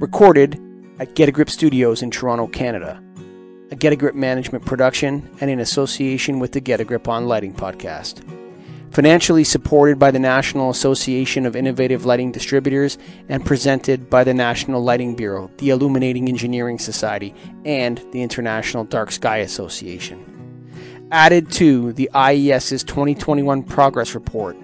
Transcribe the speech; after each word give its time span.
Recorded 0.00 0.60
at 0.98 1.14
Get 1.14 1.28
a 1.28 1.32
Grip 1.32 1.48
Studios 1.48 2.02
in 2.02 2.10
Toronto, 2.10 2.48
Canada. 2.48 3.00
A 3.70 3.76
Get 3.76 3.92
a 3.92 3.96
Grip 3.96 4.16
management 4.16 4.66
production 4.66 5.30
and 5.40 5.48
in 5.48 5.60
association 5.60 6.40
with 6.40 6.50
the 6.50 6.60
Get 6.60 6.80
a 6.80 6.84
Grip 6.84 7.06
on 7.06 7.26
Lighting 7.26 7.54
podcast. 7.54 8.22
Financially 8.90 9.44
supported 9.44 9.98
by 9.98 10.10
the 10.10 10.18
National 10.18 10.70
Association 10.70 11.46
of 11.46 11.54
Innovative 11.54 12.04
Lighting 12.04 12.32
Distributors 12.32 12.98
and 13.28 13.46
presented 13.46 14.10
by 14.10 14.24
the 14.24 14.34
National 14.34 14.82
Lighting 14.82 15.14
Bureau, 15.14 15.48
the 15.58 15.70
Illuminating 15.70 16.28
Engineering 16.28 16.80
Society, 16.80 17.32
and 17.64 18.04
the 18.10 18.22
International 18.22 18.82
Dark 18.84 19.12
Sky 19.12 19.38
Association. 19.38 21.08
Added 21.12 21.52
to 21.52 21.92
the 21.92 22.10
IES's 22.14 22.82
2021 22.82 23.62
Progress 23.62 24.14
Report. 24.16 24.56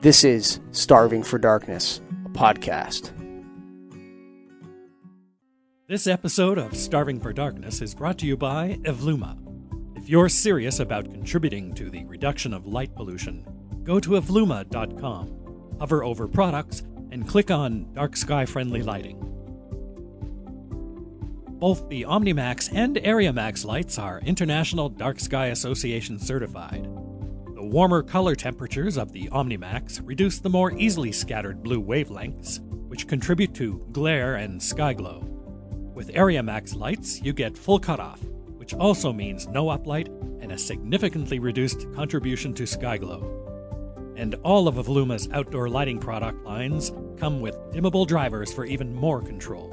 This 0.00 0.24
is 0.24 0.58
Starving 0.72 1.22
for 1.22 1.38
Darkness, 1.38 2.00
a 2.24 2.28
podcast. 2.30 3.12
This 5.86 6.06
episode 6.06 6.56
of 6.56 6.74
Starving 6.74 7.20
for 7.20 7.34
Darkness 7.34 7.82
is 7.82 7.94
brought 7.94 8.16
to 8.20 8.26
you 8.26 8.38
by 8.38 8.78
Evluma. 8.84 9.36
If 9.98 10.08
you're 10.08 10.30
serious 10.30 10.80
about 10.80 11.12
contributing 11.12 11.74
to 11.74 11.90
the 11.90 12.06
reduction 12.06 12.54
of 12.54 12.66
light 12.66 12.94
pollution, 12.94 13.46
go 13.82 14.00
to 14.00 14.12
evluma.com, 14.12 15.76
hover 15.78 16.02
over 16.02 16.26
products, 16.26 16.84
and 17.10 17.28
click 17.28 17.50
on 17.50 17.92
Dark 17.92 18.16
Sky 18.16 18.46
Friendly 18.46 18.80
Lighting. 18.80 19.18
Both 21.58 21.86
the 21.90 22.04
OmniMax 22.04 22.74
and 22.74 22.96
AreaMax 22.96 23.66
lights 23.66 23.98
are 23.98 24.20
International 24.20 24.88
Dark 24.88 25.20
Sky 25.20 25.48
Association 25.48 26.18
certified. 26.18 26.84
The 27.54 27.62
warmer 27.62 28.02
color 28.02 28.34
temperatures 28.34 28.96
of 28.96 29.12
the 29.12 29.28
OmniMax 29.28 30.00
reduce 30.02 30.38
the 30.38 30.48
more 30.48 30.72
easily 30.72 31.12
scattered 31.12 31.62
blue 31.62 31.82
wavelengths, 31.82 32.60
which 32.88 33.06
contribute 33.06 33.52
to 33.56 33.86
glare 33.92 34.36
and 34.36 34.62
sky 34.62 34.94
glow. 34.94 35.33
With 35.94 36.12
AreaMax 36.12 36.76
lights, 36.76 37.22
you 37.22 37.32
get 37.32 37.56
full 37.56 37.78
cutoff, 37.78 38.20
which 38.56 38.74
also 38.74 39.12
means 39.12 39.46
no 39.46 39.66
uplight 39.66 40.08
and 40.42 40.50
a 40.50 40.58
significantly 40.58 41.38
reduced 41.38 41.86
contribution 41.94 42.52
to 42.54 42.66
sky 42.66 42.98
glow. 42.98 43.40
And 44.16 44.34
all 44.42 44.66
of 44.66 44.74
Evluma's 44.74 45.28
outdoor 45.32 45.68
lighting 45.68 46.00
product 46.00 46.44
lines 46.44 46.90
come 47.16 47.40
with 47.40 47.56
dimmable 47.70 48.08
drivers 48.08 48.52
for 48.52 48.64
even 48.64 48.92
more 48.92 49.22
control. 49.22 49.72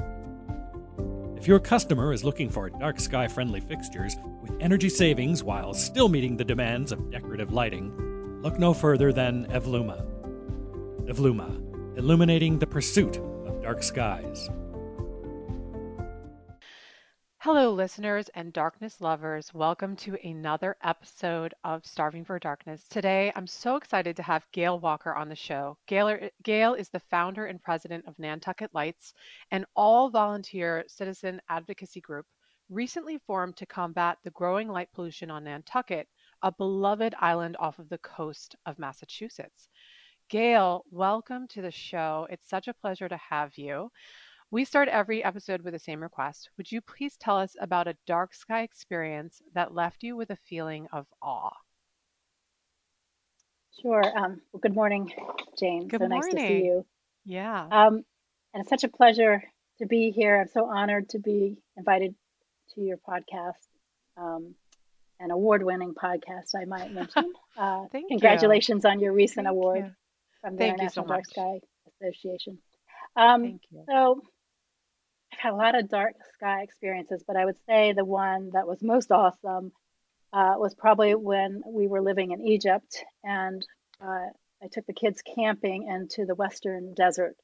If 1.38 1.48
your 1.48 1.60
customer 1.60 2.14
is 2.14 2.24
looking 2.24 2.52
for 2.52 2.70
dark 2.70 3.00
sky 3.00 3.28
friendly 3.28 3.60
fixtures 3.60 4.16
with 4.44 4.56
energy 4.62 4.90
savings 4.90 5.44
while 5.44 5.74
still 5.74 6.08
meeting 6.08 6.38
the 6.38 6.46
demands 6.46 6.92
of 6.92 7.10
decorative 7.10 7.52
lighting, 7.52 7.92
look 8.44 8.60
no 8.60 8.76
further 8.76 9.12
than 9.12 9.48
Evluma. 9.48 10.06
Evluma, 11.08 11.98
illuminating 11.98 12.60
the 12.60 12.68
pursuit 12.68 13.18
of 13.18 13.64
dark 13.64 13.82
skies. 13.82 14.52
Hello, 17.44 17.72
listeners 17.72 18.30
and 18.36 18.54
darkness 18.54 19.02
lovers. 19.02 19.52
Welcome 19.52 19.96
to 19.96 20.16
another 20.24 20.78
episode 20.84 21.56
of 21.64 21.84
Starving 21.84 22.24
for 22.24 22.38
Darkness. 22.38 22.88
Today, 22.88 23.34
I'm 23.36 23.48
so 23.48 23.78
excited 23.78 24.16
to 24.18 24.22
have 24.22 24.46
Gail 24.52 24.80
Walker 24.80 25.16
on 25.16 25.28
the 25.28 25.36
show. 25.36 25.76
Gail, 25.88 26.06
uh, 26.06 26.30
Gail 26.44 26.76
is 26.76 26.90
the 26.90 27.00
founder 27.00 27.48
and 27.48 27.60
president 27.60 28.06
of 28.06 28.20
Nantucket 28.20 28.70
Lights, 28.76 29.16
an 29.50 29.66
all 29.76 30.12
volunteer 30.12 30.84
citizen 30.88 31.42
advocacy 31.50 32.00
group 32.00 32.28
recently 32.70 33.18
formed 33.18 33.58
to 33.58 33.66
combat 33.66 34.20
the 34.24 34.30
growing 34.30 34.68
light 34.68 34.90
pollution 34.94 35.32
on 35.32 35.46
Nantucket, 35.46 36.08
a 36.44 36.52
beloved 36.52 37.16
island 37.20 37.58
off 37.60 37.80
of 37.80 37.90
the 37.90 37.98
coast 37.98 38.56
of 38.68 38.78
Massachusetts. 38.78 39.68
Gail, 40.30 40.86
welcome 40.92 41.48
to 41.48 41.64
the 41.64 41.72
show. 41.72 42.28
It's 42.30 42.48
such 42.48 42.68
a 42.68 42.74
pleasure 42.76 43.10
to 43.10 43.18
have 43.18 43.58
you. 43.58 43.90
We 44.54 44.66
start 44.66 44.90
every 44.90 45.24
episode 45.24 45.62
with 45.62 45.74
the 45.74 45.80
same 45.80 46.04
request. 46.04 46.50
Would 46.58 46.70
you 46.70 46.82
please 46.82 47.16
tell 47.16 47.38
us 47.38 47.56
about 47.62 47.88
a 47.88 47.96
dark 48.06 48.34
sky 48.34 48.64
experience 48.64 49.42
that 49.54 49.74
left 49.74 50.04
you 50.04 50.18
with 50.18 50.30
a 50.30 50.36
feeling 50.36 50.88
of 50.92 51.08
awe? 51.22 51.56
Sure. 53.82 54.04
Um, 54.04 54.42
well, 54.52 54.60
good 54.60 54.76
morning, 54.76 55.10
Jane. 55.58 55.88
Good 55.88 56.02
so 56.02 56.10
morning. 56.10 56.34
nice 56.36 56.44
to 56.44 56.48
see 56.48 56.66
you. 56.66 56.86
Yeah. 57.26 57.64
Um, 57.72 58.04
and 58.54 58.60
it's 58.60 58.70
such 58.70 58.84
a 58.84 58.90
pleasure 58.90 59.42
to 59.78 59.86
be 59.86 60.12
here. 60.12 60.42
I'm 60.42 60.50
so 60.50 60.66
honored 60.66 61.08
to 61.12 61.20
be 61.20 61.56
invited 61.78 62.14
to 62.76 62.82
your 62.82 62.98
podcast, 62.98 63.54
um, 64.18 64.54
an 65.22 65.32
award-winning 65.32 65.94
podcast, 65.94 66.56
I 66.56 66.66
might 66.66 66.92
mention. 66.92 67.32
Uh, 67.58 67.86
Thank 67.92 68.08
congratulations 68.08 68.86
on 68.86 69.02
your 69.02 69.12
recent 69.12 69.46
Thank 69.46 69.50
award 69.50 69.80
you. 69.80 69.92
from 70.40 70.56
the 70.56 70.60
Thank 70.60 70.82
you 70.82 70.90
so 70.90 71.04
Dark. 71.04 71.26
Sky 71.26 71.60
Association. 72.02 72.60
Um, 73.18 73.44
Thank 73.44 73.62
you. 73.72 73.84
so 73.90 74.22
I've 75.34 75.40
had 75.40 75.54
a 75.54 75.56
lot 75.56 75.78
of 75.78 75.90
dark 75.90 76.16
sky 76.36 76.62
experiences, 76.62 77.24
but 77.26 77.36
I 77.36 77.46
would 77.46 77.58
say 77.68 77.94
the 77.94 78.06
one 78.06 78.52
that 78.54 78.68
was 78.68 78.82
most 78.82 79.12
awesome 79.12 79.72
uh, 80.34 80.56
was 80.58 80.76
probably 80.76 81.16
when 81.16 81.62
we 81.68 81.88
were 81.88 82.02
living 82.02 82.32
in 82.32 82.42
Egypt 82.42 83.04
and 83.24 83.66
uh, 84.02 84.28
I 84.64 84.68
took 84.72 84.86
the 84.86 84.94
kids 84.94 85.22
camping 85.36 85.88
into 85.88 86.26
the 86.26 86.36
western 86.36 86.94
desert 86.94 87.36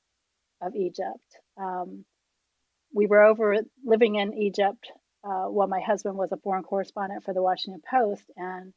of 0.62 0.76
Egypt. 0.76 1.40
Um, 1.58 2.06
we 2.94 3.08
were 3.08 3.24
over 3.24 3.58
living 3.84 4.16
in 4.16 4.34
Egypt 4.34 4.92
uh, 5.24 5.46
while 5.46 5.68
my 5.68 5.80
husband 5.80 6.16
was 6.16 6.32
a 6.32 6.38
foreign 6.38 6.64
correspondent 6.64 7.24
for 7.24 7.34
the 7.34 7.42
Washington 7.42 7.82
Post, 7.90 8.24
and 8.38 8.74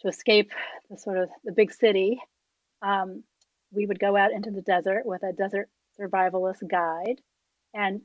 to 0.00 0.08
escape 0.08 0.52
the 0.90 0.98
sort 0.98 1.18
of 1.18 1.30
the 1.44 1.52
big 1.52 1.72
city, 1.72 2.20
um, 2.82 3.24
we 3.72 3.86
would 3.86 3.98
go 3.98 4.16
out 4.16 4.32
into 4.32 4.50
the 4.50 4.62
desert 4.62 5.04
with 5.04 5.22
a 5.22 5.32
desert 5.32 5.68
survivalist 5.98 6.66
guide, 6.68 7.20
and 7.74 8.02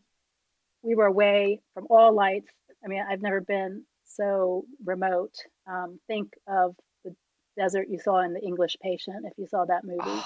we 0.84 0.96
were 0.96 1.06
away 1.06 1.62
from 1.74 1.88
all 1.90 2.14
lights. 2.14 2.52
I 2.84 2.88
mean, 2.88 3.04
I've 3.10 3.22
never 3.22 3.42
been 3.42 3.86
so 4.06 4.66
remote. 4.86 5.34
Um, 5.68 6.00
think 6.08 6.34
of 6.48 6.76
the 7.04 7.16
desert 7.58 7.88
you 7.90 8.00
saw 8.00 8.20
in 8.22 8.34
The 8.34 8.42
English 8.42 8.76
Patient, 8.82 9.26
if 9.26 9.34
you 9.38 9.48
saw 9.48 9.66
that 9.66 9.84
movie. 9.84 10.02
Oh, 10.02 10.24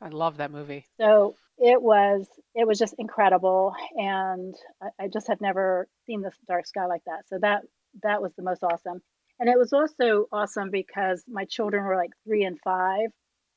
I 0.00 0.08
love 0.08 0.38
that 0.38 0.50
movie. 0.50 0.86
So 1.00 1.36
it 1.58 1.80
was 1.80 2.26
it 2.54 2.66
was 2.66 2.78
just 2.78 2.94
incredible, 2.98 3.74
and 3.96 4.54
I, 4.82 5.04
I 5.04 5.08
just 5.08 5.28
had 5.28 5.40
never 5.40 5.88
seen 6.06 6.22
this 6.22 6.34
dark 6.46 6.66
sky 6.66 6.86
like 6.86 7.02
that. 7.06 7.28
So 7.28 7.38
that 7.40 7.62
that 8.02 8.22
was 8.22 8.32
the 8.36 8.42
most 8.42 8.62
awesome, 8.62 9.00
and 9.38 9.48
it 9.48 9.58
was 9.58 9.72
also 9.72 10.26
awesome 10.32 10.70
because 10.70 11.24
my 11.28 11.44
children 11.44 11.84
were 11.84 11.96
like 11.96 12.10
three 12.24 12.44
and 12.44 12.58
five 12.64 13.10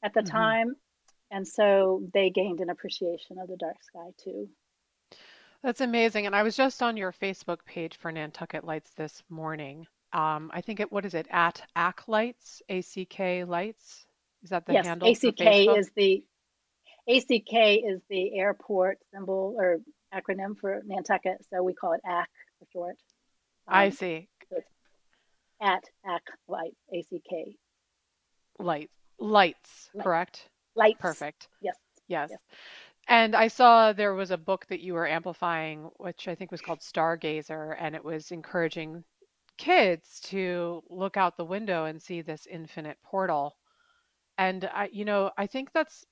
at 0.04 0.14
the 0.14 0.22
Mhm. 0.22 0.30
time, 0.30 0.76
and 1.32 1.48
so 1.48 2.08
they 2.14 2.30
gained 2.30 2.60
an 2.60 2.70
appreciation 2.70 3.38
of 3.40 3.48
the 3.48 3.58
dark 3.58 3.82
sky 3.84 4.10
too. 4.24 4.50
That's 5.64 5.82
amazing. 5.82 6.26
And 6.26 6.36
I 6.36 6.44
was 6.44 6.56
just 6.56 6.82
on 6.82 6.98
your 6.98 7.12
Facebook 7.12 7.64
page 7.66 7.98
for 7.98 8.12
Nantucket 8.12 8.64
Lights 8.64 8.92
this 8.96 9.22
morning. 9.30 9.86
Um, 10.14 10.50
I 10.54 10.62
think 10.62 10.80
it, 10.80 10.92
what 10.92 11.06
is 11.06 11.14
it, 11.14 11.28
at 11.30 11.62
ACK 11.76 12.08
Lights, 12.08 12.62
A-C-K 12.68 13.44
Lights? 13.44 14.06
Is 14.44 14.50
that 14.50 14.66
the 14.66 14.74
Yes, 14.74 14.86
handle 14.88 15.14
for 15.14 15.28
ACK 15.28 15.36
Facebook? 15.38 15.78
is 15.78 15.92
the 15.96 16.24
ACK 17.08 17.54
is 17.54 18.02
the 18.10 18.38
airport 18.38 18.98
symbol 19.14 19.56
or 19.58 19.78
acronym 20.14 20.58
for 20.60 20.82
Nantucket, 20.86 21.46
so 21.50 21.62
we 21.64 21.74
call 21.74 21.94
it 21.94 22.02
ACK 22.06 22.30
for 22.60 22.66
short. 22.74 22.96
I 23.68 23.86
Um, 23.86 23.92
see. 23.92 24.28
so 24.50 24.58
it's 24.58 24.68
at 25.62 25.84
ACK 26.06 26.28
Lights, 26.48 26.76
ACK 26.92 27.56
Lights. 28.60 28.92
Lights, 29.20 29.90
Lights. 29.94 30.04
correct? 30.04 30.50
Lights. 30.76 31.00
Perfect. 31.00 31.48
Yes. 31.62 31.78
Yes. 32.08 32.30
Yes. 32.32 32.40
And 33.12 33.36
I 33.36 33.50
saw 33.50 33.92
there 33.92 34.14
was 34.14 34.32
a 34.32 34.38
book 34.38 34.68
that 34.68 34.80
you 34.80 34.94
were 34.94 35.06
amplifying, 35.06 35.92
which 35.98 36.30
I 36.30 36.36
think 36.36 36.50
was 36.50 36.62
called 36.62 36.80
Stargazer, 36.80 37.76
and 37.78 37.94
it 37.94 38.06
was 38.06 38.32
encouraging 38.32 39.04
kids 39.58 40.22
to 40.28 40.82
look 40.90 41.18
out 41.18 41.36
the 41.36 41.44
window 41.44 41.84
and 41.84 42.02
see 42.02 42.22
this 42.22 42.48
infinite 42.48 42.98
portal. 43.04 43.58
And 44.38 44.64
I, 44.74 44.90
you 44.94 45.04
know, 45.04 45.30
I 45.38 45.46
think 45.46 45.74
that's 45.74 46.06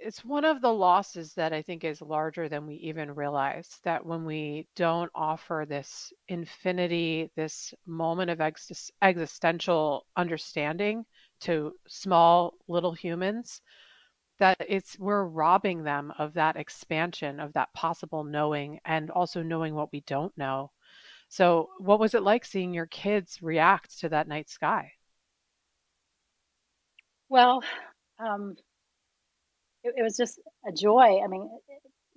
it's 0.00 0.24
one 0.24 0.44
of 0.44 0.60
the 0.62 0.72
losses 0.72 1.32
that 1.34 1.52
I 1.52 1.62
think 1.62 1.84
is 1.84 2.02
larger 2.02 2.48
than 2.48 2.66
we 2.66 2.74
even 2.74 3.14
realize 3.14 3.78
that 3.84 4.04
when 4.04 4.24
we 4.24 4.66
don't 4.74 5.12
offer 5.14 5.64
this 5.68 6.12
infinity, 6.26 7.30
this 7.36 7.72
moment 7.86 8.30
of 8.30 8.38
exis 8.38 8.90
existential 9.00 10.06
understanding 10.16 11.06
to 11.42 11.76
small 11.86 12.54
little 12.66 12.94
humans, 12.94 13.60
that 14.42 14.56
it's 14.68 14.98
we're 14.98 15.22
robbing 15.24 15.84
them 15.84 16.12
of 16.18 16.34
that 16.34 16.56
expansion, 16.56 17.38
of 17.38 17.52
that 17.52 17.72
possible 17.74 18.24
knowing, 18.24 18.80
and 18.84 19.08
also 19.08 19.40
knowing 19.40 19.72
what 19.72 19.92
we 19.92 20.00
don't 20.00 20.36
know. 20.36 20.72
So, 21.28 21.70
what 21.78 22.00
was 22.00 22.14
it 22.14 22.24
like 22.24 22.44
seeing 22.44 22.74
your 22.74 22.86
kids 22.86 23.40
react 23.40 24.00
to 24.00 24.08
that 24.08 24.26
night 24.26 24.50
sky? 24.50 24.94
Well, 27.28 27.62
um, 28.18 28.56
it, 29.84 29.94
it 29.96 30.02
was 30.02 30.16
just 30.16 30.40
a 30.66 30.72
joy. 30.72 31.20
I 31.22 31.28
mean, 31.28 31.48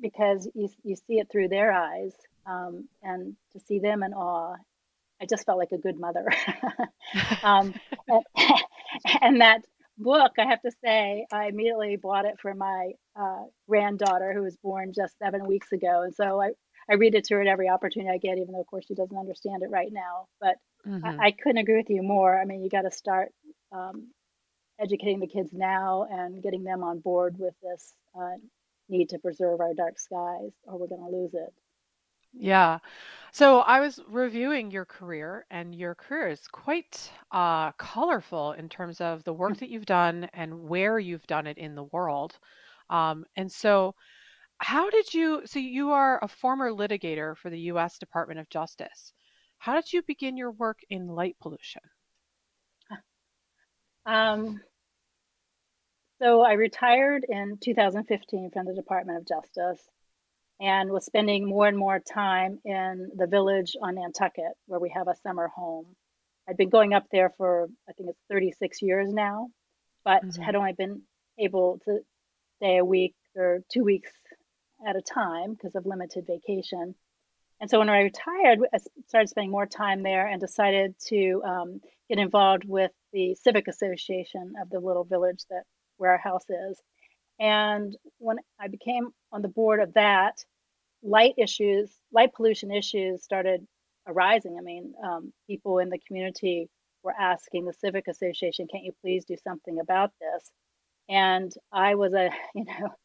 because 0.01 0.49
you 0.55 0.67
you 0.83 0.95
see 0.95 1.19
it 1.19 1.27
through 1.31 1.49
their 1.49 1.71
eyes, 1.71 2.13
um, 2.47 2.89
and 3.03 3.35
to 3.53 3.59
see 3.59 3.77
them 3.77 4.01
in 4.01 4.13
awe, 4.13 4.55
I 5.21 5.27
just 5.27 5.45
felt 5.45 5.59
like 5.59 5.73
a 5.73 5.77
good 5.77 5.99
mother. 5.99 6.25
um, 7.43 7.75
and, 8.07 8.23
and 9.21 9.41
that 9.41 9.61
book, 9.97 10.33
I 10.37 10.45
have 10.45 10.61
to 10.61 10.71
say, 10.83 11.25
I 11.31 11.47
immediately 11.47 11.95
bought 11.95 12.25
it 12.25 12.39
for 12.41 12.53
my 12.53 12.91
uh, 13.15 13.43
granddaughter 13.67 14.33
who 14.33 14.43
was 14.43 14.57
born 14.57 14.93
just 14.93 15.17
seven 15.19 15.45
weeks 15.47 15.71
ago, 15.71 16.01
and 16.03 16.13
so 16.13 16.41
I 16.41 16.51
I 16.89 16.95
read 16.95 17.15
it 17.15 17.25
to 17.25 17.35
her 17.35 17.41
at 17.41 17.47
every 17.47 17.69
opportunity 17.69 18.11
I 18.13 18.17
get, 18.17 18.37
even 18.37 18.53
though 18.53 18.61
of 18.61 18.67
course 18.67 18.85
she 18.87 18.95
doesn't 18.95 19.17
understand 19.17 19.63
it 19.63 19.71
right 19.71 19.91
now. 19.91 20.27
But 20.39 20.55
mm-hmm. 20.87 21.05
I, 21.05 21.27
I, 21.27 21.31
couldn't 21.31 21.57
agree 21.57 21.77
with 21.77 21.89
you 21.89 22.03
more. 22.03 22.39
I 22.39 22.45
mean, 22.45 22.63
you 22.63 22.69
got 22.69 22.83
to 22.83 22.91
start 22.91 23.29
um, 23.71 24.09
educating 24.79 25.19
the 25.19 25.27
kids 25.27 25.51
now 25.51 26.07
and 26.09 26.43
getting 26.43 26.63
them 26.63 26.83
on 26.83 26.99
board 26.99 27.37
with 27.39 27.55
this 27.63 27.93
uh, 28.15 28.35
need 28.87 29.09
to 29.09 29.19
preserve 29.19 29.61
our 29.61 29.73
dark 29.73 29.99
skies, 29.99 30.51
or 30.65 30.77
we're 30.77 30.87
going 30.87 31.01
to 31.01 31.17
lose 31.17 31.33
it. 31.33 31.53
Yeah. 32.37 32.79
So 33.31 33.59
I 33.59 33.79
was 33.79 33.99
reviewing 34.07 34.71
your 34.71 34.85
career, 34.85 35.45
and 35.51 35.75
your 35.75 35.95
career 35.95 36.29
is 36.29 36.47
quite 36.47 37.11
uh, 37.31 37.71
colorful 37.73 38.53
in 38.53 38.69
terms 38.69 39.01
of 39.01 39.23
the 39.23 39.33
work 39.33 39.57
that 39.57 39.69
you've 39.69 39.85
done 39.85 40.29
and 40.33 40.67
where 40.69 40.99
you've 40.99 41.27
done 41.27 41.47
it 41.47 41.57
in 41.57 41.75
the 41.75 41.83
world. 41.83 42.37
Um, 42.89 43.25
and 43.35 43.51
so, 43.51 43.95
how 44.59 44.89
did 44.89 45.13
you? 45.13 45.41
So 45.45 45.59
you 45.59 45.91
are 45.91 46.19
a 46.23 46.27
former 46.27 46.71
litigator 46.71 47.35
for 47.37 47.49
the 47.49 47.59
U.S. 47.71 47.97
Department 47.97 48.39
of 48.39 48.49
Justice. 48.49 49.13
How 49.57 49.75
did 49.75 49.91
you 49.91 50.01
begin 50.03 50.37
your 50.37 50.51
work 50.51 50.79
in 50.89 51.07
light 51.07 51.35
pollution? 51.41 51.81
Um, 54.07 54.61
so 56.21 56.41
I 56.41 56.53
retired 56.53 57.25
in 57.27 57.57
2015 57.59 58.51
from 58.51 58.67
the 58.67 58.75
Department 58.75 59.17
of 59.17 59.27
Justice 59.27 59.81
and 60.59 60.91
was 60.91 61.05
spending 61.05 61.47
more 61.47 61.67
and 61.67 61.77
more 61.77 61.99
time 61.99 62.59
in 62.63 63.11
the 63.15 63.27
village 63.27 63.75
on 63.81 63.95
Nantucket, 63.95 64.53
where 64.67 64.79
we 64.79 64.89
have 64.89 65.07
a 65.07 65.15
summer 65.23 65.49
home. 65.49 65.85
I'd 66.47 66.57
been 66.57 66.69
going 66.69 66.93
up 66.93 67.05
there 67.11 67.31
for, 67.37 67.67
I 67.89 67.93
think 67.93 68.09
it's 68.09 68.21
36 68.29 68.81
years 68.81 69.11
now, 69.11 69.49
but 70.03 70.23
mm-hmm. 70.23 70.41
had 70.41 70.55
only 70.55 70.73
been 70.73 71.01
able 71.37 71.79
to 71.85 71.99
stay 72.57 72.77
a 72.77 72.85
week 72.85 73.15
or 73.35 73.61
two 73.69 73.83
weeks 73.83 74.11
at 74.87 74.95
a 74.95 75.01
time 75.01 75.53
because 75.53 75.75
of 75.75 75.85
limited 75.85 76.25
vacation. 76.27 76.95
And 77.59 77.69
so 77.69 77.79
when 77.79 77.89
I 77.89 78.01
retired, 78.01 78.59
I 78.73 78.77
started 79.07 79.29
spending 79.29 79.51
more 79.51 79.65
time 79.65 80.03
there 80.03 80.27
and 80.27 80.39
decided 80.39 80.95
to 81.07 81.41
um, 81.45 81.81
get 82.09 82.19
involved 82.19 82.63
with 82.65 82.91
the 83.13 83.35
civic 83.35 83.67
association 83.67 84.53
of 84.61 84.69
the 84.69 84.79
little 84.79 85.05
village 85.05 85.43
that 85.49 85.63
where 85.97 86.11
our 86.11 86.17
house 86.17 86.45
is. 86.49 86.81
And 87.39 87.95
when 88.17 88.37
I 88.59 88.67
became 88.67 89.09
on 89.35 89.41
the 89.41 89.49
board 89.49 89.81
of 89.81 89.93
that, 89.95 90.43
light 91.03 91.35
issues, 91.37 91.91
light 92.13 92.33
pollution 92.33 92.71
issues 92.71 93.21
started 93.21 93.67
arising. 94.07 94.55
I 94.57 94.61
mean, 94.61 94.93
um, 95.03 95.33
people 95.45 95.79
in 95.79 95.89
the 95.89 95.99
community 95.99 96.69
were 97.03 97.13
asking 97.19 97.65
the 97.65 97.73
Civic 97.73 98.07
Association, 98.07 98.67
can't 98.71 98.85
you 98.85 98.93
please 99.01 99.25
do 99.25 99.35
something 99.43 99.79
about 99.79 100.11
this? 100.21 100.49
And 101.09 101.53
I 101.71 101.95
was 101.95 102.13
a, 102.13 102.29
you 102.55 102.63
know, 102.63 102.95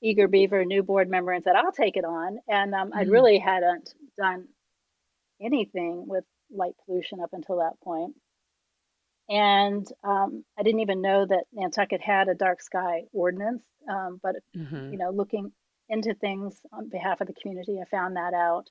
eager 0.00 0.28
beaver 0.28 0.64
new 0.64 0.84
board 0.84 1.10
member 1.10 1.32
and 1.32 1.42
said, 1.42 1.56
I'll 1.56 1.72
take 1.72 1.96
it 1.96 2.04
on. 2.04 2.38
And 2.48 2.72
um, 2.74 2.90
mm-hmm. 2.90 2.98
I 2.98 3.02
really 3.02 3.38
hadn't 3.38 3.92
done 4.16 4.46
anything 5.42 6.06
with 6.06 6.24
light 6.54 6.74
pollution 6.86 7.20
up 7.20 7.30
until 7.32 7.56
that 7.56 7.80
point. 7.82 8.14
And 9.28 9.86
um, 10.04 10.44
I 10.56 10.62
didn't 10.62 10.80
even 10.80 11.02
know 11.02 11.26
that 11.26 11.44
Nantucket 11.52 12.00
had 12.00 12.28
a 12.28 12.34
dark 12.34 12.62
sky 12.62 13.02
ordinance. 13.12 13.64
Um, 13.88 14.20
but 14.22 14.36
mm-hmm. 14.56 14.92
you 14.92 14.98
know, 14.98 15.10
looking 15.10 15.52
into 15.88 16.14
things 16.14 16.60
on 16.72 16.88
behalf 16.88 17.20
of 17.20 17.26
the 17.26 17.34
community, 17.34 17.78
I 17.80 17.84
found 17.90 18.16
that 18.16 18.34
out, 18.34 18.68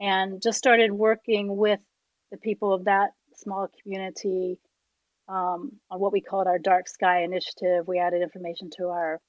and 0.00 0.42
just 0.42 0.58
started 0.58 0.92
working 0.92 1.56
with 1.56 1.80
the 2.30 2.38
people 2.38 2.72
of 2.72 2.84
that 2.84 3.10
small 3.34 3.68
community 3.82 4.58
um, 5.28 5.72
on 5.90 6.00
what 6.00 6.12
we 6.12 6.20
called 6.20 6.46
our 6.46 6.58
dark 6.58 6.88
sky 6.88 7.22
initiative. 7.22 7.86
We 7.86 7.98
added 7.98 8.22
information 8.22 8.70
to 8.78 8.88
our 8.88 9.20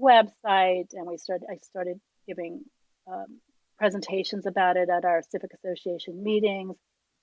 website, 0.00 0.88
and 0.92 1.06
we 1.06 1.18
started. 1.18 1.46
I 1.50 1.56
started 1.58 2.00
giving 2.26 2.62
um, 3.10 3.40
presentations 3.78 4.46
about 4.46 4.76
it 4.76 4.88
at 4.88 5.04
our 5.04 5.22
civic 5.30 5.50
association 5.54 6.22
meetings 6.22 6.76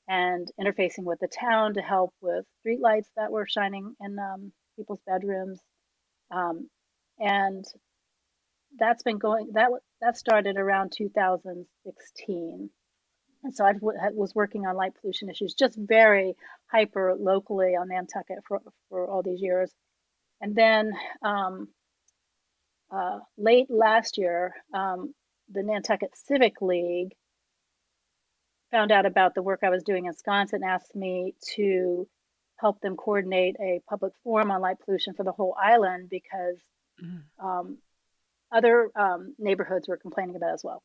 and 0.07 0.51
interfacing 0.59 1.03
with 1.03 1.19
the 1.19 1.27
town 1.27 1.75
to 1.75 1.81
help 1.81 2.13
with 2.21 2.45
streetlights 2.65 3.07
that 3.15 3.31
were 3.31 3.47
shining 3.47 3.95
in 4.01 4.17
um, 4.19 4.51
people's 4.75 4.99
bedrooms. 5.05 5.59
Um, 6.31 6.67
and 7.19 7.63
that's 8.77 9.03
been 9.03 9.17
going, 9.17 9.51
that, 9.53 9.69
that 10.01 10.17
started 10.17 10.57
around 10.57 10.91
2016. 10.95 12.69
And 13.43 13.55
so 13.55 13.65
I 13.65 13.73
was 14.11 14.35
working 14.35 14.65
on 14.65 14.75
light 14.75 14.93
pollution 14.99 15.29
issues 15.29 15.53
just 15.53 15.77
very 15.77 16.35
hyper 16.67 17.15
locally 17.17 17.75
on 17.75 17.87
Nantucket 17.87 18.39
for, 18.47 18.59
for 18.89 19.07
all 19.07 19.23
these 19.23 19.41
years. 19.41 19.71
And 20.41 20.55
then 20.55 20.91
um, 21.23 21.69
uh, 22.91 23.19
late 23.37 23.67
last 23.69 24.17
year, 24.17 24.53
um, 24.73 25.13
the 25.51 25.63
Nantucket 25.63 26.15
Civic 26.15 26.61
League 26.61 27.13
found 28.71 28.91
out 28.91 29.05
about 29.05 29.35
the 29.35 29.41
work 29.41 29.61
I 29.63 29.69
was 29.69 29.83
doing 29.83 30.05
in 30.05 30.13
Sconset, 30.13 30.61
asked 30.65 30.95
me 30.95 31.33
to 31.55 32.07
help 32.57 32.81
them 32.81 32.97
coordinate 32.97 33.55
a 33.59 33.81
public 33.89 34.13
forum 34.23 34.51
on 34.51 34.61
light 34.61 34.77
pollution 34.83 35.13
for 35.13 35.23
the 35.23 35.31
whole 35.31 35.55
island 35.61 36.09
because 36.09 36.57
mm. 37.01 37.21
um, 37.43 37.77
other 38.51 38.89
um, 38.95 39.35
neighborhoods 39.37 39.87
were 39.87 39.97
complaining 39.97 40.35
about 40.35 40.53
as 40.53 40.63
well. 40.63 40.83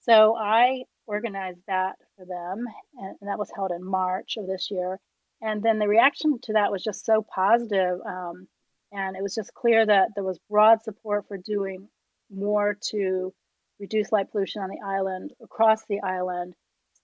So 0.00 0.36
I 0.36 0.82
organized 1.06 1.60
that 1.66 1.96
for 2.16 2.24
them, 2.24 2.66
and, 2.96 3.16
and, 3.20 3.28
that 3.28 3.38
was 3.38 3.50
held 3.54 3.72
in 3.72 3.84
March 3.84 4.36
of 4.36 4.46
this 4.46 4.70
year. 4.70 5.00
And 5.40 5.62
then 5.62 5.78
the 5.78 5.88
reaction 5.88 6.38
to 6.42 6.52
that 6.54 6.70
was 6.70 6.82
just 6.82 7.04
so 7.04 7.24
positive, 7.34 7.98
um, 8.06 8.46
and 8.92 9.16
it 9.16 9.22
was 9.22 9.34
just 9.34 9.54
clear 9.54 9.84
that 9.84 10.10
there 10.14 10.24
was 10.24 10.38
broad 10.50 10.82
support 10.82 11.26
for 11.26 11.38
doing 11.38 11.88
more 12.30 12.76
to 12.90 13.32
reduce 13.80 14.12
light 14.12 14.30
pollution 14.30 14.62
on 14.62 14.70
the 14.70 14.84
island 14.84 15.32
across 15.42 15.84
the 15.86 16.00
island 16.00 16.54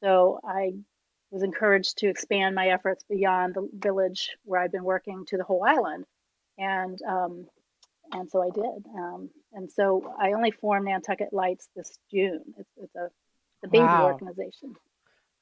so 0.04 0.38
I 0.44 0.72
was 1.30 1.42
encouraged 1.42 1.98
to 1.98 2.08
expand 2.08 2.54
my 2.54 2.68
efforts 2.68 3.04
beyond 3.08 3.54
the 3.54 3.68
village 3.72 4.36
where 4.44 4.60
I'd 4.60 4.70
been 4.70 4.84
working 4.84 5.24
to 5.28 5.38
the 5.38 5.44
whole 5.44 5.64
island. 5.64 6.04
And 6.58 6.98
um, 7.08 7.46
and 8.12 8.30
so 8.30 8.42
I 8.42 8.50
did. 8.50 8.86
Um, 8.94 9.30
and 9.54 9.70
so 9.70 10.14
I 10.20 10.32
only 10.32 10.50
formed 10.50 10.86
Nantucket 10.86 11.32
Lights 11.32 11.68
this 11.74 11.98
June. 12.10 12.42
It's, 12.58 12.70
it's 12.76 12.94
a, 12.96 13.08
a 13.64 13.68
baby 13.68 13.84
wow. 13.84 14.06
organization. 14.06 14.74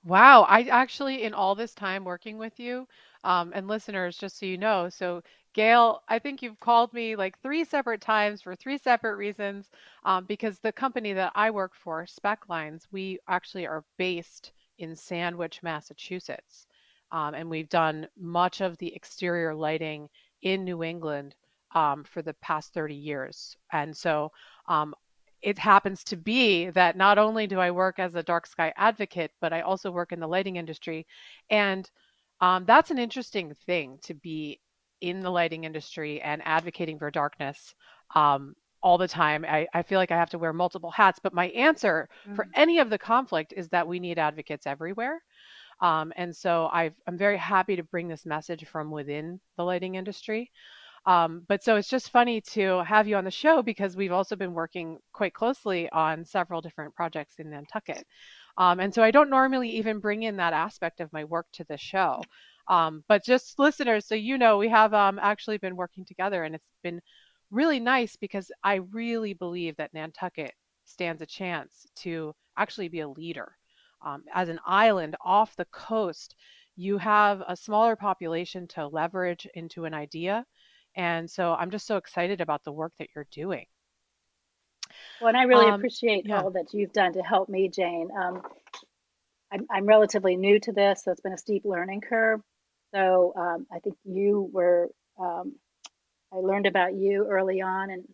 Wow. 0.05 0.43
I 0.43 0.63
actually, 0.65 1.23
in 1.23 1.35
all 1.35 1.55
this 1.55 1.75
time 1.75 2.05
working 2.05 2.39
with 2.39 2.59
you, 2.61 2.87
um, 3.25 3.53
and 3.55 3.69
listeners, 3.69 4.17
just 4.17 4.39
so 4.39 4.47
you 4.47 4.59
know, 4.59 4.89
so 4.89 5.23
Gail, 5.55 6.03
I 6.09 6.19
think 6.19 6.43
you've 6.43 6.61
called 6.61 6.93
me 6.95 7.15
like 7.15 7.39
three 7.41 7.65
separate 7.65 8.01
times 8.01 8.43
for 8.43 8.57
three 8.57 8.79
separate 8.79 9.17
reasons. 9.17 9.71
Um, 10.05 10.25
because 10.25 10.59
the 10.59 10.73
company 10.73 11.13
that 11.13 11.33
I 11.35 11.51
work 11.51 11.75
for, 11.75 12.07
Spec 12.07 12.49
Lines, 12.49 12.89
we 12.91 13.19
actually 13.29 13.67
are 13.67 13.85
based 13.99 14.53
in 14.79 14.97
Sandwich, 14.97 15.63
Massachusetts. 15.63 16.67
Um, 17.13 17.35
and 17.35 17.51
we've 17.51 17.69
done 17.69 18.09
much 18.19 18.63
of 18.63 18.79
the 18.79 18.95
exterior 18.95 19.55
lighting 19.55 20.09
in 20.41 20.65
New 20.65 20.83
England 20.83 21.35
um, 21.75 22.05
for 22.05 22.23
the 22.23 22.35
past 22.35 22.73
30 22.75 22.95
years. 22.95 23.57
And 23.73 23.97
so 23.97 24.31
um, 24.69 24.95
it 25.43 25.59
happens 25.59 26.05
to 26.05 26.17
be 26.17 26.71
that 26.71 26.97
not 26.97 27.19
only 27.19 27.47
do 27.47 27.59
I 27.59 27.71
work 27.71 27.99
as 27.99 28.15
a 28.15 28.23
dark 28.23 28.47
sky 28.47 28.73
advocate, 28.77 29.33
but 29.41 29.53
I 29.53 29.63
also 29.63 29.91
work 29.91 30.13
in 30.13 30.21
the 30.21 30.29
lighting 30.29 30.57
industry. 30.57 31.07
And 31.51 31.91
um, 32.41 32.65
that's 32.65 32.91
an 32.91 32.99
interesting 32.99 33.55
thing 33.67 33.99
to 34.03 34.15
be 34.15 34.61
in 35.01 35.21
the 35.21 35.31
lighting 35.31 35.65
industry 35.65 36.21
and 36.23 36.41
advocating 36.45 36.99
for 36.99 37.11
darkness 37.11 37.75
um, 38.15 38.55
all 38.83 38.99
the 38.99 39.09
time. 39.09 39.45
I, 39.49 39.67
I 39.75 39.83
feel 39.83 39.99
like 39.99 40.13
I 40.13 40.17
have 40.17 40.31
to 40.31 40.39
wear 40.39 40.53
multiple 40.53 40.91
hats, 40.91 41.19
but 41.23 41.35
my 41.35 41.47
answer 41.49 42.09
mm-hmm. 42.25 42.37
for 42.37 42.47
any 42.55 42.79
of 42.79 42.91
the 42.91 42.99
conflict 42.99 43.53
is 43.57 43.69
that 43.69 43.87
we 43.87 43.99
need 43.99 44.19
advocates 44.19 44.67
everywhere. 44.67 45.23
Um, 45.81 46.13
and 46.17 46.35
so 46.35 46.69
i 46.73 46.93
am 47.09 47.19
very 47.19 47.37
happy 47.37 47.75
to 47.75 47.83
bring 47.83 48.07
this 48.07 48.25
message 48.25 48.67
from 48.67 48.91
within 48.91 49.41
the 49.57 49.65
lighting 49.65 49.97
industry. 49.97 50.53
Um, 51.05 51.43
but 51.49 51.65
so 51.65 51.77
it's 51.77 51.89
just 51.89 52.11
funny 52.11 52.41
to 52.53 52.85
have 52.85 53.09
you 53.09 53.17
on 53.17 53.25
the 53.25 53.31
show 53.31 53.63
because 53.63 53.97
we've 53.97 54.13
also 54.13 54.37
been 54.37 54.55
working 54.55 54.99
quite 55.13 55.35
closely 55.35 55.91
on 55.91 56.25
several 56.25 56.61
different 56.61 56.95
projects 56.95 57.37
in 57.39 57.51
Nantucket. 57.51 58.07
Um, 58.57 58.79
and 58.79 58.95
so 58.95 59.03
I 59.03 59.11
don't 59.11 59.31
normally 59.31 59.71
even 59.71 59.99
bring 59.99 60.23
in 60.23 60.37
that 60.37 60.53
aspect 60.53 61.01
of 61.01 61.13
my 61.13 61.25
work 61.25 61.47
to 61.55 61.65
the 61.65 61.77
show. 61.77 62.23
Um, 62.69 63.03
but 63.09 63.25
just 63.25 63.59
listeners, 63.59 64.07
so 64.07 64.15
you 64.15 64.39
know, 64.39 64.59
we 64.59 64.69
have 64.69 64.95
um, 64.95 65.19
actually 65.21 65.59
been 65.59 65.77
working 65.77 66.05
together 66.05 66.45
and 66.45 66.55
it's 66.55 66.69
been 66.83 67.01
really 67.51 67.81
nice 67.81 68.17
because 68.17 68.53
I 68.63 68.77
really 68.77 69.35
believe 69.35 69.77
that 69.77 69.93
Nantucket 69.95 70.55
stands 70.85 71.23
a 71.23 71.27
chance 71.27 71.87
to 71.97 72.35
actually 72.57 72.89
be 72.89 73.01
a 73.01 73.09
leader. 73.09 73.57
Um, 74.05 74.25
as 74.35 74.49
an 74.49 74.61
island 74.67 75.17
off 75.25 75.57
the 75.57 75.67
coast, 75.67 76.35
you 76.77 76.99
have 76.99 77.43
a 77.47 77.57
smaller 77.57 77.97
population 77.97 78.67
to 78.69 78.87
leverage 78.87 79.47
into 79.55 79.85
an 79.85 79.95
idea. 79.95 80.45
And 80.95 81.31
so 81.31 81.55
I'm 81.55 81.71
just 81.71 81.87
so 81.87 81.97
excited 81.97 82.41
about 82.41 82.65
the 82.65 82.73
work 82.73 82.93
that 82.99 83.09
you're 83.15 83.27
doing. 83.33 83.67
Well, 85.21 85.29
and 85.29 85.37
I 85.37 85.45
really 85.45 85.67
um, 85.67 85.75
appreciate 85.75 86.27
yeah. 86.27 86.43
all 86.43 86.51
that 86.51 86.75
you've 86.75 86.93
done 86.93 87.15
to 87.15 87.23
help 87.23 87.49
me, 87.49 87.69
Jane. 87.69 88.09
Um, 88.17 88.43
I'm, 89.51 89.67
I'm, 89.71 89.87
relatively 89.87 90.37
new 90.37 90.59
to 90.61 90.73
this, 90.73 91.05
so 91.05 91.13
it's 91.13 91.21
been 91.21 91.33
a 91.33 91.39
steep 91.39 91.65
learning 91.65 92.03
curve. 92.03 92.41
So 92.95 93.33
um, 93.37 93.67
I 93.73 93.79
think 93.79 93.97
you 94.05 94.51
were, 94.53 94.89
um, 95.19 95.55
I 96.33 96.37
learned 96.37 96.67
about 96.67 96.95
you 96.95 97.27
early 97.29 97.63
on 97.63 97.91
and 97.91 98.05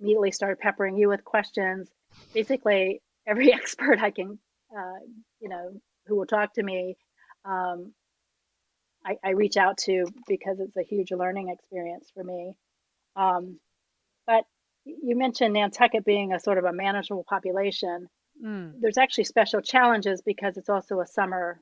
immediately 0.00 0.30
started 0.30 0.58
peppering 0.60 0.96
you 0.96 1.08
with 1.08 1.24
questions. 1.24 1.88
Basically, 2.32 3.00
every 3.26 3.52
expert 3.54 4.00
I 4.00 4.10
can, 4.10 4.38
uh, 4.76 4.98
you 5.40 5.48
know, 5.48 5.72
who 6.06 6.16
will 6.16 6.26
talk 6.26 6.54
to 6.54 6.62
me, 6.62 6.96
um, 7.44 7.92
I, 9.08 9.16
I, 9.24 9.30
reach 9.30 9.56
out 9.56 9.78
to 9.78 10.06
because 10.26 10.60
it's 10.60 10.76
a 10.76 10.82
huge 10.82 11.12
learning 11.12 11.48
experience 11.48 12.10
for 12.12 12.22
me. 12.22 12.54
Um, 13.16 13.58
but 14.26 14.44
you 14.84 15.16
mentioned 15.16 15.54
Nantucket 15.54 16.04
being 16.04 16.32
a 16.32 16.40
sort 16.40 16.58
of 16.58 16.64
a 16.64 16.72
manageable 16.72 17.24
population. 17.28 18.08
Mm. 18.44 18.74
There's 18.80 18.98
actually 18.98 19.24
special 19.24 19.60
challenges 19.60 20.22
because 20.22 20.56
it's 20.56 20.68
also 20.68 21.00
a 21.00 21.06
summer 21.06 21.60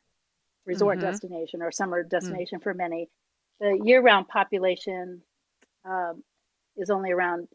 resort 0.64 0.98
mm-hmm. 0.98 1.06
destination 1.06 1.62
or 1.62 1.70
summer 1.70 2.04
mm. 2.04 2.10
destination 2.10 2.58
mm. 2.58 2.62
for 2.62 2.74
many. 2.74 3.08
The 3.60 3.80
year-round 3.82 4.28
population 4.28 5.22
um, 5.84 6.22
is 6.76 6.90
only 6.90 7.12
around 7.12 7.48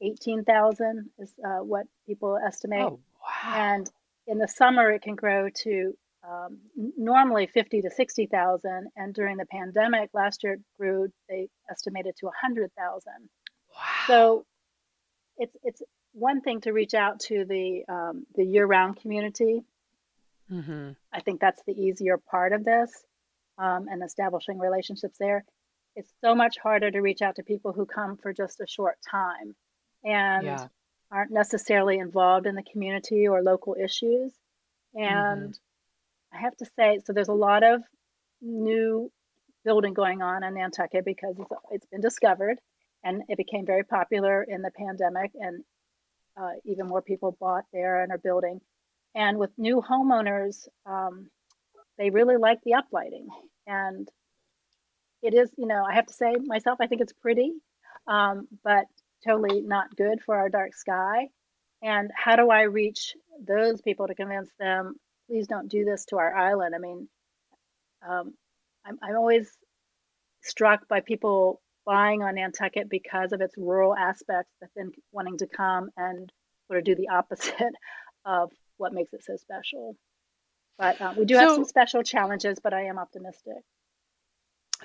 18,000 0.00 1.10
is 1.18 1.32
uh, 1.44 1.58
what 1.58 1.86
people 2.06 2.38
estimate. 2.44 2.82
Oh, 2.82 3.00
wow. 3.20 3.54
And 3.54 3.90
in 4.26 4.38
the 4.38 4.48
summer, 4.48 4.90
it 4.90 5.02
can 5.02 5.16
grow 5.16 5.48
to 5.62 5.94
um, 6.28 6.58
normally 6.96 7.46
50 7.46 7.82
to 7.82 7.90
60,000. 7.90 8.88
And 8.96 9.14
during 9.14 9.36
the 9.36 9.46
pandemic 9.46 10.10
last 10.14 10.42
year, 10.42 10.54
it 10.54 10.60
grew, 10.78 11.08
they 11.28 11.48
estimated 11.70 12.16
to 12.18 12.26
100,000. 12.26 13.12
Wow. 13.12 13.80
So 14.06 14.46
it's, 15.36 15.56
it's 15.62 15.82
one 16.12 16.40
thing 16.40 16.60
to 16.62 16.72
reach 16.72 16.94
out 16.94 17.20
to 17.20 17.44
the, 17.44 17.82
um, 17.88 18.26
the 18.34 18.44
year 18.44 18.66
round 18.66 19.00
community. 19.00 19.62
Mm-hmm. 20.50 20.90
I 21.12 21.20
think 21.20 21.40
that's 21.40 21.62
the 21.66 21.72
easier 21.72 22.18
part 22.18 22.52
of 22.52 22.64
this 22.64 23.04
um, 23.58 23.86
and 23.90 24.02
establishing 24.02 24.58
relationships 24.58 25.16
there. 25.18 25.44
It's 25.96 26.12
so 26.20 26.34
much 26.34 26.58
harder 26.58 26.90
to 26.90 27.00
reach 27.00 27.22
out 27.22 27.36
to 27.36 27.42
people 27.42 27.72
who 27.72 27.86
come 27.86 28.16
for 28.16 28.32
just 28.32 28.60
a 28.60 28.66
short 28.66 28.96
time 29.08 29.54
and 30.02 30.44
yeah. 30.44 30.66
aren't 31.10 31.30
necessarily 31.30 31.98
involved 31.98 32.46
in 32.46 32.56
the 32.56 32.64
community 32.64 33.28
or 33.28 33.42
local 33.42 33.76
issues. 33.82 34.32
And 34.94 35.42
mm-hmm. 35.42 35.50
I 36.34 36.40
have 36.40 36.56
to 36.56 36.66
say, 36.76 37.00
so 37.04 37.12
there's 37.12 37.28
a 37.28 37.32
lot 37.32 37.62
of 37.62 37.82
new 38.42 39.10
building 39.64 39.94
going 39.94 40.22
on 40.22 40.44
in 40.44 40.54
Nantucket 40.54 41.04
because 41.04 41.36
it's, 41.38 41.50
it's 41.70 41.86
been 41.86 42.00
discovered 42.00 42.58
and 43.02 43.22
it 43.28 43.36
became 43.36 43.66
very 43.66 43.84
popular 43.84 44.42
in 44.42 44.62
the 44.62 44.70
pandemic 44.70 45.30
and 45.34 45.64
uh, 46.36 46.50
even 46.64 46.88
more 46.88 47.02
people 47.02 47.36
bought 47.40 47.64
there 47.72 48.02
and 48.02 48.12
are 48.12 48.18
building. 48.18 48.60
And 49.14 49.38
with 49.38 49.50
new 49.56 49.80
homeowners, 49.80 50.66
um, 50.86 51.28
they 51.98 52.10
really 52.10 52.36
like 52.36 52.58
the 52.64 52.72
uplighting. 52.72 53.26
And 53.66 54.08
it 55.22 55.34
is, 55.34 55.50
you 55.56 55.66
know, 55.66 55.84
I 55.84 55.94
have 55.94 56.06
to 56.06 56.12
say 56.12 56.34
myself, 56.44 56.78
I 56.80 56.86
think 56.86 57.00
it's 57.00 57.12
pretty, 57.12 57.52
um, 58.08 58.48
but 58.64 58.86
totally 59.26 59.60
not 59.60 59.94
good 59.96 60.20
for 60.26 60.36
our 60.36 60.48
dark 60.48 60.74
sky. 60.74 61.28
And 61.82 62.10
how 62.14 62.36
do 62.36 62.50
I 62.50 62.62
reach 62.62 63.14
those 63.46 63.80
people 63.80 64.06
to 64.08 64.14
convince 64.14 64.50
them, 64.58 64.96
please 65.28 65.46
don't 65.46 65.68
do 65.68 65.84
this 65.84 66.04
to 66.06 66.18
our 66.18 66.34
island? 66.34 66.74
I 66.74 66.78
mean, 66.78 67.08
um, 68.06 68.34
I'm, 68.84 68.98
I'm 69.02 69.16
always 69.16 69.50
struck 70.42 70.88
by 70.88 71.00
people 71.00 71.60
buying 71.86 72.22
on 72.22 72.36
Nantucket 72.36 72.88
because 72.88 73.32
of 73.32 73.40
its 73.40 73.56
rural 73.56 73.94
aspects, 73.94 74.52
but 74.60 74.70
then 74.76 74.92
wanting 75.12 75.38
to 75.38 75.46
come 75.46 75.90
and 75.96 76.30
sort 76.68 76.78
of 76.78 76.84
do 76.84 76.94
the 76.94 77.08
opposite 77.12 77.74
of 78.24 78.50
what 78.76 78.92
makes 78.92 79.12
it 79.12 79.24
so 79.24 79.36
special. 79.36 79.96
But 80.78 81.00
uh, 81.00 81.14
we 81.16 81.24
do 81.24 81.34
so, 81.34 81.40
have 81.40 81.50
some 81.52 81.64
special 81.64 82.02
challenges, 82.02 82.58
but 82.62 82.72
I 82.72 82.86
am 82.86 82.98
optimistic. 82.98 83.62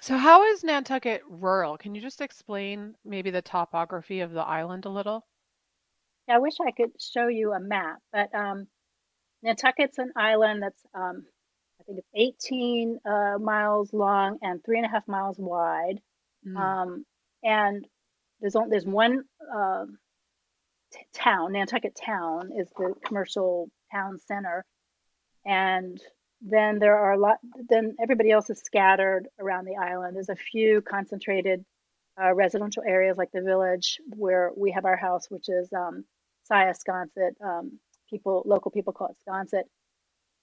So, 0.02 0.18
how 0.18 0.44
is 0.44 0.64
Nantucket 0.64 1.24
rural? 1.28 1.78
Can 1.78 1.96
you 1.96 2.02
just 2.02 2.22
explain 2.22 2.96
maybe 3.04 3.32
the 3.32 3.42
topography 3.42 4.22
of 4.22 4.32
the 4.32 4.42
island 4.42 4.86
a 4.86 4.90
little? 4.90 5.26
Yeah, 6.28 6.36
I 6.36 6.40
wish 6.40 6.54
I 6.66 6.72
could 6.72 6.92
show 7.02 7.28
you 7.28 7.54
a 7.54 7.60
map, 7.60 7.98
but 8.14 8.34
um, 8.36 8.68
Nantucket's 9.44 9.98
an 9.98 10.12
island 10.16 10.64
that's, 10.64 10.82
um, 10.94 11.26
I 11.80 11.84
think 11.84 12.00
it's 12.00 12.44
18 12.46 13.00
uh, 13.06 13.38
miles 13.40 13.94
long 13.94 14.38
and 14.42 14.64
three 14.64 14.78
and 14.78 14.86
a 14.86 14.90
half 14.90 15.08
miles 15.08 15.38
wide. 15.38 16.02
Mm. 16.46 16.58
Um, 16.58 17.06
and 17.44 17.88
there's 18.42 18.56
only, 18.56 18.70
there's 18.70 18.86
one 18.86 19.24
uh, 19.54 19.86
t- 20.92 21.00
town, 21.14 21.54
Nantucket 21.54 21.96
Town 21.96 22.52
is 22.58 22.70
the 22.78 22.94
commercial 23.06 23.70
town 23.92 24.20
center, 24.20 24.66
and 25.46 26.02
then 26.42 26.80
there 26.80 26.98
are 26.98 27.14
a 27.14 27.18
lot 27.18 27.38
then 27.70 27.96
everybody 28.02 28.32
else 28.32 28.50
is 28.50 28.60
scattered 28.60 29.28
around 29.42 29.66
the 29.66 29.76
island 29.76 30.16
there's 30.16 30.30
a 30.30 30.36
few 30.38 30.82
concentrated 30.82 31.66
uh, 32.22 32.34
residential 32.34 32.82
areas 32.88 33.18
like 33.18 33.30
the 33.34 33.42
village 33.42 34.00
where 34.16 34.52
we 34.56 34.72
have 34.72 34.86
our 34.86 34.96
house 34.96 35.30
which 35.30 35.50
is 35.50 35.68
um, 35.74 36.06
Sconset. 36.52 37.34
Um, 37.44 37.80
people 38.10 38.44
local 38.46 38.72
people 38.72 38.94
call 38.94 39.08
it 39.08 39.18
Sconset. 39.28 39.64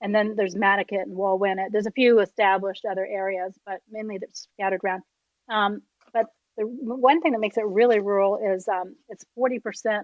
And 0.00 0.14
then 0.14 0.34
there's 0.36 0.54
Madaket 0.54 1.02
and 1.02 1.16
Wauwinet. 1.16 1.68
There's 1.72 1.86
a 1.86 1.90
few 1.90 2.20
established 2.20 2.84
other 2.84 3.06
areas, 3.06 3.58
but 3.64 3.80
mainly 3.90 4.18
they're 4.18 4.28
scattered 4.32 4.80
around. 4.84 5.02
Um, 5.48 5.82
but 6.12 6.26
the 6.56 6.66
one 6.66 7.22
thing 7.22 7.32
that 7.32 7.40
makes 7.40 7.56
it 7.56 7.64
really 7.66 8.00
rural 8.00 8.38
is 8.54 8.68
um, 8.68 8.96
it's 9.08 9.24
40% 9.38 10.02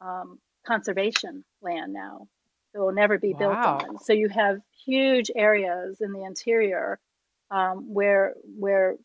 um, 0.00 0.40
conservation 0.66 1.44
land 1.62 1.92
now. 1.92 2.26
So 2.72 2.80
it 2.80 2.84
will 2.84 2.92
never 2.92 3.18
be 3.18 3.32
built 3.32 3.54
wow. 3.54 3.78
on. 3.88 3.98
So 3.98 4.12
you 4.12 4.28
have 4.28 4.58
huge 4.84 5.30
areas 5.34 6.00
in 6.00 6.12
the 6.12 6.24
interior 6.24 6.98
um, 7.50 7.94
where 7.94 8.34
where 8.58 8.96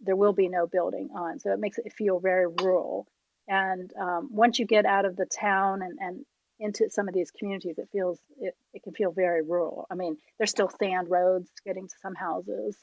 there 0.00 0.16
will 0.16 0.32
be 0.32 0.48
no 0.48 0.66
building 0.66 1.10
on. 1.14 1.38
So 1.40 1.52
it 1.52 1.58
makes 1.58 1.78
it 1.78 1.92
feel 1.92 2.20
very 2.20 2.46
rural. 2.46 3.06
And 3.48 3.92
um, 4.00 4.28
once 4.30 4.58
you 4.58 4.66
get 4.66 4.86
out 4.86 5.04
of 5.04 5.16
the 5.16 5.26
town 5.26 5.82
and, 5.82 5.98
and 6.00 6.24
into 6.60 6.90
some 6.90 7.08
of 7.08 7.14
these 7.14 7.30
communities, 7.30 7.78
it 7.78 7.88
feels 7.90 8.18
it, 8.38 8.54
it 8.74 8.82
can 8.82 8.92
feel 8.92 9.10
very 9.10 9.42
rural. 9.42 9.86
I 9.90 9.94
mean, 9.94 10.18
there's 10.38 10.50
still 10.50 10.70
sand 10.78 11.08
roads 11.10 11.50
getting 11.64 11.88
to 11.88 11.94
some 12.02 12.14
houses, 12.14 12.76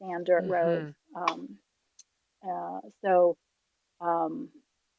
sand 0.00 0.26
dirt 0.26 0.44
mm-hmm. 0.44 0.52
roads. 0.52 0.94
Um, 1.14 1.58
uh, 2.48 2.80
so 3.04 3.36
um, 4.00 4.48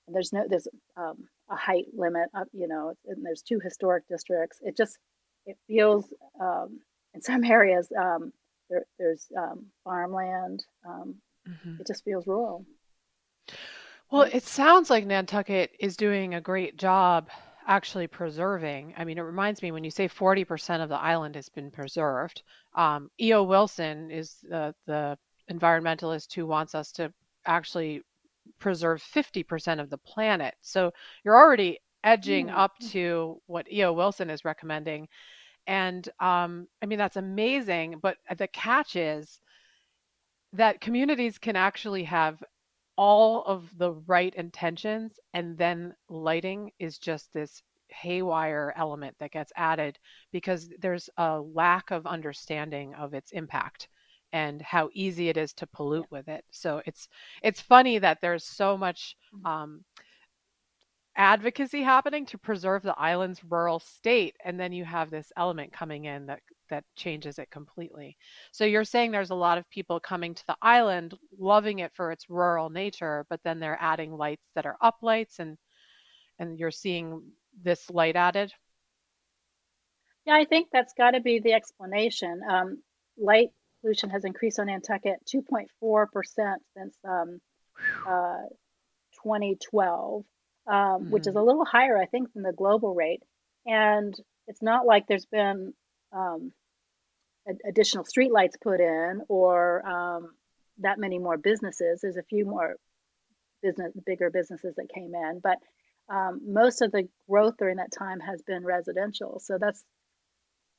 there's 0.08 0.34
no 0.34 0.46
there's 0.48 0.68
um, 0.98 1.30
a 1.50 1.56
height 1.56 1.86
limit 1.94 2.30
up, 2.36 2.50
you 2.52 2.68
know, 2.68 2.94
and 3.06 3.26
there's 3.26 3.42
two 3.42 3.60
historic 3.64 4.08
districts. 4.10 4.60
It 4.62 4.76
just 4.76 4.98
it 5.46 5.58
feels 5.68 6.06
um, 6.40 6.82
in 7.14 7.22
some 7.22 7.44
areas 7.46 7.88
um, 7.98 8.34
there, 8.70 8.86
there's 9.00 9.26
um, 9.38 9.68
farmland. 9.86 10.66
Um, 10.86 11.16
mm-hmm. 11.48 11.80
It 11.80 11.88
just 11.88 12.04
feels 12.04 12.28
rural. 12.28 12.66
Well, 14.12 14.24
it 14.24 14.44
sounds 14.44 14.90
like 14.90 15.06
Nantucket 15.06 15.72
is 15.80 15.98
doing 15.98 16.34
a 16.34 16.42
great 16.42 16.78
job 16.78 17.30
actually 17.68 18.08
preserving. 18.08 18.94
I 18.98 19.04
mean, 19.04 19.18
it 19.18 19.22
reminds 19.22 19.62
me 19.62 19.72
when 19.72 19.84
you 19.84 19.92
say 19.92 20.08
40% 20.08 20.82
of 20.82 20.90
the 20.90 20.96
island 20.96 21.36
has 21.36 21.50
been 21.50 21.70
preserved. 21.70 22.42
Um, 22.76 23.12
E.O. 23.20 23.44
Wilson 23.44 24.10
is 24.10 24.38
the, 24.42 24.74
the 24.86 25.18
environmentalist 25.52 26.34
who 26.34 26.46
wants 26.46 26.74
us 26.74 26.92
to 26.94 27.14
actually 27.46 28.02
preserve 28.60 29.04
50% 29.04 29.82
of 29.82 29.90
the 29.90 29.98
planet. 29.98 30.56
So 30.62 30.92
you're 31.24 31.38
already 31.38 31.80
edging 32.04 32.48
mm-hmm. 32.48 32.58
up 32.58 32.72
to 32.92 33.42
what 33.48 33.72
E.O. 33.72 33.92
Wilson 33.92 34.30
is 34.30 34.46
recommending. 34.46 35.08
And 35.68 36.08
um, 36.22 36.68
I 36.82 36.86
mean, 36.86 36.98
that's 36.98 37.18
amazing. 37.18 38.00
But 38.02 38.18
the 38.38 38.48
catch 38.48 38.96
is 38.96 39.40
that 40.54 40.80
communities 40.80 41.38
can 41.38 41.58
actually 41.58 42.06
have 42.06 42.42
all 42.98 43.44
of 43.44 43.70
the 43.78 43.94
right 44.08 44.34
intentions, 44.36 45.20
and 45.34 45.58
then 45.58 45.94
lighting 46.10 46.72
is 46.80 46.98
just 46.98 47.32
this 47.34 47.62
haywire 47.90 48.74
element 48.76 49.16
that 49.20 49.32
gets 49.32 49.54
added 49.56 49.98
because 50.32 50.70
there's 50.80 51.10
a 51.18 51.40
lack 51.40 51.92
of 51.92 52.06
understanding 52.06 52.94
of 52.96 53.14
its 53.14 53.32
impact 53.32 53.88
and 54.34 54.62
how 54.62 54.90
easy 54.94 55.30
it 55.30 55.38
is 55.38 55.54
to 55.54 55.68
pollute 55.68 56.10
with 56.12 56.28
it. 56.28 56.44
So 56.52 56.82
it's 56.86 57.08
it's 57.42 57.62
funny 57.62 58.00
that 58.00 58.20
there's 58.22 58.44
so 58.44 58.78
much 58.78 59.16
mm-hmm. 59.34 59.46
um, 59.46 59.86
advocacy 61.16 61.82
happening 61.82 62.26
to 62.28 62.38
preserve 62.38 62.84
the 62.84 62.98
island's 62.98 63.44
rural 63.44 63.80
state, 63.80 64.36
and 64.44 64.60
then 64.60 64.74
you 64.74 64.84
have 64.86 65.10
this 65.10 65.32
element 65.38 65.72
coming 65.72 66.06
in 66.06 66.26
that 66.28 66.42
that 66.70 66.84
changes 66.96 67.40
it 67.40 67.50
completely. 67.50 68.18
So 68.52 68.66
you're 68.66 68.84
saying 68.84 69.12
there's 69.12 69.30
a 69.30 69.36
lot 69.36 69.58
of 69.58 69.70
people 69.70 70.00
coming 70.00 70.34
to 70.34 70.44
the 70.48 70.58
island 70.62 71.14
loving 71.38 71.80
it 71.80 71.92
for 71.94 72.12
its 72.12 72.30
rural 72.30 72.70
nature, 72.70 73.26
but 73.30 73.42
then 73.44 73.60
they're 73.60 73.78
adding 73.80 74.16
lights 74.16 74.46
that 74.56 74.66
are 74.66 74.78
up 74.82 74.98
lights 75.02 75.40
and 75.40 75.58
and 76.40 76.60
you're 76.60 76.72
seeing 76.72 77.24
this 77.64 77.90
light 77.90 78.16
added. 78.16 78.54
Yeah, 80.26 80.36
I 80.36 80.46
think 80.46 80.68
that's 80.72 80.94
got 80.94 81.12
to 81.12 81.22
be 81.22 81.40
the 81.40 81.54
explanation. 81.54 82.42
Um, 82.48 82.84
light 83.18 83.50
pollution 83.82 84.10
has 84.10 84.26
increased 84.26 84.60
on 84.60 84.68
Nantucket 84.68 85.20
2.4% 85.34 85.68
since 86.76 86.98
um, 87.08 87.40
uh, 88.08 88.44
2012, 89.24 90.24
um, 90.68 90.76
mm-hmm. 90.76 91.10
which 91.12 91.28
is 91.28 91.36
a 91.36 91.42
little 91.42 91.66
higher, 91.66 91.98
I 91.98 92.06
think, 92.06 92.34
than 92.34 92.44
the 92.44 92.52
global 92.52 92.94
rate. 92.94 93.24
And 93.66 94.14
it's 94.48 94.62
not 94.62 94.86
like 94.86 95.08
there's 95.08 95.26
been 95.26 95.74
um, 96.12 96.52
additional 97.68 98.04
streetlights 98.04 98.60
put 98.62 98.80
in 98.80 99.22
or 99.30 99.88
um, 99.88 100.32
that 100.80 101.00
many 101.00 101.18
more 101.18 101.38
businesses. 101.38 102.02
There's 102.02 102.18
a 102.18 102.24
few 102.24 102.46
more 102.46 102.76
business, 103.62 103.94
bigger 104.06 104.30
businesses 104.30 104.76
that 104.76 104.90
came 104.94 105.14
in, 105.16 105.40
but 105.42 105.58
um, 106.10 106.42
most 106.46 106.82
of 106.82 106.92
the 106.92 107.08
growth 107.30 107.56
during 107.58 107.78
that 107.78 107.92
time 107.92 108.20
has 108.20 108.42
been 108.42 108.64
residential. 108.64 109.40
So 109.40 109.58
that's, 109.60 109.84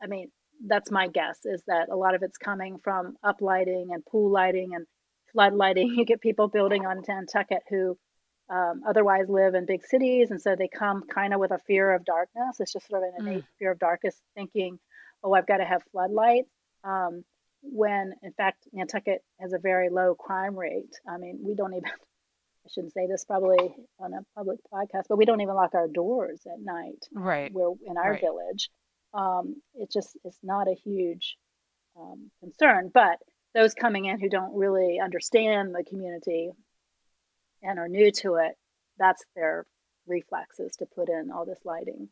I 0.03 0.07
mean, 0.07 0.31
that's 0.67 0.91
my 0.91 1.09
guess 1.09 1.39
is 1.45 1.63
that 1.67 1.89
a 1.89 1.97
lot 1.97 2.15
of 2.15 2.23
it's 2.23 2.39
coming 2.39 2.79
from 2.79 3.17
uplighting 3.25 3.87
and 3.93 4.05
pool 4.05 4.31
lighting 4.31 4.75
and 4.75 4.87
flood 5.33 5.55
lighting. 5.55 5.95
You 5.97 6.05
get 6.05 6.21
people 6.21 6.49
building 6.49 6.87
on 6.87 7.03
Nantucket 7.07 7.63
who 7.69 7.97
um, 8.51 8.83
otherwise 8.89 9.27
live 9.29 9.55
in 9.55 9.67
big 9.67 9.85
cities, 9.85 10.31
and 10.31 10.41
so 10.41 10.57
they 10.57 10.69
come 10.69 11.05
kind 11.07 11.35
of 11.35 11.41
with 11.41 11.51
a 11.51 11.59
fear 11.67 11.95
of 11.95 12.05
darkness. 12.05 12.61
It's 12.61 12.73
just 12.73 12.89
sort 12.89 13.03
of 13.03 13.11
an 13.15 13.27
innate 13.27 13.45
mm. 13.45 13.49
fear 13.59 13.73
of 13.73 13.79
darkness, 13.79 14.17
thinking, 14.35 14.79
"Oh, 15.23 15.33
I've 15.33 15.47
got 15.47 15.59
to 15.59 15.65
have 15.65 15.83
floodlights." 15.93 16.51
Um, 16.85 17.25
when 17.63 18.15
in 18.23 18.33
fact 18.33 18.69
Nantucket 18.73 19.23
has 19.41 19.53
a 19.53 19.59
very 19.59 19.89
low 19.91 20.15
crime 20.15 20.57
rate. 20.57 20.95
I 21.09 21.19
mean, 21.19 21.41
we 21.43 21.55
don't 21.55 21.75
even 21.75 21.91
I 22.69 22.71
shouldn't 22.71 22.93
say 22.93 23.07
this 23.07 23.25
probably 23.25 23.75
on 23.99 24.13
a 24.13 24.21
public 24.37 24.59
podcast, 24.73 25.05
but 25.09 25.17
we 25.17 25.25
don't 25.25 25.41
even 25.41 25.55
lock 25.55 25.75
our 25.75 25.89
doors 25.89 26.43
at 26.47 26.61
night. 26.61 27.07
Right. 27.13 27.51
We're 27.51 27.73
in 27.87 27.97
our 27.97 28.13
right. 28.13 28.21
village. 28.21 28.69
Um, 29.15 29.63
it 29.75 29.91
just, 29.91 30.19
it's 30.25 30.39
not 30.43 30.69
a 30.69 30.75
huge 30.75 31.39
um, 31.99 32.31
concern. 32.41 32.91
But 32.93 33.19
those 33.55 33.73
coming 33.73 34.05
in 34.05 34.21
who 34.21 34.29
don't 34.29 34.55
really 34.55 35.01
understand 35.03 35.75
the 35.75 35.83
community 35.83 36.51
and 37.63 37.79
are 37.79 37.89
new 37.89 38.11
to 38.13 38.35
it, 38.35 38.53
that's 38.99 39.25
their 39.35 39.65
reflexes 40.07 40.77
to 40.77 40.87
put 40.95 41.09
in 41.09 41.31
all 41.31 41.47
this 41.47 41.61
lighting. 41.65 42.11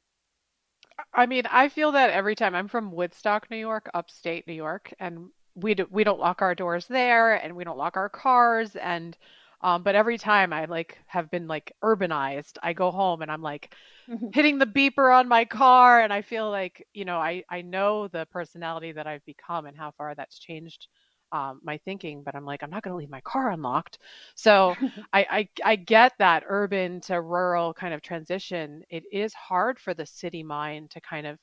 I 1.13 1.27
mean, 1.27 1.45
I 1.51 1.69
feel 1.69 1.93
that 1.93 2.11
every 2.11 2.35
time 2.35 2.55
I'm 2.55 2.69
from 2.69 2.93
Woodstock, 2.93 3.51
New 3.51 3.57
York, 3.57 3.91
upstate 3.95 4.47
New 4.47 4.55
York, 4.55 4.93
and 4.99 5.31
we 5.55 5.75
do, 5.75 5.87
we 5.91 6.05
don't 6.05 6.21
lock 6.21 6.43
our 6.43 6.55
doors 6.55 6.87
there, 6.87 7.35
and 7.35 7.57
we 7.57 7.65
don't 7.65 7.79
lock 7.79 7.97
our 7.97 8.09
cars, 8.09 8.77
and 8.77 9.17
um, 9.63 9.83
but 9.83 9.95
every 9.95 10.19
time 10.19 10.53
I 10.53 10.67
like 10.67 10.99
have 11.07 11.31
been 11.31 11.49
like 11.49 11.73
urbanized, 11.83 12.59
I 12.63 12.73
go 12.75 12.91
home 12.91 13.23
and 13.23 13.31
I'm 13.31 13.43
like 13.43 13.75
mm-hmm. 14.09 14.29
hitting 14.33 14.59
the 14.59 14.67
beeper 14.67 15.15
on 15.15 15.29
my 15.29 15.45
car, 15.45 16.01
and 16.01 16.13
I 16.13 16.23
feel 16.23 16.51
like 16.51 16.87
you 16.95 17.05
know 17.05 17.19
I 17.19 17.45
I 17.51 17.63
know 17.63 18.09
the 18.09 18.27
personality 18.31 18.93
that 18.93 19.07
I've 19.07 19.25
become 19.25 19.67
and 19.67 19.77
how 19.77 19.93
far 19.93 20.15
that's 20.15 20.39
changed 20.39 20.89
um, 21.37 21.61
my 21.63 21.77
thinking, 21.79 22.23
but 22.23 22.35
I'm 22.35 22.45
like 22.47 22.63
I'm 22.63 22.71
not 22.71 22.83
going 22.83 22.93
to 22.93 22.99
leave 22.99 23.11
my 23.11 23.21
car 23.21 23.51
unlocked. 23.51 23.99
So 24.35 24.75
I, 25.13 25.27
I 25.31 25.49
I 25.73 25.77
get 25.77 26.13
that 26.19 26.45
urban 26.47 27.01
to 27.03 27.21
rural 27.21 27.75
kind 27.75 27.93
of 27.93 28.01
transition. 28.01 28.83
It 28.89 29.05
is 29.13 29.35
hard 29.35 29.79
for 29.79 29.93
the 29.95 30.07
city 30.07 30.43
mind 30.43 30.91
to 30.93 31.01
kind 31.01 31.27
of 31.27 31.39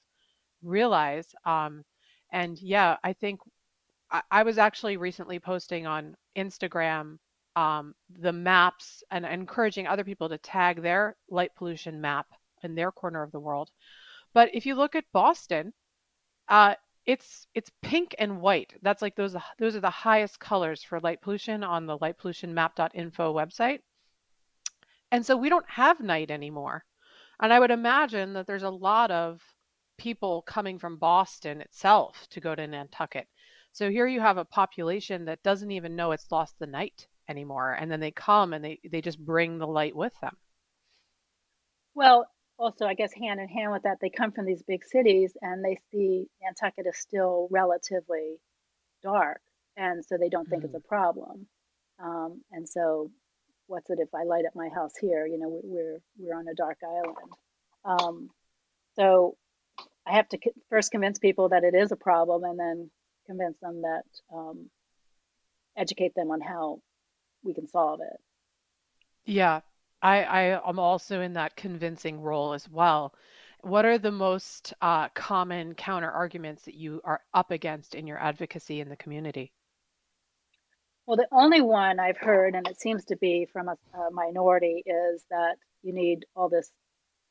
realize. 0.63 1.27
Um, 1.45 1.83
and 2.31 2.59
yeah, 2.59 2.97
I 3.03 3.13
think 3.13 3.39
I, 4.12 4.21
I 4.31 4.43
was 4.43 4.57
actually 4.57 4.97
recently 4.97 5.39
posting 5.39 5.85
on 5.85 6.15
Instagram 6.35 7.17
um, 7.55 7.93
the 8.19 8.33
maps 8.33 9.03
and 9.12 9.25
encouraging 9.25 9.85
other 9.85 10.03
people 10.03 10.27
to 10.29 10.39
tag 10.39 10.81
their 10.81 11.15
light 11.29 11.51
pollution 11.55 12.01
map 12.01 12.25
in 12.63 12.73
their 12.73 12.91
corner 12.91 13.21
of 13.21 13.31
the 13.31 13.39
world. 13.39 13.69
But 14.33 14.50
if 14.55 14.65
you 14.65 14.73
look 14.73 14.95
at 14.95 15.05
Boston, 15.13 15.71
uh, 16.50 16.73
it's 17.05 17.48
it's 17.53 17.72
pink 17.81 18.15
and 18.19 18.41
white. 18.41 18.74
That's 18.81 19.01
like 19.01 19.15
those 19.15 19.36
those 19.60 19.75
are 19.75 19.81
the 19.81 19.89
highest 19.89 20.39
colors 20.39 20.83
for 20.83 21.00
light 21.00 21.22
pollution 21.22 21.63
on 21.63 21.86
the 21.86 21.98
light 22.00 22.17
pollution 22.17 22.53
lightpollutionmap.info 22.55 23.33
website. 23.33 23.79
And 25.12 25.25
so 25.25 25.38
we 25.38 25.50
don't 25.50 25.69
have 25.69 26.00
night 26.00 26.31
anymore. 26.31 26.86
And 27.39 27.53
I 27.53 27.60
would 27.60 27.72
imagine 27.72 28.33
that 28.33 28.48
there's 28.48 28.63
a 28.63 28.69
lot 28.69 29.12
of 29.12 29.41
people 29.98 30.41
coming 30.43 30.79
from 30.79 30.98
Boston 30.98 31.62
itself 31.62 32.27
to 32.31 32.39
go 32.39 32.55
to 32.55 32.65
Nantucket. 32.65 33.27
So 33.74 33.89
here 33.89 34.07
you 34.07 34.22
have 34.22 34.38
a 34.38 34.45
population 34.45 35.25
that 35.25 35.43
doesn't 35.43 35.72
even 35.72 35.95
know 35.95 36.12
it's 36.12 36.31
lost 36.31 36.57
the 36.60 36.67
night 36.67 37.07
anymore 37.29 37.74
and 37.74 37.91
then 37.91 38.00
they 38.00 38.12
come 38.12 38.53
and 38.53 38.63
they 38.63 38.79
they 38.91 39.01
just 39.01 39.24
bring 39.24 39.57
the 39.57 39.67
light 39.67 39.95
with 39.95 40.13
them 40.22 40.36
well 41.93 42.27
also 42.63 42.86
i 42.86 42.93
guess 42.93 43.12
hand 43.13 43.39
in 43.39 43.48
hand 43.48 43.72
with 43.72 43.84
that 43.84 43.98
they 44.01 44.10
come 44.10 44.32
from 44.32 44.46
these 44.46 44.63
big 44.63 44.84
cities 44.84 45.36
and 45.41 45.63
they 45.63 45.77
see 45.91 46.25
nantucket 46.41 46.86
is 46.88 46.98
still 46.98 47.48
relatively 47.51 48.38
dark 49.03 49.41
and 49.76 50.04
so 50.06 50.17
they 50.17 50.30
don't 50.30 50.49
think 50.49 50.62
mm. 50.62 50.65
it's 50.65 50.76
a 50.76 50.88
problem 50.88 51.45
um, 52.04 52.41
and 52.52 52.67
so 52.67 53.12
what's 53.67 53.89
it 53.89 53.99
if 53.99 54.10
i 54.13 54.23
light 54.23 54.45
up 54.45 54.56
my 54.56 54.69
house 54.69 54.93
here 54.99 55.26
you 55.26 55.38
know 55.38 55.60
we're 55.63 55.99
we're 56.17 56.38
on 56.38 56.47
a 56.47 56.56
dark 56.56 56.78
island 56.84 57.34
um, 57.86 58.30
so 58.95 59.36
i 60.08 60.13
have 60.13 60.28
to 60.30 60.38
first 60.69 60.91
convince 60.91 61.19
people 61.19 61.49
that 61.49 61.63
it 61.63 61.76
is 61.76 61.91
a 61.91 61.97
problem 61.97 62.43
and 62.43 62.60
then 62.60 62.89
convince 63.26 63.58
them 63.62 63.82
that 63.82 64.04
um, 64.34 64.69
educate 65.76 66.13
them 66.15 66.32
on 66.32 66.41
how 66.41 66.80
we 67.43 67.54
can 67.54 67.67
solve 67.67 68.02
it. 68.02 68.19
Yeah, 69.26 69.62
I, 70.03 70.23
I 70.23 70.69
am 70.69 70.79
also 70.79 71.21
in 71.21 71.33
that 71.33 71.55
convincing 71.55 72.21
role 72.21 72.53
as 72.53 72.69
well. 72.69 73.15
What 73.61 73.85
are 73.85 73.97
the 73.97 74.11
most 74.11 74.73
uh, 74.81 75.07
common 75.09 75.73
counter 75.75 76.11
arguments 76.11 76.63
that 76.63 76.75
you 76.75 76.99
are 77.05 77.21
up 77.33 77.51
against 77.51 77.95
in 77.95 78.05
your 78.05 78.19
advocacy 78.19 78.81
in 78.81 78.89
the 78.89 78.97
community? 78.97 79.53
Well, 81.05 81.15
the 81.15 81.27
only 81.31 81.61
one 81.61 82.01
I've 82.01 82.17
heard, 82.17 82.53
and 82.53 82.67
it 82.67 82.79
seems 82.79 83.05
to 83.05 83.15
be 83.15 83.47
from 83.51 83.69
a, 83.69 83.77
a 83.97 84.11
minority, 84.11 84.83
is 84.85 85.23
that 85.29 85.55
you 85.81 85.93
need 85.93 86.25
all 86.35 86.49
this. 86.49 86.69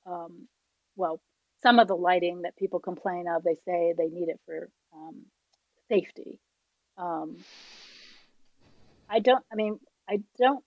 Um, 0.07 0.49
well, 0.97 1.21
some 1.63 1.79
of 1.79 1.89
the 1.89 1.95
lighting 1.95 2.43
that 2.43 2.57
people 2.57 2.81
complain 2.81 3.27
of, 3.29 3.45
they 3.45 3.57
say 3.67 3.93
they 3.97 4.09
need 4.09 4.31
it 4.31 4.41
for 4.47 4.71
um, 4.95 5.27
safety. 5.91 6.41
Um, 6.97 7.37
I 9.11 9.21
don't. 9.21 9.45
I 9.53 9.57
mean, 9.57 9.79
I 10.09 10.21
don't 10.39 10.65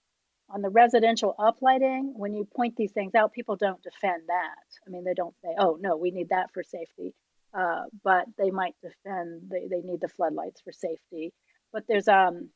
on 0.48 0.62
the 0.62 0.68
residential 0.68 1.34
uplighting, 1.38 2.12
when 2.14 2.32
you 2.34 2.44
point 2.44 2.76
these 2.76 2.92
things 2.92 3.14
out, 3.14 3.32
people 3.32 3.56
don't 3.56 3.82
defend 3.82 4.22
that. 4.28 4.64
I 4.86 4.90
mean, 4.90 5.04
they 5.04 5.14
don't 5.14 5.34
say, 5.42 5.54
"Oh 5.58 5.76
no, 5.80 5.96
we 5.96 6.10
need 6.10 6.28
that 6.28 6.52
for 6.52 6.62
safety," 6.62 7.14
uh, 7.52 7.84
but 8.04 8.26
they 8.38 8.50
might 8.50 8.74
defend 8.80 9.50
they, 9.50 9.66
they 9.68 9.80
need 9.80 10.00
the 10.00 10.08
floodlights 10.08 10.60
for 10.60 10.72
safety. 10.72 11.32
But 11.72 11.84
there's 11.88 12.08
um 12.08 12.50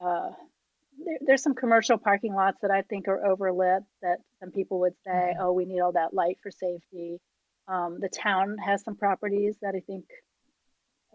uh, 0.00 0.30
there, 1.04 1.18
there's 1.22 1.42
some 1.42 1.54
commercial 1.54 1.98
parking 1.98 2.34
lots 2.34 2.60
that 2.62 2.70
I 2.70 2.82
think 2.82 3.08
are 3.08 3.20
overlit 3.26 3.84
that 4.02 4.18
some 4.40 4.50
people 4.50 4.80
would 4.80 4.94
say, 5.04 5.10
mm-hmm. 5.10 5.40
"Oh, 5.40 5.52
we 5.52 5.64
need 5.64 5.80
all 5.80 5.92
that 5.92 6.14
light 6.14 6.38
for 6.42 6.50
safety." 6.50 7.20
Um, 7.68 7.98
the 8.00 8.08
town 8.08 8.58
has 8.58 8.82
some 8.84 8.96
properties 8.96 9.56
that 9.62 9.74
I 9.74 9.80
think 9.80 10.04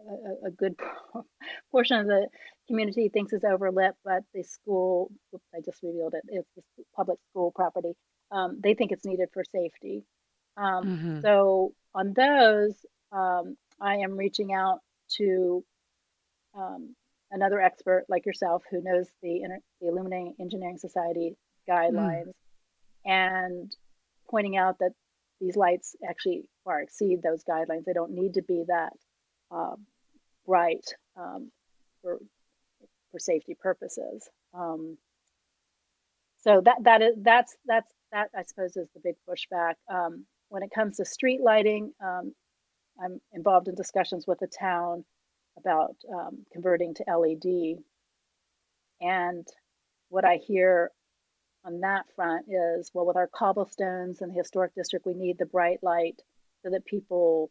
a, 0.08 0.48
a 0.48 0.50
good 0.50 0.74
portion 1.70 1.98
of 2.00 2.06
the 2.06 2.28
community 2.72 3.10
thinks 3.12 3.34
is 3.34 3.42
overlit, 3.42 3.92
but 4.02 4.22
the 4.32 4.42
school, 4.42 5.10
oops, 5.34 5.44
I 5.54 5.60
just 5.62 5.82
revealed 5.82 6.14
it, 6.14 6.22
it's 6.28 6.48
the 6.54 6.84
public 6.96 7.18
school 7.30 7.52
property. 7.54 7.92
Um, 8.30 8.60
they 8.64 8.72
think 8.72 8.92
it's 8.92 9.04
needed 9.04 9.28
for 9.34 9.44
safety. 9.44 10.04
Um, 10.56 10.84
mm-hmm. 10.84 11.20
So 11.20 11.74
on 11.94 12.14
those, 12.14 12.72
um, 13.12 13.56
I 13.78 13.96
am 13.96 14.16
reaching 14.16 14.54
out 14.54 14.78
to 15.18 15.62
um, 16.54 16.94
another 17.30 17.60
expert 17.60 18.06
like 18.08 18.24
yourself 18.24 18.62
who 18.70 18.80
knows 18.82 19.06
the, 19.22 19.42
the 19.82 19.88
Illuminating 19.88 20.34
Engineering 20.40 20.78
Society 20.78 21.36
guidelines 21.68 22.28
mm. 22.28 22.32
and 23.04 23.76
pointing 24.30 24.56
out 24.56 24.78
that 24.78 24.92
these 25.42 25.56
lights 25.56 25.94
actually 26.08 26.48
far 26.64 26.80
exceed 26.80 27.20
those 27.22 27.44
guidelines. 27.44 27.84
They 27.84 27.92
don't 27.92 28.12
need 28.12 28.34
to 28.34 28.42
be 28.42 28.64
that 28.68 28.94
uh, 29.50 29.76
bright 30.46 30.86
um, 31.16 31.50
for 32.00 32.18
for 33.12 33.18
safety 33.18 33.56
purposes. 33.60 34.28
Um, 34.54 34.98
so 36.40 36.60
that 36.64 36.78
that 36.82 37.02
is 37.02 37.14
that's 37.18 37.56
that's 37.66 37.92
that 38.10 38.30
I 38.36 38.42
suppose 38.42 38.76
is 38.76 38.88
the 38.94 39.00
big 39.00 39.14
pushback. 39.28 39.74
Um, 39.92 40.26
when 40.48 40.62
it 40.62 40.70
comes 40.74 40.96
to 40.96 41.04
street 41.04 41.40
lighting, 41.40 41.92
um, 42.04 42.34
I'm 43.02 43.20
involved 43.32 43.68
in 43.68 43.74
discussions 43.74 44.26
with 44.26 44.40
the 44.40 44.48
town 44.48 45.04
about 45.56 45.94
um, 46.12 46.44
converting 46.52 46.94
to 46.94 47.04
LED, 47.06 47.78
and 49.00 49.46
what 50.08 50.24
I 50.24 50.36
hear 50.36 50.90
on 51.64 51.80
that 51.80 52.06
front 52.16 52.46
is, 52.48 52.90
well, 52.92 53.06
with 53.06 53.16
our 53.16 53.28
cobblestones 53.28 54.20
and 54.20 54.30
the 54.32 54.36
historic 54.36 54.74
district, 54.74 55.06
we 55.06 55.14
need 55.14 55.38
the 55.38 55.46
bright 55.46 55.78
light 55.82 56.20
so 56.62 56.70
that 56.70 56.84
people, 56.84 57.50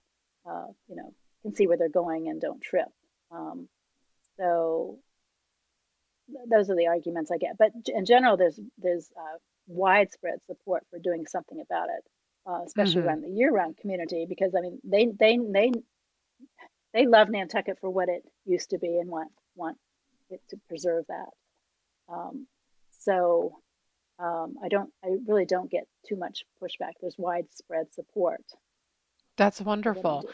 uh, 0.49 0.67
you 0.87 0.95
know, 0.95 1.13
can 1.43 1.55
see 1.55 1.67
where 1.67 1.77
they're 1.77 1.89
going 1.89 2.27
and 2.27 2.41
don't 2.41 2.61
trip. 2.61 2.89
Um, 3.31 3.67
so 4.37 4.99
those 6.49 6.69
are 6.69 6.75
the 6.75 6.87
arguments 6.87 7.31
I 7.31 7.37
get. 7.37 7.57
But 7.57 7.71
in 7.87 8.05
general, 8.05 8.37
there's 8.37 8.59
there's 8.77 9.09
uh, 9.17 9.37
widespread 9.67 10.43
support 10.45 10.83
for 10.89 10.99
doing 10.99 11.25
something 11.27 11.61
about 11.61 11.89
it, 11.89 12.03
uh, 12.45 12.61
especially 12.65 13.01
mm-hmm. 13.01 13.07
around 13.07 13.23
the 13.23 13.29
year-round 13.29 13.77
community, 13.77 14.25
because 14.27 14.53
I 14.55 14.61
mean 14.61 14.79
they 14.83 15.07
they 15.07 15.37
they 15.37 15.71
they 16.93 17.05
love 17.07 17.29
Nantucket 17.29 17.79
for 17.79 17.89
what 17.89 18.09
it 18.09 18.23
used 18.45 18.71
to 18.71 18.77
be 18.77 18.97
and 18.99 19.09
want 19.09 19.31
want 19.55 19.77
it 20.29 20.41
to 20.49 20.57
preserve 20.67 21.05
that. 21.07 21.29
Um, 22.13 22.47
so 22.99 23.59
um, 24.19 24.55
I 24.63 24.67
don't 24.67 24.91
I 25.03 25.09
really 25.27 25.45
don't 25.45 25.69
get 25.69 25.87
too 26.07 26.15
much 26.15 26.45
pushback. 26.61 26.93
There's 27.01 27.15
widespread 27.17 27.93
support. 27.93 28.43
That's 29.37 29.61
wonderful. 29.61 30.29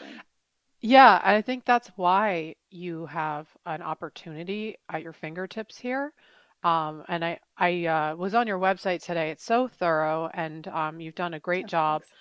Yeah, 0.80 1.20
I 1.24 1.42
think 1.42 1.64
that's 1.64 1.88
why 1.96 2.54
you 2.70 3.06
have 3.06 3.48
an 3.66 3.82
opportunity 3.82 4.76
at 4.88 5.02
your 5.02 5.12
fingertips 5.12 5.78
here. 5.78 6.12
Um, 6.64 7.04
and 7.08 7.24
I, 7.24 7.38
I 7.56 7.86
uh, 7.86 8.16
was 8.16 8.34
on 8.34 8.46
your 8.46 8.58
website 8.58 9.02
today. 9.02 9.30
It's 9.30 9.44
so 9.44 9.68
thorough, 9.68 10.28
and 10.34 10.66
um, 10.68 11.00
you've 11.00 11.14
done 11.14 11.34
a 11.34 11.40
great 11.40 11.66
Oh, 11.66 11.68
job. 11.68 12.02
thanks. 12.08 12.12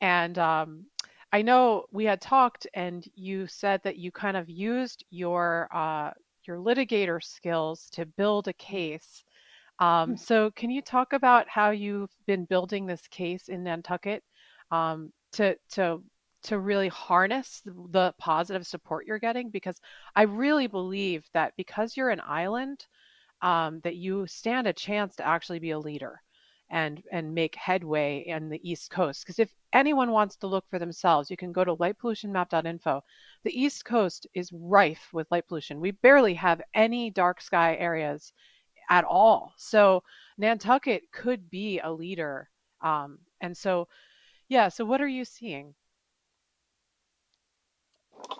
And 0.00 0.38
um, 0.38 0.86
I 1.32 1.42
know 1.42 1.86
we 1.92 2.04
had 2.04 2.20
talked, 2.20 2.66
and 2.74 3.04
you 3.14 3.46
said 3.46 3.80
that 3.84 3.98
you 3.98 4.12
kind 4.12 4.36
of 4.36 4.48
used 4.50 5.04
your 5.10 5.68
uh, 5.74 6.12
your 6.46 6.58
litigator 6.58 7.22
skills 7.22 7.88
to 7.92 8.06
build 8.06 8.48
a 8.48 8.52
case. 8.54 9.24
Um, 9.78 10.16
so 10.16 10.50
can 10.52 10.70
you 10.70 10.82
talk 10.82 11.12
about 11.12 11.48
how 11.48 11.70
you've 11.70 12.10
been 12.26 12.44
building 12.44 12.86
this 12.86 13.06
case 13.08 13.48
in 13.48 13.64
Nantucket 13.64 14.22
um, 14.70 15.12
to 15.32 15.56
to 15.72 16.02
to 16.44 16.58
really 16.58 16.88
harness 16.88 17.62
the, 17.64 18.14
positive 18.18 18.66
support 18.66 19.06
you're 19.06 19.18
getting? 19.18 19.50
Because 19.50 19.80
I 20.16 20.22
really 20.22 20.66
believe 20.66 21.24
that 21.34 21.54
because 21.56 21.96
you're 21.96 22.10
an 22.10 22.22
island, 22.26 22.86
um, 23.42 23.80
that 23.80 23.96
you 23.96 24.26
stand 24.26 24.66
a 24.66 24.72
chance 24.72 25.16
to 25.16 25.26
actually 25.26 25.58
be 25.58 25.70
a 25.72 25.78
leader 25.78 26.22
and 26.70 27.02
and 27.12 27.34
make 27.34 27.54
headway 27.54 28.24
in 28.26 28.48
the 28.48 28.60
East 28.68 28.90
Coast. 28.90 29.24
Because 29.24 29.38
if 29.38 29.50
anyone 29.72 30.10
wants 30.10 30.36
to 30.36 30.46
look 30.46 30.64
for 30.70 30.78
themselves, 30.78 31.30
you 31.30 31.36
can 31.36 31.52
go 31.52 31.64
to 31.64 31.76
lightpollutionmap.info. 31.76 33.02
The 33.44 33.60
East 33.60 33.84
Coast 33.84 34.26
is 34.34 34.52
rife 34.52 35.08
with 35.12 35.30
light 35.30 35.46
pollution. 35.48 35.80
We 35.80 35.90
barely 35.90 36.34
have 36.34 36.62
any 36.74 37.10
dark 37.10 37.40
sky 37.40 37.76
areas 37.76 38.32
at 38.90 39.04
all. 39.04 39.52
So 39.56 40.02
Nantucket 40.38 41.02
could 41.12 41.50
be 41.50 41.78
a 41.80 41.92
leader. 41.92 42.48
Um, 42.80 43.18
and 43.40 43.56
so, 43.56 43.88
yeah. 44.48 44.68
So 44.68 44.84
what 44.84 45.00
are 45.00 45.08
you 45.08 45.24
seeing? 45.24 45.74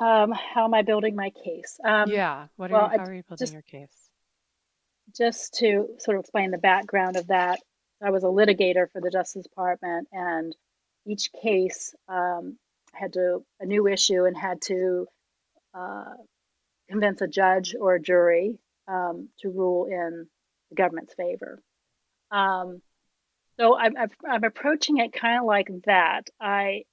Um, 0.03 0.33
how 0.33 0.65
am 0.65 0.75
I 0.75 0.83
building 0.83 1.15
my 1.15 1.31
case? 1.31 1.79
Um, 1.85 2.11
Yeah. 2.11 2.49
What 2.57 2.73
are 2.73 2.75
well, 2.75 2.87
you? 2.89 2.95
I, 2.95 2.97
How 2.99 3.05
are 3.05 3.15
you 3.15 3.23
building 3.23 3.47
just 3.47 3.53
your 3.53 3.63
case? 3.63 4.11
just 5.17 5.55
to 5.55 5.89
sort 5.99 6.17
of 6.17 6.23
explain 6.23 6.51
the 6.51 6.59
background 6.59 7.17
of 7.17 7.29
that, 7.29 7.61
I 8.03 8.11
was 8.11 8.25
a 8.25 8.29
litigator 8.29 8.91
for 8.91 9.01
the 9.01 9.11
Justice 9.11 9.45
Department, 9.45 10.09
and 10.11 10.57
each 11.07 11.31
case 11.41 11.95
um, 12.09 12.59
had 12.93 13.13
to 13.13 13.45
a 13.61 13.67
new 13.67 13.87
issue 13.87 14.25
and 14.25 14.37
had 14.37 14.61
to 14.63 15.07
uh, 15.75 16.15
convince 16.89 17.21
a 17.21 17.29
judge 17.29 17.77
or 17.79 17.95
a 17.95 18.01
jury 18.01 18.59
um, 18.89 19.29
to 19.41 19.51
rule 19.51 19.87
in 19.87 20.27
the 20.71 20.75
government's 20.75 21.15
favor. 21.15 21.63
Um, 22.31 22.83
so 23.57 23.79
I'm, 23.79 23.97
I'm, 23.97 24.11
I'm 24.29 24.45
approaching 24.45 24.99
it 24.99 25.13
kind 25.13 25.39
of 25.39 25.45
like 25.45 25.69
that. 25.85 26.29
I 26.41 26.85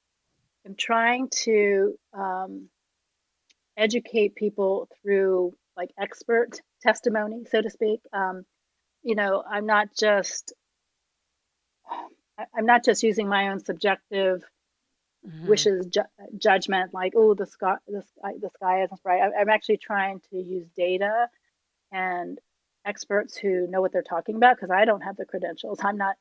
am 0.66 0.76
trying 0.78 1.30
to 1.44 1.98
um, 2.14 2.70
educate 3.80 4.36
people 4.36 4.90
through 5.04 5.56
like 5.78 5.92
expert 6.00 6.62
testimony, 6.84 7.46
so 7.52 7.62
to 7.64 7.72
speak. 7.72 8.02
Um, 8.14 8.46
you 9.04 9.16
know, 9.16 9.44
I'm 9.50 9.68
not 9.68 9.90
just 10.00 10.54
I'm 12.56 12.66
not 12.66 12.86
just 12.86 13.04
using 13.04 13.30
my 13.30 13.50
own 13.50 13.60
subjective 13.64 14.44
hmm 15.24 15.66
wishes 15.66 15.88
ju- 15.88 16.02
judgment, 16.38 16.94
like 16.94 17.14
oh 17.16 17.34
the 17.36 17.46
sky 17.48 17.76
the 17.88 18.04
sky 18.04 18.34
the 18.42 18.50
sky 18.56 18.84
isn't 18.84 19.04
bright. 19.04 19.22
I, 19.22 19.42
I'm 19.42 19.50
actually 19.50 19.78
trying 19.78 20.22
to 20.32 20.38
use 20.38 20.68
data 20.78 21.28
and 21.92 22.40
experts 22.86 23.38
who 23.38 23.68
know 23.68 23.82
what 23.82 23.92
they're 23.94 24.04
talking 24.04 24.36
about 24.36 24.58
because 24.58 24.72
I 24.72 24.86
don't 24.86 25.02
have 25.02 25.18
the 25.18 25.26
credentials. 25.26 25.80
I'm 25.84 25.98
not 25.98 26.18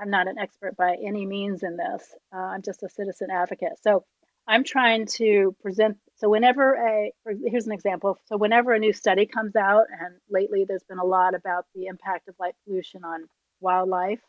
I'm 0.00 0.10
not 0.10 0.28
an 0.28 0.38
expert 0.38 0.76
by 0.76 0.96
any 1.04 1.26
means 1.26 1.62
in 1.64 1.76
this. 1.76 2.14
Uh, 2.34 2.38
I'm 2.38 2.62
just 2.62 2.82
a 2.84 2.88
citizen 2.88 3.30
advocate. 3.30 3.74
So 3.82 4.04
I'm 4.48 4.64
trying 4.64 5.06
to 5.18 5.56
present. 5.62 5.98
So 6.22 6.28
whenever 6.28 6.74
a 6.76 7.10
here's 7.44 7.66
an 7.66 7.72
example. 7.72 8.16
So 8.26 8.36
whenever 8.36 8.72
a 8.72 8.78
new 8.78 8.92
study 8.92 9.26
comes 9.26 9.56
out, 9.56 9.86
and 9.90 10.14
lately 10.30 10.64
there's 10.64 10.84
been 10.84 11.00
a 11.00 11.04
lot 11.04 11.34
about 11.34 11.66
the 11.74 11.86
impact 11.86 12.28
of 12.28 12.36
light 12.38 12.54
pollution 12.64 13.04
on 13.04 13.26
wildlife, 13.60 14.20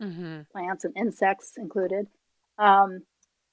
hmm 0.00 0.40
plants 0.50 0.86
and 0.86 0.96
insects 0.96 1.52
included. 1.58 2.06
Um, 2.56 3.00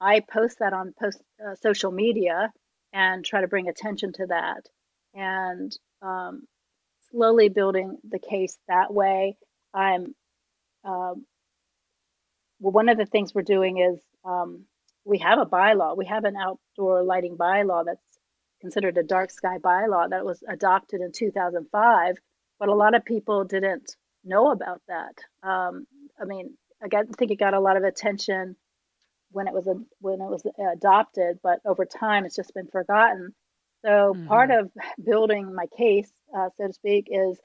I 0.00 0.20
post 0.20 0.60
that 0.60 0.72
on 0.72 0.94
post 0.98 1.20
uh, 1.46 1.56
social 1.56 1.92
media 1.92 2.50
and 2.94 3.22
try 3.22 3.42
to 3.42 3.48
bring 3.48 3.68
attention 3.68 4.14
to 4.14 4.26
that. 4.28 4.64
And 5.12 5.76
um, 6.00 6.44
slowly 7.10 7.50
building 7.50 7.98
the 8.08 8.18
case 8.18 8.56
that 8.68 8.94
way. 8.94 9.36
I'm 9.74 10.14
um, 10.84 11.26
well, 12.60 12.72
one 12.72 12.88
of 12.88 12.96
the 12.96 13.04
things 13.06 13.34
we're 13.34 13.42
doing 13.42 13.76
is 13.78 14.00
um, 14.24 14.64
we 15.08 15.18
have 15.18 15.38
a 15.38 15.46
bylaw. 15.46 15.96
We 15.96 16.06
have 16.06 16.24
an 16.24 16.36
outdoor 16.36 17.02
lighting 17.02 17.36
bylaw 17.36 17.86
that's 17.86 18.18
considered 18.60 18.98
a 18.98 19.02
dark 19.02 19.30
sky 19.30 19.56
bylaw 19.58 20.10
that 20.10 20.24
was 20.24 20.42
adopted 20.48 21.00
in 21.00 21.12
2005, 21.12 22.16
but 22.60 22.68
a 22.68 22.74
lot 22.74 22.94
of 22.94 23.04
people 23.04 23.44
didn't 23.44 23.96
know 24.24 24.50
about 24.50 24.82
that. 24.88 25.48
Um, 25.48 25.86
I 26.20 26.24
mean, 26.26 26.56
I 26.82 26.88
think 26.88 27.30
it 27.30 27.38
got 27.38 27.54
a 27.54 27.60
lot 27.60 27.76
of 27.76 27.84
attention 27.84 28.56
when 29.30 29.48
it 29.48 29.54
was 29.54 29.66
a, 29.66 29.74
when 30.00 30.20
it 30.20 30.28
was 30.28 30.42
adopted, 30.72 31.38
but 31.42 31.60
over 31.64 31.86
time 31.86 32.26
it's 32.26 32.36
just 32.36 32.54
been 32.54 32.68
forgotten. 32.68 33.34
So 33.84 34.20
part 34.26 34.50
hmm 34.50 34.52
of 34.52 34.70
building 35.04 35.54
my 35.54 35.66
case, 35.76 36.10
uh, 36.36 36.50
so 36.56 36.66
to 36.66 36.72
speak, 36.72 37.08
is 37.10 37.38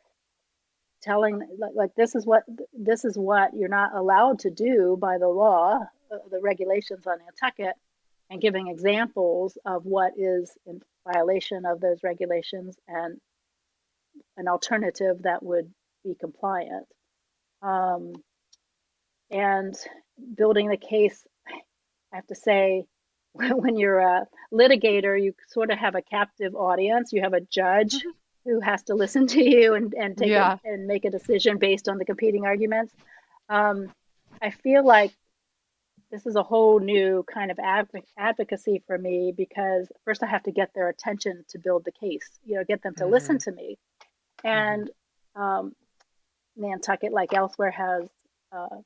telling 1.01 1.39
like, 1.59 1.71
like 1.75 1.95
this 1.95 2.15
is 2.15 2.25
what 2.25 2.43
this 2.73 3.05
is 3.05 3.17
what 3.17 3.51
you're 3.53 3.69
not 3.69 3.93
allowed 3.95 4.39
to 4.39 4.49
do 4.49 4.97
by 4.99 5.17
the 5.17 5.27
law, 5.27 5.79
the 6.29 6.39
regulations 6.41 7.05
on 7.07 7.17
Nantucket, 7.19 7.75
and 8.29 8.41
giving 8.41 8.67
examples 8.67 9.57
of 9.65 9.85
what 9.85 10.13
is 10.17 10.51
in 10.65 10.81
violation 11.11 11.65
of 11.65 11.79
those 11.81 12.03
regulations 12.03 12.75
and 12.87 13.19
an 14.37 14.47
alternative 14.47 15.23
that 15.23 15.43
would 15.43 15.71
be 16.03 16.15
compliant. 16.15 16.85
Um, 17.61 18.13
and 19.29 19.75
building 20.35 20.69
the 20.69 20.77
case, 20.77 21.25
I 22.11 22.17
have 22.17 22.27
to 22.27 22.35
say, 22.35 22.85
when 23.33 23.77
you're 23.77 23.99
a 23.99 24.25
litigator, 24.53 25.21
you 25.21 25.33
sort 25.47 25.71
of 25.71 25.79
have 25.79 25.95
a 25.95 26.01
captive 26.01 26.55
audience. 26.55 27.11
You 27.11 27.21
have 27.21 27.33
a 27.33 27.41
judge 27.41 27.95
who 28.45 28.59
has 28.59 28.83
to 28.83 28.95
listen 29.03 29.27
to 29.27 29.43
you 29.43 29.73
and, 29.73 29.93
and 29.93 30.17
take 30.17 30.29
Yeah. 30.29 30.57
and 30.63 30.85
make 30.87 31.05
a 31.05 31.09
decision 31.09 31.57
based 31.57 31.89
on 31.89 31.97
the 31.97 32.05
competing 32.05 32.45
arguments. 32.45 32.93
Um, 33.49 33.91
I 34.41 34.51
feel 34.51 34.85
like 34.85 35.11
this 36.13 36.27
is 36.27 36.35
a 36.35 36.43
whole 36.43 36.79
new 36.79 37.25
kind 37.33 37.51
of 37.51 37.57
adv- 37.59 38.05
advocacy 38.19 38.83
for 38.85 38.99
me 38.99 39.33
because 39.35 39.91
first 40.05 40.21
I 40.21 40.27
have 40.27 40.43
to 40.43 40.51
get 40.51 40.69
their 40.75 40.87
attention 40.89 41.43
to 41.49 41.57
build 41.59 41.85
the 41.85 41.91
case, 41.91 42.29
you 42.45 42.55
know, 42.55 42.63
get 42.63 42.83
them 42.83 42.93
to 42.97 43.07
listen 43.07 43.37
hmm 43.37 43.39
to 43.39 43.51
me. 43.51 43.77
hmm 44.53 44.77
And 44.77 44.91
um, 45.35 45.73
Nantucket, 46.55 47.13
like 47.13 47.33
elsewhere, 47.33 47.71
has 47.71 48.07
uh, 48.55 48.77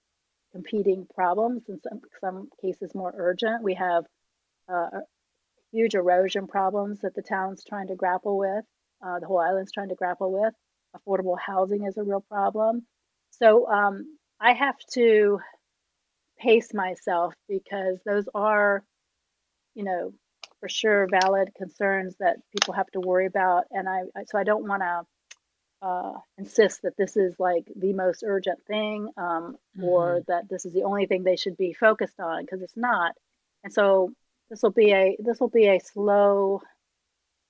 competing 0.53 1.05
problems, 1.13 1.63
in 1.67 1.81
some 1.81 2.01
some 2.21 2.49
cases 2.61 2.95
more 2.95 3.13
urgent. 3.17 3.61
We 3.63 3.75
have 3.75 4.05
uh, 4.69 5.01
huge 5.73 5.95
erosion 5.95 6.47
problems 6.47 7.01
that 7.01 7.15
the 7.15 7.21
town's 7.21 7.65
trying 7.65 7.87
to 7.87 7.95
grapple 7.95 8.37
with, 8.37 8.65
uh, 9.05 9.19
the 9.19 9.27
whole 9.27 9.39
island's 9.39 9.73
trying 9.73 9.89
to 9.89 9.95
grapple 9.95 10.31
with. 10.31 10.53
Affordable 10.95 11.37
housing 11.37 11.85
is 11.85 11.97
a 11.97 12.03
real 12.03 12.21
problem. 12.21 12.85
So 13.31 13.67
um, 13.67 14.17
I 14.39 14.53
have 14.53 14.77
to 14.93 15.39
pace 16.39 16.73
myself 16.73 17.33
because 17.47 17.97
those 18.05 18.27
are, 18.33 18.83
you 19.75 19.83
know, 19.83 20.13
for 20.59 20.69
sure 20.69 21.07
valid 21.07 21.49
concerns 21.55 22.15
that 22.19 22.37
people 22.51 22.73
have 22.73 22.87
to 22.87 22.99
worry 22.99 23.25
about. 23.25 23.65
And 23.71 23.87
I, 23.87 24.01
I 24.15 24.23
so 24.25 24.37
I 24.37 24.43
don't 24.43 24.67
want 24.67 24.81
to 24.81 25.03
uh, 25.81 26.13
insist 26.37 26.81
that 26.83 26.97
this 26.97 27.15
is 27.15 27.35
like 27.39 27.71
the 27.75 27.93
most 27.93 28.23
urgent 28.25 28.59
thing 28.67 29.09
um, 29.17 29.57
or 29.79 30.21
hmm 30.21 30.23
that 30.27 30.49
this 30.49 30.65
is 30.65 30.73
the 30.73 30.83
only 30.83 31.05
thing 31.05 31.23
they 31.23 31.35
should 31.35 31.57
be 31.57 31.73
focused 31.73 32.19
on 32.19 32.43
because 32.43 32.61
it's 32.61 32.77
not. 32.77 33.13
And 33.63 33.71
so 33.73 34.11
this 34.49 34.61
will 34.63 34.71
be 34.71 34.91
a 34.93 35.17
this 35.19 35.39
will 35.39 35.49
be 35.49 35.67
a 35.67 35.79
slow 35.79 36.61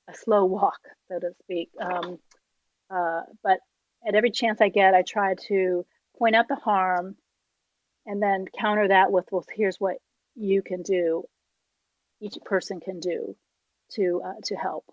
a 0.09 0.13
slow 0.13 0.45
walk, 0.45 0.79
so 1.09 1.19
to 1.19 1.31
speak. 1.43 1.69
Um, 1.79 2.19
uh, 2.89 3.21
but 3.43 3.59
at 4.07 4.15
every 4.15 4.31
chance 4.31 4.61
I 4.61 4.69
get, 4.69 4.93
I 4.93 5.03
try 5.03 5.35
to 5.47 5.85
point 6.17 6.35
out 6.35 6.47
the 6.47 6.55
harm 6.55 7.15
and 8.07 8.23
then 8.23 8.47
counter 8.59 8.87
that 8.89 9.11
with, 9.11 9.27
well, 9.31 9.45
here's 9.55 9.79
what 9.79 9.97
you 10.35 10.63
can 10.63 10.83
do, 10.83 11.25
each 12.21 12.37
person 12.45 12.79
can 12.79 12.99
do 12.99 13.35
to 13.91 14.21
uh, 14.25 14.41
to 14.45 14.55
help. 14.55 14.85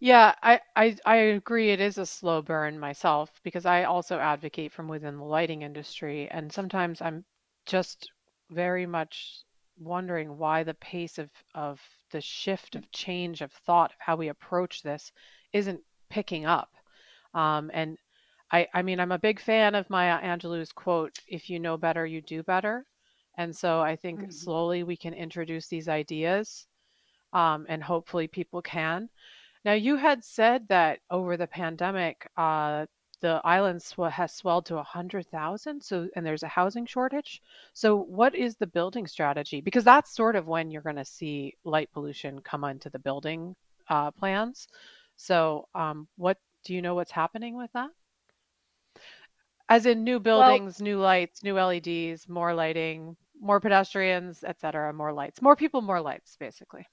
Yeah, 0.00 0.34
I, 0.42 0.60
I 0.76 0.96
I 1.04 1.16
agree 1.16 1.70
it 1.70 1.80
is 1.80 1.98
a 1.98 2.06
slow 2.06 2.42
burn 2.42 2.78
myself 2.78 3.40
because 3.42 3.66
I 3.66 3.84
also 3.84 4.18
advocate 4.20 4.72
from 4.72 4.88
within 4.88 5.16
the 5.16 5.24
lighting 5.24 5.62
industry 5.62 6.28
and 6.30 6.52
sometimes 6.52 7.00
I'm 7.02 7.24
just 7.66 8.12
very 8.50 8.86
much 8.86 9.42
wondering 9.76 10.38
why 10.38 10.62
the 10.62 10.74
pace 10.74 11.18
of 11.18 11.30
of 11.54 11.80
the 12.10 12.20
shift 12.20 12.76
of 12.76 12.90
change 12.92 13.42
of 13.42 13.52
thought 13.52 13.92
of 13.92 13.98
how 14.00 14.16
we 14.16 14.28
approach 14.28 14.82
this 14.82 15.10
isn't 15.52 15.82
picking 16.08 16.46
up. 16.46 16.72
Um, 17.34 17.70
and 17.74 17.98
I 18.52 18.68
I 18.74 18.82
mean 18.82 19.00
I'm 19.00 19.12
a 19.12 19.18
big 19.18 19.40
fan 19.40 19.74
of 19.74 19.90
Maya 19.90 20.18
Angelou's 20.20 20.72
quote, 20.72 21.18
if 21.28 21.50
you 21.50 21.58
know 21.60 21.76
better, 21.76 22.06
you 22.06 22.20
do 22.22 22.42
better. 22.42 22.86
And 23.36 23.54
so 23.56 23.80
I 23.80 23.96
think 23.96 24.24
Mm-hmm. 24.26 24.44
slowly 24.44 24.82
we 24.84 24.96
can 24.96 25.14
introduce 25.14 25.68
these 25.68 25.88
ideas 25.88 26.66
um, 27.32 27.66
and 27.68 27.82
hopefully 27.82 28.28
people 28.28 28.62
can. 28.62 29.08
Now, 29.64 29.72
you 29.74 29.96
had 29.96 30.24
said 30.24 30.68
that 30.68 31.00
over 31.10 31.36
the 31.36 31.46
pandemic, 31.46 32.28
uh, 32.36 32.86
the 33.20 33.40
island 33.44 33.82
sw- 33.82 34.10
has 34.12 34.32
swelled 34.34 34.66
to 34.66 34.76
100,000 34.76 35.82
so 35.82 36.08
and 36.16 36.26
there's 36.26 36.42
a 36.42 36.48
housing 36.48 36.86
shortage. 36.86 37.42
So 37.74 37.96
what 37.96 38.34
is 38.34 38.56
the 38.56 38.66
building 38.66 39.06
strategy? 39.06 39.60
Because 39.60 39.84
that's 39.84 40.14
sort 40.14 40.36
of 40.36 40.46
when 40.46 40.70
you're 40.70 40.82
going 40.82 40.96
to 40.96 41.04
see 41.04 41.54
light 41.64 41.90
pollution 41.92 42.40
come 42.42 42.64
onto 42.64 42.90
the 42.90 42.98
building 42.98 43.56
uh, 43.88 44.10
plans. 44.12 44.68
So 45.16 45.68
um, 45.74 46.08
what 46.16 46.38
do 46.64 46.74
you 46.74 46.82
know 46.82 46.94
what's 46.94 47.12
happening 47.12 47.56
with 47.56 47.72
that? 47.72 47.90
As 49.68 49.86
in 49.86 50.04
new 50.04 50.20
buildings, 50.20 50.78
well, 50.78 50.84
new 50.84 50.98
lights, 50.98 51.42
new 51.42 51.54
LEDs, 51.54 52.28
more 52.28 52.54
lighting, 52.54 53.16
more 53.40 53.60
pedestrians, 53.60 54.44
etc., 54.44 54.92
more 54.92 55.12
lights, 55.12 55.40
more 55.40 55.56
people, 55.56 55.80
more 55.80 56.00
lights, 56.00 56.36
basically. 56.38 56.86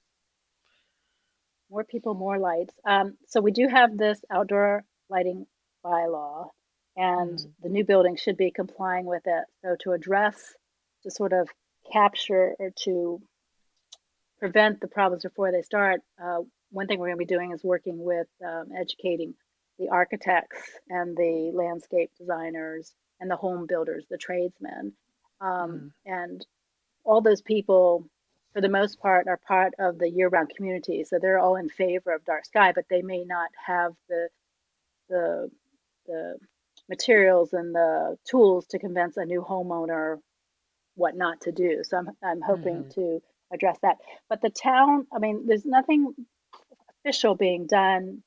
More 1.70 1.84
people, 1.84 2.14
more 2.14 2.38
lights. 2.38 2.74
Um, 2.86 3.16
so 3.26 3.40
we 3.40 3.52
do 3.52 3.68
have 3.68 3.96
this 3.96 4.20
outdoor 4.30 4.84
lighting 5.08 5.46
bylaw, 5.84 6.48
and 6.96 7.38
mm. 7.38 7.50
the 7.62 7.68
new 7.68 7.84
building 7.84 8.16
should 8.16 8.36
be 8.36 8.50
complying 8.50 9.04
with 9.04 9.22
it. 9.26 9.44
So 9.62 9.76
to 9.80 9.92
address, 9.92 10.54
to 11.02 11.10
sort 11.10 11.32
of 11.32 11.48
capture 11.92 12.54
or 12.58 12.70
to 12.84 13.20
prevent 14.38 14.80
the 14.80 14.88
problems 14.88 15.24
before 15.24 15.52
they 15.52 15.62
start, 15.62 16.00
uh, 16.22 16.38
one 16.70 16.86
thing 16.86 16.98
we're 16.98 17.08
going 17.08 17.18
to 17.18 17.26
be 17.26 17.34
doing 17.34 17.52
is 17.52 17.62
working 17.62 18.02
with 18.02 18.26
um, 18.44 18.68
educating 18.78 19.34
the 19.78 19.88
architects 19.88 20.58
and 20.88 21.16
the 21.16 21.50
landscape 21.54 22.10
designers 22.18 22.94
and 23.20 23.30
the 23.30 23.36
home 23.36 23.66
builders, 23.66 24.04
the 24.10 24.18
tradesmen. 24.18 24.92
Um, 25.40 25.50
mm. 25.50 25.90
And 26.06 26.46
all 27.04 27.20
those 27.20 27.42
people, 27.42 28.06
for 28.52 28.60
the 28.60 28.68
most 28.68 29.00
part, 29.00 29.28
are 29.28 29.40
part 29.48 29.74
of 29.78 29.98
the 29.98 30.10
year 30.10 30.28
round 30.28 30.50
community. 30.56 31.04
So 31.04 31.18
they're 31.20 31.38
all 31.38 31.56
in 31.56 31.68
favor 31.68 32.14
of 32.14 32.24
dark 32.24 32.44
sky, 32.44 32.72
but 32.74 32.84
they 32.90 33.02
may 33.02 33.24
not 33.24 33.50
have 33.66 33.92
the, 34.08 34.28
the, 35.08 35.50
the 36.06 36.36
materials 36.88 37.52
and 37.52 37.74
the 37.74 38.16
tools 38.28 38.66
to 38.66 38.78
convince 38.78 39.16
a 39.16 39.24
new 39.24 39.44
homeowner 39.48 40.18
what 40.94 41.16
not 41.16 41.40
to 41.42 41.52
do. 41.52 41.82
So 41.84 41.98
I'm, 41.98 42.10
I'm 42.22 42.40
hoping 42.40 42.84
mm. 42.84 42.94
to 42.94 43.22
address 43.52 43.78
that. 43.82 43.98
But 44.28 44.42
the 44.42 44.50
town, 44.50 45.06
I 45.14 45.18
mean, 45.18 45.46
there's 45.46 45.64
nothing 45.64 46.14
official 47.04 47.34
being 47.34 47.66
done 47.66 48.22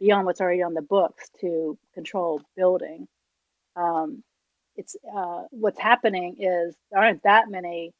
beyond 0.00 0.26
what's 0.26 0.40
already 0.40 0.62
on 0.62 0.74
the 0.74 0.82
books 0.82 1.30
to 1.40 1.78
control 1.94 2.42
building. 2.56 3.06
Um, 3.76 4.22
it's 4.76 4.96
uh, 5.14 5.44
what's 5.50 5.80
happening 5.80 6.36
is 6.38 6.76
there 6.90 7.00
aren't 7.02 7.22
that 7.22 7.50
many 7.50 7.92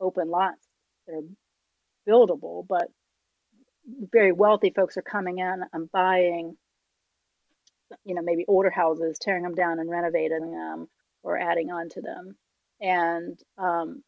open 0.00 0.30
lots 0.30 0.64
that 1.06 1.14
are 1.14 1.22
buildable, 2.08 2.66
but 2.66 2.88
very 4.12 4.32
wealthy 4.32 4.70
folks 4.70 4.96
are 4.96 5.02
coming 5.02 5.38
in 5.38 5.64
and 5.72 5.90
buying, 5.90 6.56
you 8.04 8.14
know, 8.14 8.22
maybe 8.22 8.44
older 8.46 8.70
houses, 8.70 9.18
tearing 9.18 9.42
them 9.42 9.54
down 9.54 9.80
and 9.80 9.90
renovating 9.90 10.52
them 10.52 10.88
or 11.22 11.38
adding 11.38 11.70
on 11.70 11.88
to 11.90 12.00
them. 12.00 12.36
And 12.80 13.38
um, 13.58 14.02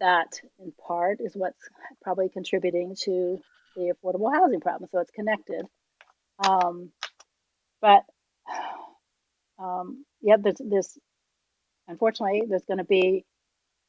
that, 0.00 0.40
in 0.58 0.72
part, 0.86 1.18
is 1.20 1.32
what's 1.34 1.68
probably 2.02 2.28
contributing 2.28 2.96
to 3.04 3.38
the 3.76 3.92
affordable 3.94 4.34
housing 4.34 4.60
problem. 4.60 4.88
So 4.90 4.98
it's 4.98 5.10
connected. 5.10 5.64
Um, 6.44 6.90
but 7.80 8.04
um, 9.58 10.04
yeah, 10.20 10.36
there's 10.38 10.60
this. 10.60 10.98
Unfortunately, 11.86 12.42
there's 12.46 12.64
going 12.64 12.78
to 12.78 12.84
be 12.84 13.24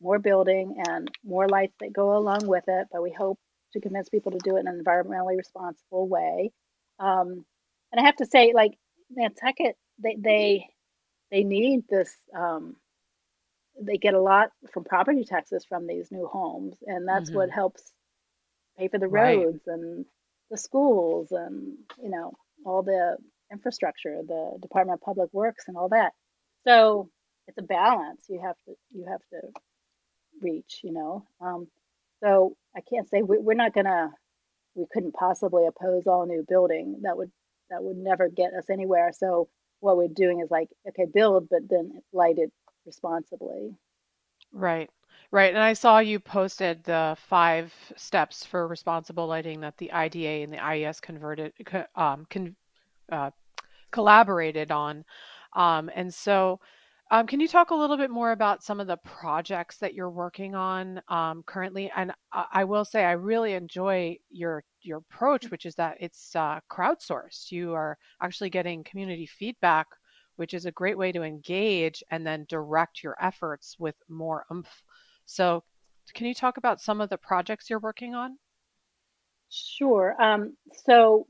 more 0.02 0.20
building 0.20 0.82
and 0.88 1.10
more 1.26 1.48
lights 1.48 1.76
that 1.82 1.92
go 1.92 2.18
along 2.18 2.48
with 2.48 2.64
it. 2.68 2.88
But 2.92 3.04
we 3.04 3.12
hope 3.12 3.40
to 3.74 3.82
convince 3.82 4.10
people 4.10 4.32
to 4.32 4.40
do 4.44 4.56
it 4.58 4.62
in 4.62 4.68
an 4.68 4.82
environmentally 4.84 5.38
responsible 5.38 6.08
way. 6.08 6.52
Um, 7.00 7.46
and 7.92 8.00
I 8.00 8.06
have 8.06 8.18
to 8.18 8.26
say, 8.26 8.54
like 8.54 8.78
Nantucket, 9.10 9.76
they 10.02 10.16
they 10.20 10.68
they 11.32 11.44
need 11.44 11.84
this. 11.90 12.16
Um, 12.36 12.76
they 13.82 13.98
get 13.98 14.14
a 14.14 14.22
lot 14.22 14.50
from 14.74 14.84
property 14.84 15.24
taxes 15.24 15.66
from 15.68 15.88
these 15.88 16.12
new 16.12 16.28
homes, 16.28 16.76
and 16.86 17.08
that's 17.08 17.30
mm-hmm. 17.30 17.40
what 17.40 17.50
helps 17.50 17.92
pay 18.78 18.88
for 18.88 19.00
the 19.00 19.08
roads 19.08 19.62
right. 19.66 19.76
and 19.76 20.06
the 20.50 20.58
schools 20.58 21.32
and 21.32 21.78
you 22.02 22.10
know 22.10 22.34
all 22.66 22.84
the 22.84 23.18
infrastructure, 23.52 24.22
the 24.28 24.58
Department 24.62 25.00
of 25.00 25.06
Public 25.06 25.30
Works 25.34 25.66
and 25.68 25.78
all 25.78 25.90
that. 25.90 26.14
So 26.68 27.10
it's 27.48 27.58
a 27.58 27.64
balance 27.64 28.26
you 28.30 28.42
have 28.42 28.56
to 28.66 28.76
you 28.94 29.06
have 29.10 29.22
to 29.32 29.48
reach, 30.42 30.82
you 30.84 30.92
know. 30.92 31.26
Um, 31.42 31.68
so 32.22 32.56
I 32.76 32.82
can't 32.82 33.10
say 33.10 33.22
we, 33.22 33.38
we're 33.38 33.54
not 33.54 33.74
gonna 33.74 34.12
we 34.76 34.86
couldn't 34.92 35.14
possibly 35.14 35.66
oppose 35.66 36.08
all 36.08 36.26
new 36.26 36.46
building. 36.48 37.00
That 37.04 37.18
would 37.18 37.32
that 37.70 37.84
would 37.84 37.98
never 37.98 38.30
get 38.30 38.54
us 38.54 38.70
anywhere. 38.70 39.12
So 39.14 39.50
what 39.80 39.98
we're 39.98 40.08
doing 40.08 40.42
is 40.42 40.52
like 40.52 40.70
okay, 40.88 41.06
build, 41.12 41.48
but 41.50 41.62
then 41.70 42.02
light 42.14 42.38
it 42.38 42.52
responsibly. 42.86 43.76
Right. 44.52 44.90
Right. 45.32 45.54
And 45.54 45.62
I 45.62 45.74
saw 45.74 46.00
you 46.00 46.20
posted 46.20 46.84
the 46.84 47.16
five 47.28 47.72
steps 47.96 48.46
for 48.46 48.68
responsible 48.68 49.28
lighting 49.28 49.60
that 49.62 49.78
the 49.78 49.92
IDA 49.92 50.44
and 50.44 50.52
the 50.52 50.58
IES 50.58 51.00
converted 51.00 51.54
um, 51.96 52.26
con, 52.32 52.56
uh, 53.12 53.30
collaborated 53.92 54.72
on. 54.72 55.06
Um, 55.54 55.92
and 55.94 56.12
so, 56.12 56.60
um, 57.12 57.26
can 57.28 57.40
you 57.40 57.48
talk 57.48 57.72
a 57.72 57.76
little 57.76 57.98
bit 57.98 58.12
more 58.12 58.32
about 58.32 58.64
some 58.64 58.80
of 58.80 58.88
the 58.88 58.98
projects 58.98 59.78
that 59.78 59.94
you're 59.96 60.12
working 60.12 60.56
on 60.56 61.02
um, 61.10 61.44
currently? 61.46 61.92
And 61.96 62.12
I, 62.32 62.46
I, 62.54 62.64
will 62.64 62.86
say 62.86 63.04
I 63.04 63.14
really 63.14 63.54
enjoy 63.54 64.18
your 64.30 64.64
your 64.82 65.00
approach, 65.00 65.50
which 65.50 65.66
is 65.66 65.76
that 65.76 65.98
it's 66.00 66.36
uh, 66.36 66.60
crowdsourced. 66.72 67.52
You 67.52 67.74
are 67.74 67.98
actually 68.22 68.52
getting 68.52 68.84
community 68.84 69.26
feedback, 69.26 69.88
which 70.36 70.54
is 70.54 70.66
a 70.66 70.72
great 70.72 70.98
way 70.98 71.12
to 71.12 71.24
engage 71.24 72.04
and 72.12 72.26
then 72.26 72.46
direct 72.48 73.04
your 73.04 73.16
efforts 73.20 73.76
with 73.80 73.96
more 74.08 74.46
oomph. 74.52 74.84
So, 75.30 75.64
can 76.16 76.26
you 76.26 76.34
talk 76.34 76.58
about 76.58 76.82
some 76.82 77.02
of 77.02 77.10
the 77.10 77.18
projects 77.18 77.70
you're 77.70 77.78
working 77.78 78.16
on? 78.16 78.40
Sure. 79.50 80.16
Um, 80.20 80.58
so, 80.86 81.28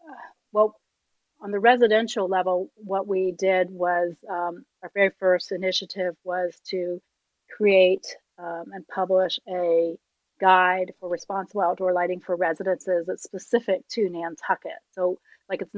uh, 0.00 0.14
well, 0.52 0.76
on 1.40 1.50
the 1.50 1.58
residential 1.58 2.28
level, 2.28 2.70
what 2.76 3.08
we 3.08 3.32
did 3.32 3.68
was 3.68 4.14
um, 4.30 4.64
our 4.82 4.92
very 4.94 5.10
first 5.18 5.50
initiative 5.50 6.14
was 6.22 6.56
to 6.68 7.02
create 7.50 8.06
um, 8.38 8.66
and 8.72 8.86
publish 8.86 9.40
a 9.48 9.96
guide 10.40 10.92
for 11.00 11.08
responsible 11.08 11.62
outdoor 11.62 11.92
lighting 11.92 12.20
for 12.20 12.36
residences 12.36 13.06
that's 13.06 13.24
specific 13.24 13.86
to 13.88 14.08
Nantucket. 14.08 14.78
So, 14.92 15.18
like, 15.48 15.62
it's 15.62 15.74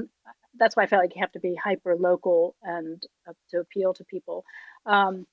that's 0.58 0.76
why 0.76 0.82
I 0.82 0.86
felt 0.86 1.02
like 1.02 1.14
you 1.14 1.22
have 1.22 1.32
to 1.32 1.40
be 1.40 1.54
hyper 1.54 1.96
local 1.96 2.56
and 2.62 3.02
uh, 3.26 3.32
to 3.50 3.60
appeal 3.60 3.94
to 3.94 4.04
people. 4.04 4.44
Um, 4.84 5.26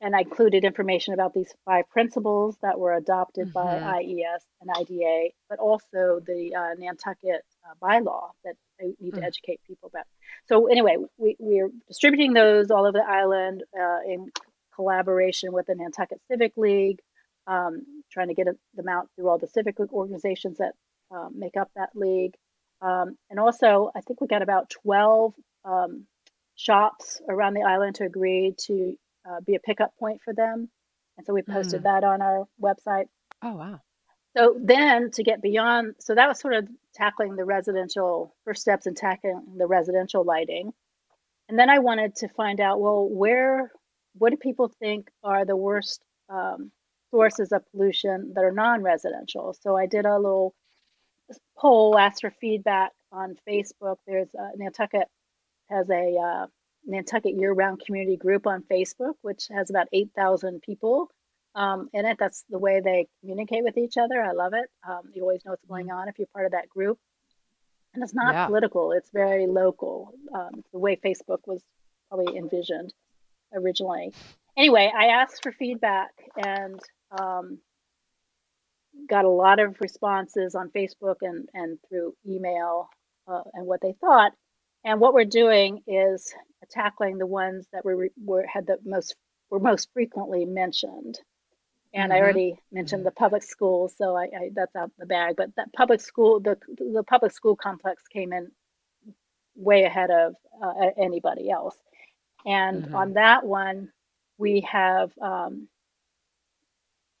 and 0.00 0.14
I 0.14 0.20
included 0.20 0.64
information 0.64 1.14
about 1.14 1.32
these 1.32 1.52
five 1.64 1.88
principles 1.88 2.56
that 2.62 2.78
were 2.78 2.94
adopted 2.94 3.52
mm-hmm. 3.52 3.84
by 3.84 4.00
IES 4.00 4.44
and 4.60 4.70
IDA, 4.76 5.30
but 5.48 5.58
also 5.58 6.20
the 6.24 6.54
uh, 6.54 6.74
Nantucket 6.78 7.42
uh, 7.64 7.74
bylaw 7.82 8.30
that 8.44 8.54
I 8.80 8.84
need 8.84 8.96
mm-hmm. 9.00 9.16
to 9.16 9.20
mm. 9.22 9.26
educate 9.26 9.60
people 9.66 9.88
about. 9.88 10.04
So 10.46 10.66
anyway, 10.66 10.96
we, 11.16 11.36
we're 11.38 11.70
distributing 11.88 12.34
those 12.34 12.70
all 12.70 12.86
over 12.86 12.98
the 12.98 13.08
island 13.08 13.64
uh, 13.78 14.00
in 14.06 14.30
collaboration 14.74 15.52
with 15.52 15.66
the 15.66 15.74
Nantucket 15.74 16.20
Civic 16.30 16.52
League, 16.56 17.00
um, 17.46 17.82
trying 18.12 18.28
to 18.28 18.34
get 18.34 18.46
them 18.74 18.88
out 18.88 19.08
through 19.16 19.28
all 19.28 19.38
the 19.38 19.46
civic 19.46 19.80
organizations 19.80 20.58
that 20.58 20.72
um, 21.10 21.32
make 21.38 21.56
up 21.56 21.70
that 21.74 21.90
league. 21.94 22.34
Um, 22.82 23.16
and 23.30 23.40
also, 23.40 23.90
I 23.96 24.02
think 24.02 24.20
we 24.20 24.26
got 24.26 24.42
about 24.42 24.68
12 24.68 25.32
um, 25.64 26.06
shops 26.54 27.20
around 27.28 27.54
the 27.54 27.62
island 27.62 27.96
to 27.96 28.04
agree 28.04 28.54
to 28.66 28.96
uh, 29.28 29.40
be 29.40 29.54
a 29.54 29.60
pickup 29.60 29.92
point 29.98 30.20
for 30.24 30.32
them. 30.32 30.68
And 31.16 31.26
so 31.26 31.32
we 31.32 31.42
posted 31.42 31.80
mm. 31.80 31.84
that 31.84 32.04
on 32.04 32.22
our 32.22 32.46
website. 32.60 33.06
Oh, 33.42 33.54
wow. 33.54 33.80
So 34.36 34.54
then 34.62 35.10
to 35.12 35.22
get 35.22 35.40
beyond, 35.40 35.94
so 35.98 36.14
that 36.14 36.28
was 36.28 36.38
sort 36.38 36.54
of 36.54 36.68
tackling 36.94 37.36
the 37.36 37.44
residential, 37.44 38.34
first 38.44 38.60
steps 38.60 38.86
in 38.86 38.94
tackling 38.94 39.56
the 39.56 39.66
residential 39.66 40.24
lighting. 40.24 40.72
And 41.48 41.58
then 41.58 41.70
I 41.70 41.78
wanted 41.78 42.16
to 42.16 42.28
find 42.28 42.60
out, 42.60 42.80
well, 42.80 43.08
where, 43.08 43.70
what 44.18 44.30
do 44.30 44.36
people 44.36 44.70
think 44.78 45.08
are 45.22 45.44
the 45.44 45.56
worst 45.56 46.02
um, 46.28 46.70
sources 47.10 47.52
of 47.52 47.62
pollution 47.70 48.32
that 48.34 48.44
are 48.44 48.52
non 48.52 48.82
residential? 48.82 49.56
So 49.62 49.76
I 49.76 49.86
did 49.86 50.04
a 50.04 50.18
little 50.18 50.54
poll, 51.56 51.98
asked 51.98 52.20
for 52.20 52.32
feedback 52.40 52.92
on 53.12 53.36
Facebook. 53.48 53.96
There's 54.06 54.28
uh, 54.34 54.50
Nantucket 54.56 55.08
has 55.70 55.88
a 55.88 56.16
uh, 56.16 56.46
Nantucket 56.86 57.34
Year 57.34 57.52
Round 57.52 57.80
Community 57.84 58.16
Group 58.16 58.46
on 58.46 58.62
Facebook, 58.62 59.14
which 59.22 59.48
has 59.50 59.70
about 59.70 59.88
8,000 59.92 60.62
people 60.62 61.10
um, 61.54 61.88
in 61.92 62.06
it. 62.06 62.16
That's 62.18 62.44
the 62.48 62.58
way 62.58 62.80
they 62.80 63.08
communicate 63.20 63.64
with 63.64 63.76
each 63.76 63.96
other. 63.96 64.22
I 64.22 64.32
love 64.32 64.52
it. 64.54 64.68
Um, 64.88 65.02
you 65.12 65.22
always 65.22 65.44
know 65.44 65.52
what's 65.52 65.64
going 65.64 65.86
mm-hmm. 65.86 65.96
on 65.96 66.08
if 66.08 66.18
you're 66.18 66.28
part 66.32 66.46
of 66.46 66.52
that 66.52 66.68
group. 66.68 66.98
And 67.94 68.02
it's 68.02 68.14
not 68.14 68.34
yeah. 68.34 68.46
political, 68.46 68.92
it's 68.92 69.08
very 69.10 69.46
local, 69.46 70.12
um, 70.34 70.62
the 70.70 70.78
way 70.78 70.96
Facebook 70.96 71.38
was 71.46 71.62
probably 72.10 72.36
envisioned 72.36 72.92
originally. 73.54 74.12
Anyway, 74.54 74.92
I 74.94 75.06
asked 75.06 75.42
for 75.42 75.50
feedback 75.50 76.10
and 76.36 76.78
um, 77.10 77.58
got 79.08 79.24
a 79.24 79.30
lot 79.30 79.60
of 79.60 79.80
responses 79.80 80.54
on 80.54 80.68
Facebook 80.70 81.16
and, 81.22 81.48
and 81.54 81.78
through 81.88 82.14
email 82.26 82.90
uh, 83.26 83.42
and 83.54 83.66
what 83.66 83.80
they 83.80 83.94
thought. 84.00 84.32
And 84.86 85.00
what 85.00 85.14
we're 85.14 85.24
doing 85.24 85.82
is 85.88 86.32
tackling 86.70 87.18
the 87.18 87.26
ones 87.26 87.66
that 87.72 87.84
were, 87.84 88.08
were 88.16 88.46
had 88.46 88.66
the 88.66 88.78
most 88.84 89.16
were 89.50 89.58
most 89.58 89.92
frequently 89.92 90.44
mentioned. 90.44 91.18
And 91.92 92.10
mm-hmm. 92.10 92.12
I 92.12 92.20
already 92.20 92.58
mentioned 92.70 93.00
mm-hmm. 93.00 93.06
the 93.06 93.12
public 93.12 93.42
schools, 93.42 93.94
so 93.98 94.16
I, 94.16 94.24
I, 94.24 94.50
that's 94.54 94.74
out 94.76 94.92
the 94.96 95.06
bag. 95.06 95.34
But 95.36 95.54
that 95.56 95.72
public 95.72 96.00
school, 96.00 96.38
the 96.38 96.56
the 96.78 97.02
public 97.02 97.32
school 97.32 97.56
complex 97.56 98.04
came 98.06 98.32
in 98.32 98.52
way 99.56 99.82
ahead 99.82 100.10
of 100.10 100.36
uh, 100.62 100.90
anybody 100.96 101.50
else. 101.50 101.76
And 102.44 102.84
mm-hmm. 102.84 102.94
on 102.94 103.12
that 103.14 103.44
one, 103.44 103.90
we 104.38 104.60
have 104.70 105.10
um, 105.20 105.66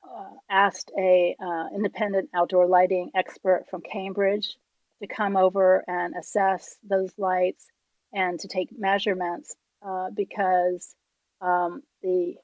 uh, 0.04 0.34
asked 0.48 0.92
a 0.96 1.34
uh, 1.42 1.64
independent 1.74 2.30
outdoor 2.32 2.66
lighting 2.66 3.10
expert 3.16 3.64
from 3.68 3.80
Cambridge 3.80 4.56
to 5.02 5.06
come 5.06 5.36
over 5.36 5.84
and 5.86 6.14
assess 6.18 6.76
those 6.88 7.10
lights 7.18 7.66
and 8.12 8.40
to 8.40 8.48
take 8.48 8.68
measurements 8.76 9.54
uh, 9.86 10.08
because 10.14 10.94
um, 11.40 11.82
the 12.02 12.34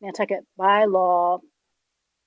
Nantucket 0.00 0.44
bylaw 0.58 1.40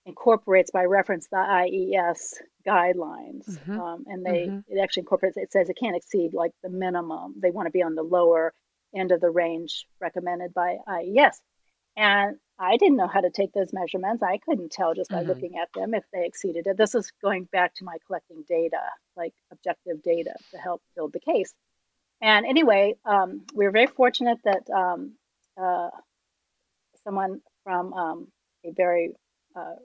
incorporates 0.06 0.71
by 0.71 0.86
reference 0.86 1.28
the 1.32 1.38
IES 1.38 2.36
guidelines, 2.65 3.49
mm-hmm. 3.49 3.80
um, 3.80 4.06
and 4.08 4.25
they 4.25 4.47
mm-hmm. 4.47 4.60
it 4.67 4.80
actually 4.82 5.01
incorporates. 5.01 5.38
It 5.38 5.51
says 5.51 5.69
it 5.69 5.78
can't 5.80 5.95
exceed 5.95 6.34
like 6.34 6.51
the 6.63 6.69
minimum. 6.69 7.36
They 7.41 7.51
want 7.51 7.65
to 7.67 7.71
be 7.71 7.84
on 7.84 7.95
the 7.95 8.04
lower 8.04 8.54
end 8.95 9.12
of 9.12 9.19
the 9.19 9.30
range 9.30 9.88
recommended 9.99 10.54
by 10.54 10.78
IES. 10.88 11.39
And 11.98 12.38
I 12.58 12.78
didn't 12.78 12.98
know 12.98 13.08
how 13.08 13.22
to 13.22 13.30
take 13.30 13.54
those 13.54 13.74
measurements. 13.74 14.24
I 14.24 14.38
couldn't 14.38 14.72
tell 14.72 14.94
just 14.94 15.10
by 15.10 15.20
mm-hmm. 15.20 15.30
looking 15.30 15.58
at 15.58 15.70
them 15.74 15.94
if 15.94 16.04
they 16.14 16.26
exceeded 16.26 16.68
it. 16.68 16.78
This 16.78 16.96
is 16.96 17.12
going 17.22 17.46
back 17.52 17.74
to 17.76 17.84
my 17.84 17.98
collecting 18.08 18.44
data, 18.48 18.80
like 19.16 19.34
objective 19.52 20.02
data, 20.04 20.34
to 20.52 20.58
help 20.58 20.82
build 20.96 21.14
the 21.14 21.20
case. 21.20 21.54
And 22.22 22.46
anyway, 22.46 22.96
um, 23.06 23.42
we 23.54 23.66
were 23.66 23.72
very 23.72 23.88
fortunate 23.88 24.40
that 24.46 24.70
um, 24.74 25.14
uh, 25.62 25.90
someone 27.04 27.42
from 27.64 27.94
um, 27.94 28.28
a 28.66 28.72
very 28.72 29.12
uh, 29.56 29.76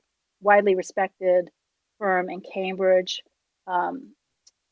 widely 0.40 0.74
respected 0.76 1.50
firm 1.98 2.30
in 2.30 2.40
Cambridge 2.40 3.22
um, 3.66 4.14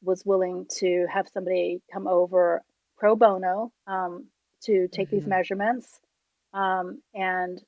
was 0.03 0.24
willing 0.24 0.66
to 0.79 1.07
have 1.12 1.29
somebody 1.29 1.81
come 1.92 2.07
over 2.07 2.62
pro 2.96 3.16
bono 3.16 3.72
um, 3.87 4.27
to 4.62 4.88
take 4.88 5.09
mm-hmm. 5.09 5.16
these 5.16 5.27
measurements. 5.27 6.01
Um, 6.54 7.02
and 7.14 7.61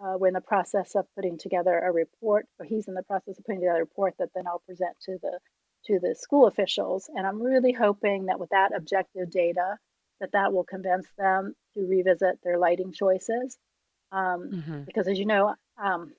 uh, 0.00 0.16
we're 0.18 0.28
in 0.28 0.34
the 0.34 0.40
process 0.40 0.94
of 0.94 1.06
putting 1.14 1.38
together 1.38 1.78
a 1.78 1.92
report, 1.92 2.46
or 2.58 2.66
he's 2.66 2.88
in 2.88 2.94
the 2.94 3.02
process 3.02 3.38
of 3.38 3.44
putting 3.44 3.60
together 3.60 3.78
a 3.78 3.80
report 3.80 4.14
that 4.18 4.30
then 4.34 4.46
I'll 4.46 4.62
present 4.66 4.96
to 5.06 5.18
the 5.22 5.38
to 5.86 5.98
the 5.98 6.14
school 6.14 6.46
officials. 6.46 7.10
And 7.12 7.26
I'm 7.26 7.42
really 7.42 7.72
hoping 7.72 8.26
that 8.26 8.38
with 8.38 8.50
that 8.50 8.70
objective 8.74 9.30
data, 9.30 9.76
that 10.20 10.32
that 10.32 10.52
will 10.52 10.64
convince 10.64 11.06
them 11.18 11.54
to 11.74 11.80
revisit 11.86 12.38
their 12.44 12.58
lighting 12.58 12.92
choices. 12.92 13.58
Um, 14.12 14.50
mm-hmm. 14.52 14.82
Because 14.82 15.08
as 15.08 15.18
you 15.18 15.26
know, 15.26 15.54
um, 15.82 16.12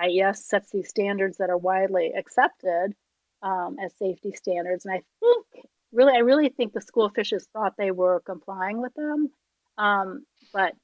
IES 0.00 0.44
sets 0.44 0.70
these 0.70 0.88
standards 0.88 1.38
that 1.38 1.50
are 1.50 1.56
widely 1.56 2.12
accepted 2.16 2.94
um, 3.42 3.76
as 3.82 3.92
safety 3.98 4.32
standards. 4.32 4.84
And 4.84 4.94
I 4.94 5.02
think, 5.20 5.66
really, 5.92 6.12
I 6.14 6.20
really 6.20 6.48
think 6.50 6.72
the 6.72 6.80
school 6.80 7.06
officials 7.06 7.48
thought 7.52 7.74
they 7.76 7.90
were 7.90 8.20
complying 8.20 8.80
with 8.80 8.94
them, 8.94 9.30
um, 9.76 10.24
but 10.52 10.74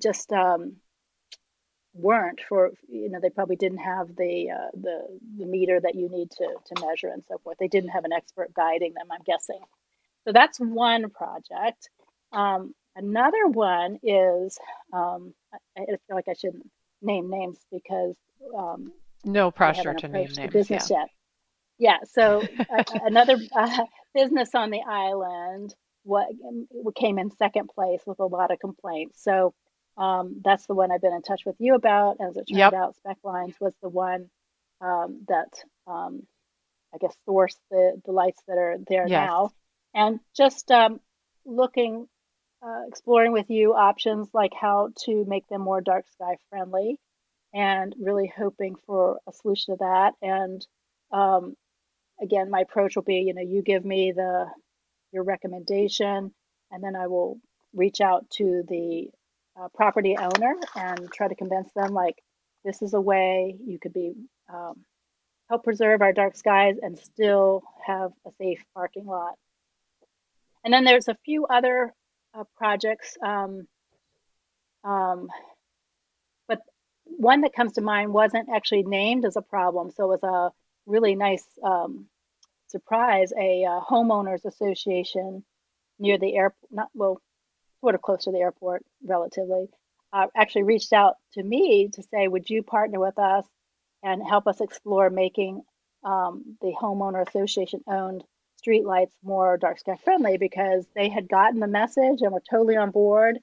just 0.00 0.32
um, 0.32 0.76
weren't 1.94 2.40
for 2.48 2.70
you 2.88 3.08
know 3.10 3.18
they 3.20 3.30
probably 3.30 3.56
didn't 3.56 3.78
have 3.78 4.14
the 4.16 4.50
uh, 4.50 4.70
the 4.74 5.18
the 5.38 5.46
meter 5.46 5.80
that 5.80 5.94
you 5.94 6.08
need 6.08 6.30
to 6.30 6.46
to 6.66 6.86
measure 6.86 7.08
and 7.08 7.24
so 7.28 7.38
forth. 7.38 7.58
They 7.58 7.68
didn't 7.68 7.90
have 7.90 8.04
an 8.04 8.12
expert 8.12 8.54
guiding 8.54 8.94
them. 8.94 9.08
I'm 9.10 9.22
guessing. 9.24 9.60
So 10.24 10.32
that's 10.32 10.58
one 10.58 11.10
project. 11.10 11.88
Um, 12.32 12.74
another 12.96 13.46
one 13.46 13.98
is 14.02 14.58
um, 14.92 15.32
I, 15.52 15.80
I, 15.80 15.84
feel 15.86 16.16
like 16.16 16.28
I 16.28 16.34
shouldn't 16.34 16.68
name 17.00 17.30
names 17.30 17.58
because 17.72 18.16
um, 18.56 18.92
no 19.24 19.50
pressure 19.50 19.94
to 19.94 20.08
name 20.08 20.30
names. 20.36 20.52
Business 20.52 20.90
yeah. 20.90 20.98
yet. 20.98 21.08
Yeah. 21.78 21.96
So 22.04 22.42
uh, 22.78 22.84
another 23.04 23.38
uh, 23.56 23.84
business 24.14 24.54
on 24.54 24.70
the 24.70 24.82
island 24.86 25.74
what 26.04 26.28
came 26.96 27.18
in 27.18 27.30
second 27.30 27.68
place 27.74 28.00
with 28.06 28.18
a 28.20 28.26
lot 28.26 28.50
of 28.50 28.58
complaints. 28.58 29.22
So 29.22 29.54
um, 29.96 30.40
that's 30.44 30.66
the 30.66 30.74
one 30.74 30.92
I've 30.92 31.02
been 31.02 31.12
in 31.12 31.22
touch 31.22 31.42
with 31.44 31.56
you 31.58 31.74
about. 31.74 32.18
As 32.20 32.36
it 32.36 32.46
turned 32.48 32.58
yep. 32.58 32.72
out, 32.72 32.96
Spec 32.96 33.18
Lines 33.24 33.56
was 33.60 33.74
the 33.82 33.88
one 33.88 34.30
um, 34.80 35.24
that 35.28 35.62
um, 35.86 36.22
I 36.94 36.98
guess 36.98 37.16
sourced 37.28 37.58
the, 37.70 38.00
the 38.04 38.12
lights 38.12 38.40
that 38.46 38.58
are 38.58 38.76
there 38.86 39.06
yes. 39.06 39.26
now. 39.26 39.50
And 39.94 40.20
just 40.36 40.70
um, 40.70 41.00
looking, 41.44 42.06
uh, 42.62 42.82
exploring 42.88 43.32
with 43.32 43.50
you 43.50 43.74
options 43.74 44.28
like 44.32 44.52
how 44.58 44.90
to 45.04 45.24
make 45.26 45.46
them 45.48 45.62
more 45.62 45.80
dark 45.80 46.06
sky 46.12 46.36
friendly 46.50 46.98
and 47.52 47.94
really 48.00 48.32
hoping 48.34 48.76
for 48.86 49.18
a 49.28 49.32
solution 49.32 49.74
to 49.74 49.78
that. 49.80 50.12
And 50.22 50.66
um, 51.12 51.54
again, 52.20 52.50
my 52.50 52.60
approach 52.60 52.94
will 52.94 53.02
be, 53.02 53.24
you 53.26 53.34
know, 53.34 53.42
you 53.42 53.62
give 53.62 53.84
me 53.84 54.12
the 54.14 54.46
your 55.12 55.24
recommendation, 55.24 56.32
and 56.70 56.84
then 56.84 56.96
I 56.96 57.06
will 57.06 57.38
reach 57.74 58.00
out 58.00 58.28
to 58.30 58.62
the 58.68 59.10
uh, 59.60 59.68
property 59.74 60.16
owner 60.16 60.54
and 60.76 61.10
try 61.12 61.28
to 61.28 61.34
convince 61.34 61.70
them 61.72 61.92
like 61.92 62.22
this 62.64 62.82
is 62.82 62.94
a 62.94 63.00
way 63.00 63.56
you 63.64 63.78
could 63.78 63.92
be 63.92 64.14
um, 64.52 64.84
help 65.48 65.64
preserve 65.64 66.02
our 66.02 66.12
dark 66.12 66.36
skies 66.36 66.76
and 66.80 66.98
still 66.98 67.62
have 67.86 68.12
a 68.26 68.30
safe 68.38 68.62
parking 68.74 69.06
lot. 69.06 69.34
And 70.64 70.72
then 70.72 70.84
there's 70.84 71.08
a 71.08 71.16
few 71.24 71.46
other 71.46 71.94
uh, 72.34 72.44
projects, 72.56 73.16
um, 73.22 73.66
um, 74.84 75.28
but 76.46 76.60
one 77.04 77.42
that 77.42 77.54
comes 77.54 77.74
to 77.74 77.80
mind 77.80 78.12
wasn't 78.12 78.48
actually 78.54 78.82
named 78.82 79.24
as 79.24 79.36
a 79.36 79.42
problem, 79.42 79.90
so 79.90 80.12
it 80.12 80.20
was 80.20 80.22
a 80.22 80.90
really 80.90 81.14
nice 81.14 81.46
um, 81.62 82.06
surprise. 82.68 83.32
A 83.38 83.64
uh, 83.64 83.80
homeowners 83.80 84.44
association 84.44 85.44
near 85.98 86.18
the 86.18 86.36
airport, 86.36 86.70
not 86.70 86.88
well, 86.94 87.20
sort 87.80 87.94
of 87.94 88.02
close 88.02 88.24
to 88.24 88.32
the 88.32 88.38
airport, 88.38 88.84
relatively, 89.04 89.66
uh, 90.12 90.26
actually 90.36 90.62
reached 90.62 90.92
out 90.92 91.16
to 91.34 91.42
me 91.42 91.88
to 91.94 92.02
say, 92.02 92.28
would 92.28 92.48
you 92.48 92.62
partner 92.62 92.98
with 92.98 93.18
us 93.18 93.44
and 94.02 94.22
help 94.26 94.46
us 94.46 94.60
explore 94.60 95.10
making 95.10 95.62
um, 96.04 96.56
the 96.60 96.72
homeowner 96.80 97.26
association 97.26 97.82
owned 97.88 98.24
streetlights 98.64 99.12
more 99.22 99.56
dark 99.56 99.78
sky 99.78 99.96
friendly 100.02 100.36
because 100.36 100.86
they 100.94 101.08
had 101.08 101.28
gotten 101.28 101.60
the 101.60 101.66
message 101.66 102.20
and 102.20 102.32
were 102.32 102.42
totally 102.48 102.76
on 102.76 102.90
board 102.90 103.38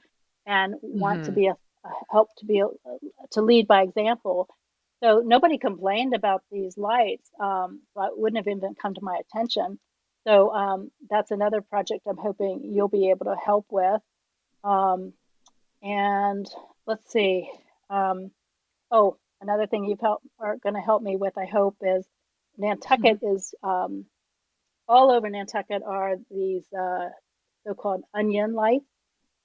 and 0.46 0.76
want 0.82 1.22
mm-hmm. 1.22 1.26
to 1.26 1.32
be 1.32 1.48
a, 1.48 1.52
a, 1.52 1.90
help 2.10 2.30
to 2.38 2.46
be 2.46 2.60
a, 2.60 2.68
to 3.32 3.42
lead 3.42 3.68
by 3.68 3.82
example. 3.82 4.48
So 5.06 5.22
nobody 5.24 5.60
complained 5.60 6.16
about 6.16 6.42
these 6.52 6.80
lights, 6.80 7.30
um, 7.40 7.82
but 7.94 8.18
wouldn't 8.18 8.44
have 8.44 8.48
even 8.48 8.74
come 8.74 8.96
to 8.96 9.04
my 9.04 9.20
attention. 9.20 9.78
So 10.26 10.52
um, 10.52 10.90
that's 11.08 11.30
another 11.30 11.62
project 11.62 12.08
I'm 12.08 12.18
hoping 12.18 12.72
you'll 12.74 12.88
be 12.88 13.12
able 13.12 13.26
to 13.26 13.36
help 13.36 13.68
with. 13.70 14.02
Um, 14.64 15.14
and 15.84 16.48
let's 16.88 17.12
see. 17.12 17.48
Um, 17.88 18.32
oh, 18.90 19.18
another 19.42 19.68
thing 19.68 19.86
you've 19.86 20.02
helped 20.02 20.26
are 20.40 20.58
going 20.58 20.74
to 20.74 20.82
help 20.82 21.04
me 21.04 21.18
with, 21.18 21.38
I 21.38 21.46
hope, 21.46 21.76
is 21.84 22.04
Nantucket 22.58 23.22
mm-hmm. 23.22 23.36
is 23.36 23.54
um, 23.62 24.06
all 24.88 25.12
over 25.12 25.30
Nantucket 25.30 25.84
are 25.86 26.16
these 26.32 26.66
uh, 26.74 27.10
so-called 27.64 28.02
onion 28.12 28.54
lights. 28.54 28.90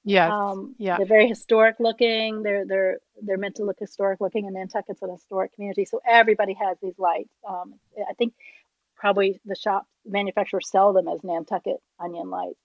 Yes. 0.04 0.30
Um, 0.32 0.74
yeah. 0.78 0.96
They're 0.96 1.06
very 1.06 1.28
historic 1.28 1.76
looking. 1.78 2.42
They're 2.42 2.66
they're 2.66 2.98
they're 3.22 3.38
meant 3.38 3.56
to 3.56 3.64
look 3.64 3.78
historic 3.78 4.20
looking, 4.20 4.46
and 4.46 4.54
Nantucket's 4.54 5.02
an 5.02 5.10
historic 5.10 5.54
community, 5.54 5.84
so 5.84 6.00
everybody 6.08 6.54
has 6.54 6.78
these 6.82 6.98
lights. 6.98 7.30
Um, 7.46 7.74
I 8.08 8.14
think 8.14 8.34
probably 8.96 9.40
the 9.44 9.54
shop 9.54 9.86
manufacturers 10.06 10.70
sell 10.70 10.92
them 10.92 11.08
as 11.08 11.22
Nantucket 11.22 11.76
onion 11.98 12.30
lights. 12.30 12.58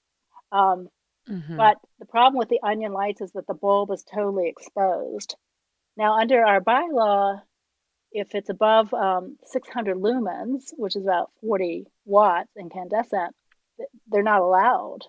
Um, 0.51 0.89
Mm-hmm. 1.29 1.57
But 1.57 1.77
the 1.99 2.05
problem 2.05 2.37
with 2.37 2.49
the 2.49 2.59
onion 2.61 2.93
lights 2.93 3.21
is 3.21 3.31
that 3.31 3.47
the 3.47 3.53
bulb 3.53 3.91
is 3.91 4.03
totally 4.03 4.47
exposed. 4.47 5.35
Now, 5.97 6.19
under 6.19 6.45
our 6.45 6.61
bylaw, 6.61 7.41
if 8.11 8.35
it's 8.35 8.49
above 8.49 8.93
um, 8.93 9.37
600 9.45 9.97
lumens, 9.97 10.73
which 10.77 10.95
is 10.95 11.03
about 11.03 11.31
40 11.41 11.87
watts 12.05 12.51
incandescent, 12.57 13.35
they're 14.07 14.23
not 14.23 14.41
allowed. 14.41 14.99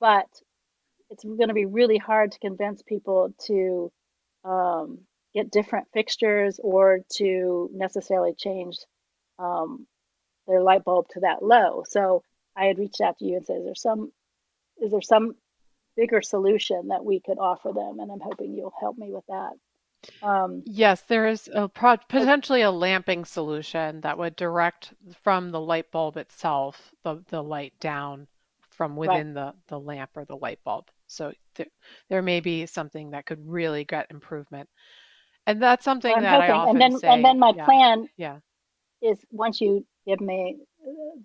But 0.00 0.26
it's 1.12 1.24
going 1.24 1.48
to 1.48 1.54
be 1.54 1.66
really 1.66 1.98
hard 1.98 2.32
to 2.32 2.38
convince 2.38 2.82
people 2.82 3.34
to 3.46 3.92
um, 4.44 4.98
get 5.34 5.50
different 5.50 5.86
fixtures 5.92 6.58
or 6.62 7.00
to 7.16 7.70
necessarily 7.72 8.34
change 8.36 8.76
um, 9.38 9.86
their 10.48 10.62
light 10.62 10.84
bulb 10.84 11.06
to 11.10 11.20
that 11.20 11.42
low. 11.42 11.84
So 11.86 12.22
I 12.56 12.64
had 12.64 12.78
reached 12.78 13.00
out 13.00 13.18
to 13.18 13.24
you 13.24 13.36
and 13.36 13.46
said, 13.46 13.58
"Is 13.58 13.64
there 13.64 13.74
some 13.74 14.12
is 14.80 14.90
there 14.90 15.00
some 15.00 15.34
bigger 15.96 16.22
solution 16.22 16.88
that 16.88 17.04
we 17.04 17.20
could 17.20 17.38
offer 17.38 17.72
them. 17.72 18.00
And 18.00 18.10
I'm 18.10 18.20
hoping 18.20 18.54
you'll 18.54 18.74
help 18.80 18.96
me 18.96 19.12
with 19.12 19.24
that. 19.28 19.52
Um, 20.26 20.62
yes, 20.66 21.02
there 21.02 21.28
is 21.28 21.48
a 21.52 21.68
pro- 21.68 21.96
potentially 21.96 22.62
a 22.62 22.70
lamping 22.70 23.24
solution 23.24 24.00
that 24.00 24.18
would 24.18 24.34
direct 24.34 24.92
from 25.22 25.50
the 25.50 25.60
light 25.60 25.92
bulb 25.92 26.16
itself 26.16 26.92
the, 27.04 27.22
the 27.28 27.42
light 27.42 27.74
down 27.78 28.26
from 28.70 28.96
within 28.96 29.34
right. 29.34 29.54
the, 29.68 29.76
the 29.76 29.78
lamp 29.78 30.10
or 30.16 30.24
the 30.24 30.36
light 30.36 30.58
bulb. 30.64 30.88
So 31.12 31.32
th- 31.54 31.68
there 32.08 32.22
may 32.22 32.40
be 32.40 32.66
something 32.66 33.10
that 33.10 33.26
could 33.26 33.40
really 33.46 33.84
get 33.84 34.10
improvement. 34.10 34.68
And 35.46 35.60
that's 35.60 35.84
something 35.84 36.12
well, 36.12 36.22
that 36.22 36.40
hoping. 36.40 36.50
I 36.50 36.58
often 36.58 36.82
and 36.82 36.92
then, 36.92 37.00
say. 37.00 37.08
And 37.08 37.24
then 37.24 37.38
my 37.38 37.52
yeah, 37.56 37.64
plan 37.64 38.08
yeah. 38.16 38.38
is 39.00 39.18
once 39.30 39.60
you 39.60 39.84
give 40.06 40.20
me 40.20 40.58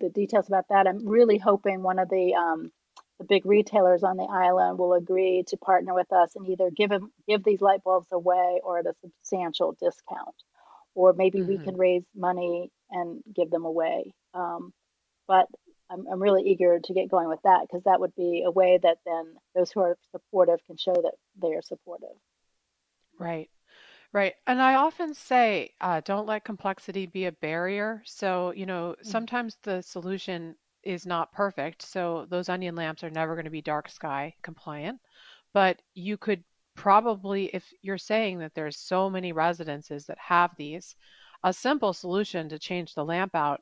the 0.00 0.08
details 0.10 0.48
about 0.48 0.66
that, 0.70 0.86
I'm 0.86 1.06
really 1.06 1.38
hoping 1.38 1.82
one 1.82 1.98
of 1.98 2.08
the 2.08 2.34
um, 2.34 2.70
the 3.18 3.24
big 3.24 3.44
retailers 3.46 4.02
on 4.04 4.16
the 4.16 4.24
island 4.24 4.78
will 4.78 4.94
agree 4.94 5.44
to 5.48 5.56
partner 5.56 5.94
with 5.94 6.12
us 6.12 6.36
and 6.36 6.48
either 6.48 6.70
give 6.70 6.90
them, 6.90 7.12
give 7.28 7.42
these 7.42 7.60
light 7.60 7.82
bulbs 7.82 8.12
away 8.12 8.60
or 8.62 8.78
at 8.78 8.86
a 8.86 8.94
substantial 9.00 9.76
discount, 9.80 10.36
or 10.94 11.12
maybe 11.12 11.40
mm-hmm. 11.40 11.48
we 11.48 11.58
can 11.58 11.76
raise 11.76 12.04
money 12.14 12.70
and 12.90 13.22
give 13.34 13.50
them 13.50 13.64
away. 13.64 14.14
Um, 14.34 14.72
but 15.26 15.46
I'm, 15.90 16.06
I'm 16.10 16.22
really 16.22 16.42
eager 16.42 16.78
to 16.78 16.94
get 16.94 17.10
going 17.10 17.28
with 17.28 17.42
that 17.44 17.62
because 17.62 17.84
that 17.84 18.00
would 18.00 18.14
be 18.14 18.44
a 18.46 18.50
way 18.50 18.78
that 18.82 18.98
then 19.04 19.34
those 19.54 19.70
who 19.70 19.80
are 19.80 19.96
supportive 20.12 20.60
can 20.66 20.76
show 20.76 20.92
that 20.92 21.14
they 21.40 21.54
are 21.54 21.62
supportive. 21.62 22.16
Right. 23.18 23.50
Right. 24.12 24.34
And 24.46 24.60
I 24.60 24.76
often 24.76 25.12
say, 25.12 25.74
uh, 25.80 26.00
don't 26.04 26.26
let 26.26 26.44
complexity 26.44 27.06
be 27.06 27.26
a 27.26 27.32
barrier. 27.32 28.02
So, 28.06 28.52
you 28.52 28.64
know, 28.64 28.94
mm-hmm. 28.98 29.08
sometimes 29.08 29.58
the 29.62 29.82
solution 29.82 30.54
is 30.82 31.04
not 31.04 31.32
perfect. 31.32 31.82
So, 31.82 32.26
those 32.30 32.48
onion 32.48 32.74
lamps 32.74 33.04
are 33.04 33.10
never 33.10 33.34
going 33.34 33.44
to 33.44 33.50
be 33.50 33.60
dark 33.60 33.90
sky 33.90 34.34
compliant. 34.42 35.00
But 35.52 35.82
you 35.94 36.16
could 36.16 36.42
probably, 36.74 37.46
if 37.46 37.70
you're 37.82 37.98
saying 37.98 38.38
that 38.38 38.54
there's 38.54 38.78
so 38.78 39.10
many 39.10 39.32
residences 39.32 40.06
that 40.06 40.18
have 40.18 40.52
these, 40.56 40.94
a 41.44 41.52
simple 41.52 41.92
solution 41.92 42.48
to 42.48 42.58
change 42.58 42.94
the 42.94 43.04
lamp 43.04 43.34
out 43.34 43.60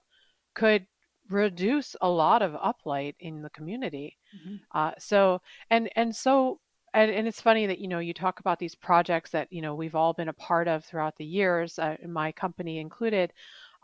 could 0.54 0.86
reduce 1.28 1.96
a 2.00 2.08
lot 2.08 2.42
of 2.42 2.52
uplight 2.52 3.14
in 3.20 3.42
the 3.42 3.50
community. 3.50 4.16
Mm-hmm. 4.36 4.56
Uh, 4.72 4.92
so 4.98 5.40
and 5.70 5.90
and 5.96 6.14
so 6.14 6.60
and, 6.94 7.10
and 7.10 7.28
it's 7.28 7.40
funny 7.40 7.66
that 7.66 7.78
you 7.78 7.88
know 7.88 7.98
you 7.98 8.14
talk 8.14 8.40
about 8.40 8.58
these 8.58 8.74
projects 8.74 9.30
that 9.30 9.52
you 9.52 9.62
know 9.62 9.74
we've 9.74 9.94
all 9.94 10.12
been 10.12 10.28
a 10.28 10.34
part 10.34 10.68
of 10.68 10.84
throughout 10.84 11.16
the 11.16 11.24
years, 11.24 11.78
uh, 11.78 11.96
my 12.06 12.32
company 12.32 12.78
included. 12.78 13.32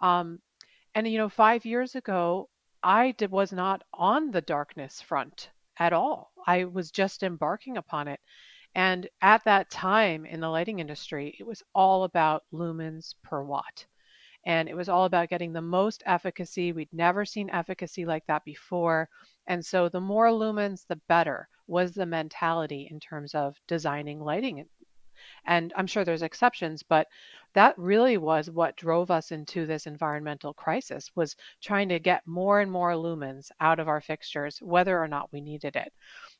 Um, 0.00 0.40
and 0.94 1.08
you 1.08 1.18
know, 1.18 1.28
five 1.28 1.64
years 1.64 1.94
ago, 1.94 2.48
I 2.82 3.12
did, 3.12 3.30
was 3.30 3.52
not 3.52 3.82
on 3.94 4.30
the 4.30 4.40
darkness 4.40 5.00
front 5.00 5.50
at 5.78 5.92
all. 5.92 6.32
I 6.46 6.64
was 6.64 6.90
just 6.90 7.22
embarking 7.22 7.76
upon 7.76 8.08
it. 8.08 8.20
And 8.74 9.08
at 9.20 9.44
that 9.44 9.70
time 9.70 10.24
in 10.24 10.40
the 10.40 10.48
lighting 10.48 10.78
industry, 10.78 11.36
it 11.38 11.44
was 11.44 11.62
all 11.74 12.04
about 12.04 12.44
lumens 12.52 13.14
per 13.22 13.42
watt 13.42 13.86
and 14.44 14.68
it 14.68 14.76
was 14.76 14.88
all 14.88 15.04
about 15.04 15.28
getting 15.28 15.52
the 15.52 15.62
most 15.62 16.02
efficacy. 16.06 16.72
We'd 16.72 16.92
never 16.92 17.24
seen 17.24 17.50
efficacy 17.50 18.04
like 18.04 18.26
that 18.26 18.44
before. 18.44 19.08
And 19.46 19.64
so 19.64 19.88
the 19.88 20.00
more 20.00 20.28
lumens, 20.28 20.86
the 20.86 21.00
better 21.08 21.48
was 21.66 21.92
the 21.92 22.06
mentality 22.06 22.88
in 22.90 23.00
terms 23.00 23.34
of 23.34 23.56
designing 23.66 24.20
lighting. 24.20 24.66
And 25.46 25.72
I'm 25.76 25.86
sure 25.86 26.04
there's 26.04 26.22
exceptions, 26.22 26.82
but 26.82 27.06
that 27.54 27.78
really 27.78 28.16
was 28.16 28.50
what 28.50 28.76
drove 28.76 29.10
us 29.10 29.30
into 29.30 29.66
this 29.66 29.86
environmental 29.86 30.54
crisis 30.54 31.10
was 31.14 31.36
trying 31.60 31.88
to 31.90 32.00
get 32.00 32.26
more 32.26 32.60
and 32.60 32.70
more 32.70 32.92
lumens 32.92 33.50
out 33.60 33.78
of 33.78 33.88
our 33.88 34.00
fixtures, 34.00 34.58
whether 34.60 34.98
or 34.98 35.06
not 35.08 35.32
we 35.32 35.40
needed 35.40 35.76
it. 35.76 35.92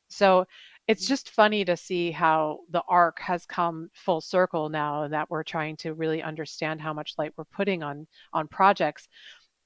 So 0.09 0.46
it's 0.89 1.07
just 1.07 1.30
funny 1.30 1.64
to 1.64 1.76
see 1.76 2.11
how 2.11 2.61
the 2.70 2.83
arc 2.89 3.20
has 3.20 3.47
come 3.47 3.89
full 3.95 4.20
circle 4.20 4.68
now 4.68 5.05
and 5.05 5.14
that 5.14 5.30
we're 5.30 5.45
trying 5.45 5.76
to 5.76 5.95
really 5.95 6.22
understand 6.22 6.80
how 6.80 6.93
much 6.93 7.14
light 7.18 7.33
we're 7.37 7.45
putting 7.45 7.83
on 7.83 8.07
on 8.33 8.49
projects. 8.49 9.09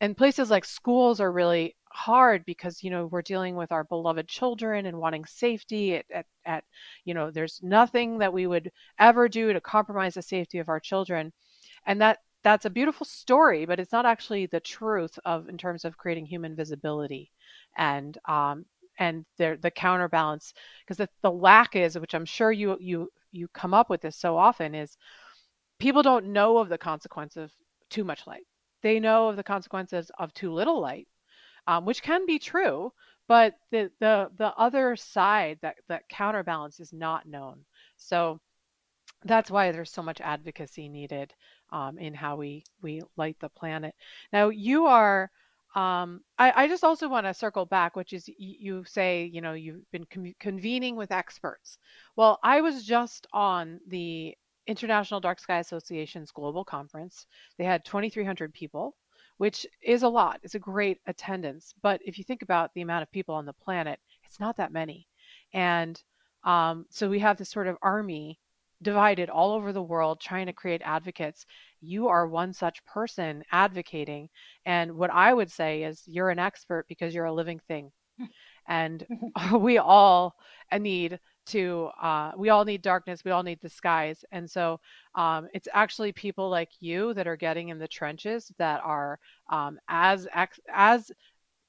And 0.01 0.17
places 0.17 0.51
like 0.51 0.65
schools 0.67 1.21
are 1.21 1.33
really 1.33 1.75
hard 1.91 2.45
because 2.45 2.83
you 2.83 2.91
know 2.91 3.07
we're 3.07 3.23
dealing 3.23 3.57
with 3.57 3.73
our 3.73 3.85
beloved 3.85 4.29
children 4.29 4.85
and 4.87 4.99
wanting 4.99 5.25
safety 5.25 5.97
at, 5.97 6.05
at, 6.13 6.27
at, 6.45 6.65
you 7.05 7.15
know 7.15 7.31
there's 7.31 7.61
nothing 7.63 8.19
that 8.19 8.33
we 8.33 8.47
would 8.47 8.71
ever 8.99 9.29
do 9.29 9.53
to 9.53 9.61
compromise 9.61 10.15
the 10.15 10.23
safety 10.23 10.59
of 10.59 10.69
our 10.69 10.81
children. 10.81 11.33
And 11.87 12.01
that 12.03 12.19
that's 12.45 12.67
a 12.67 12.71
beautiful 12.71 13.07
story 13.07 13.65
but 13.67 13.81
it's 13.81 13.93
not 13.93 14.07
actually 14.07 14.47
the 14.47 14.61
truth 14.61 15.19
of 15.25 15.49
in 15.49 15.57
terms 15.59 15.85
of 15.85 15.97
creating 15.97 16.27
human 16.27 16.55
visibility. 16.55 17.33
And 17.77 18.17
um, 18.27 18.67
and 18.99 19.25
the 19.39 19.59
the 19.61 19.71
counterbalance 19.71 20.53
because 20.81 20.97
the, 20.97 21.09
the 21.23 21.31
lack 21.31 21.77
is 21.77 21.99
which 21.99 22.15
i'm 22.15 22.25
sure 22.25 22.53
you 22.53 22.77
you 22.81 23.09
you 23.33 23.49
come 23.49 23.75
up 23.75 23.91
with 23.91 24.01
this 24.01 24.17
so 24.17 24.37
often 24.37 24.75
is 24.75 24.97
people 25.79 26.03
don't 26.03 26.27
know 26.27 26.59
of 26.59 26.69
the 26.69 26.79
consequence 26.79 27.37
of 27.37 27.53
too 27.91 28.05
much 28.05 28.27
light. 28.27 28.47
They 28.83 28.99
know 28.99 29.29
of 29.29 29.37
the 29.37 29.43
consequences 29.43 30.11
of 30.19 30.33
too 30.33 30.53
little 30.53 30.81
light 30.81 31.09
um, 31.67 31.85
which 31.85 32.03
can 32.03 32.27
be 32.27 32.39
true 32.39 32.93
but 33.29 33.55
the 33.71 33.91
the 34.01 34.31
the 34.37 34.55
other 34.57 34.97
side 34.97 35.59
that 35.63 35.77
that 35.89 36.09
counterbalance 36.09 36.81
is 36.81 36.93
not 36.93 37.27
known. 37.27 37.65
So 37.97 38.41
that's 39.25 39.51
why 39.51 39.73
there's 39.73 39.91
so 39.91 40.03
much 40.03 40.21
advocacy 40.21 40.89
needed 40.89 41.35
um, 41.71 41.99
in 41.99 42.15
how 42.15 42.37
we 42.37 42.65
we 42.83 43.03
light 43.17 43.37
the 43.41 43.49
planet. 43.49 43.95
Now 44.33 44.51
you 44.51 44.87
are 44.87 45.31
um, 45.77 46.23
I, 46.39 46.65
I, 46.65 46.69
just 46.69 46.85
also 46.85 47.07
want 47.07 47.27
to 47.27 47.35
circle 47.35 47.67
back, 47.67 47.97
which 47.97 48.15
is 48.15 48.31
you 48.39 48.83
say, 48.87 49.27
you 49.27 49.43
know, 49.43 49.53
you've 49.53 49.89
been 49.93 50.07
com- 50.07 50.35
convening 50.41 50.97
with 50.97 51.13
experts. 51.13 51.77
Well, 52.17 52.39
I 52.43 52.63
was 52.63 52.83
just 52.83 53.27
on 53.35 53.79
the 53.87 54.35
International 54.67 55.21
Dark 55.21 55.39
Sky 55.39 55.59
Association's 55.59 56.31
global 56.31 56.65
conference. 56.65 57.27
They 57.59 57.65
had 57.65 57.85
2,300 57.85 58.55
people, 58.55 58.97
which 59.37 59.67
is 59.83 60.03
a 60.03 60.09
lot. 60.09 60.41
It's 60.43 60.55
a 60.55 60.59
great 60.59 60.99
attendance. 61.07 61.75
But 61.83 62.01
if 62.07 62.17
you 62.17 62.25
think 62.25 62.41
about 62.41 62.73
the 62.73 62.81
amount 62.81 63.03
of 63.03 63.13
people 63.13 63.35
on 63.35 63.45
the 63.45 63.53
planet, 63.53 64.01
it's 64.25 64.41
not 64.41 64.57
that 64.57 64.73
many. 64.73 65.07
And 65.53 66.03
um, 66.45 66.87
so 66.89 67.11
we 67.11 67.19
have 67.19 67.37
this 67.37 67.51
sort 67.51 67.67
of 67.67 67.77
army 67.83 68.41
divided 68.87 69.31
all 69.31 69.53
over 69.53 69.73
the 69.73 69.83
world 69.83 70.21
trying 70.21 70.47
to 70.47 70.55
create 70.55 70.83
advocates. 70.85 71.47
You 71.81 72.09
are 72.09 72.27
one 72.29 72.53
such 72.55 72.85
person 72.87 73.45
advocating. 73.53 74.31
And 74.67 74.97
what 74.97 75.11
I 75.11 75.35
would 75.35 75.51
say 75.51 75.83
is 75.85 76.03
you're 76.07 76.31
an 76.31 76.39
expert 76.41 76.87
because 76.89 77.15
you're 77.15 77.27
a 77.27 77.33
living 77.43 77.61
thing. 77.69 77.93
and 78.69 79.07
we 79.59 79.79
all 79.79 80.37
need 80.79 81.21
to 81.47 81.91
uh, 82.03 82.33
we 82.37 82.51
all 82.51 82.65
need 82.65 82.83
darkness 82.83 83.25
we 83.25 83.31
all 83.31 83.45
need 83.45 83.61
the 83.63 83.69
skies 83.69 84.25
and 84.33 84.51
so 84.51 84.81
um, 85.15 85.49
it's 85.55 85.69
actually 85.73 86.13
people 86.13 86.51
like 86.51 86.71
you 86.81 87.15
that 87.15 87.29
are 87.29 87.37
getting 87.37 87.69
in 87.71 87.79
the 87.79 87.89
trenches 87.89 88.53
that 88.59 88.81
are 88.85 89.19
um, 89.51 89.79
as 89.89 90.27
ex- 90.35 90.61
as 90.73 91.13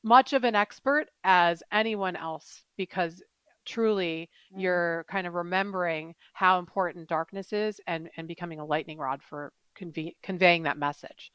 much 0.04 0.34
of 0.34 0.44
an 0.44 0.56
expert 0.56 1.08
as 1.24 1.64
anyone 1.72 2.16
else 2.16 2.64
because 2.78 3.22
truly 3.68 4.30
mm. 4.54 4.62
you're 4.62 5.06
kind 5.10 5.28
of 5.28 5.34
remembering 5.34 6.16
how 6.34 6.60
important 6.60 7.08
darkness 7.10 7.54
is 7.54 7.80
and 7.86 8.10
and 8.18 8.28
becoming 8.28 8.60
a 8.60 8.66
lightning 8.66 8.98
rod 8.98 9.22
for 9.22 9.52
conve- 9.80 10.16
conveying 10.24 10.64
that 10.64 10.78
message. 10.78 11.32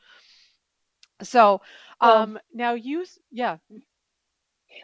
So 1.23 1.61
um 2.01 2.39
now 2.53 2.75
you 2.75 3.05
yeah. 3.31 3.59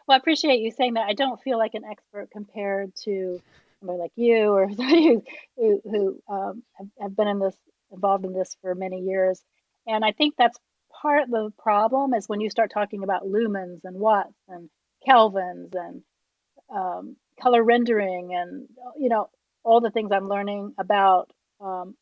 Well 0.07 0.15
i 0.15 0.17
appreciate 0.17 0.61
you 0.61 0.71
saying 0.71 0.95
that. 0.95 1.09
I 1.09 1.15
don't 1.15 1.41
feel 1.43 1.59
like 1.59 1.75
an 1.75 1.85
expert 1.85 2.31
compared 2.31 2.95
to 3.05 3.41
somebody 3.81 3.99
like 3.99 4.13
you 4.17 4.53
or 4.53 4.69
somebody 4.77 5.19
who 5.57 5.81
who, 5.85 6.23
um, 6.29 6.63
have, 6.75 6.89
have 7.01 7.17
been 7.17 7.29
in 7.29 7.39
this 7.39 7.57
involved 7.91 8.25
in 8.25 8.33
this 8.33 8.57
for 8.63 8.75
many 8.75 9.01
years. 9.01 9.43
And 9.87 10.05
i 10.05 10.13
think 10.13 10.35
that's 10.37 10.59
part 11.01 11.23
of 11.23 11.31
the 11.31 11.51
problem 11.59 12.15
is 12.15 12.29
when 12.29 12.41
you 12.41 12.51
start 12.51 12.71
talking 12.73 13.03
about 13.03 13.25
lumens 13.25 13.81
and 13.85 13.97
watts 13.97 14.35
and 14.49 14.69
kelvins 15.07 15.75
and 15.75 16.03
um, 16.71 17.17
color 17.41 17.63
rendering 17.63 18.35
and 18.35 18.69
you 18.99 19.09
know 19.09 19.29
all 19.65 19.81
the 19.81 19.91
things 19.91 20.11
I'm 20.13 20.29
learning 20.29 20.75
about 20.79 21.31
um, 21.61 21.95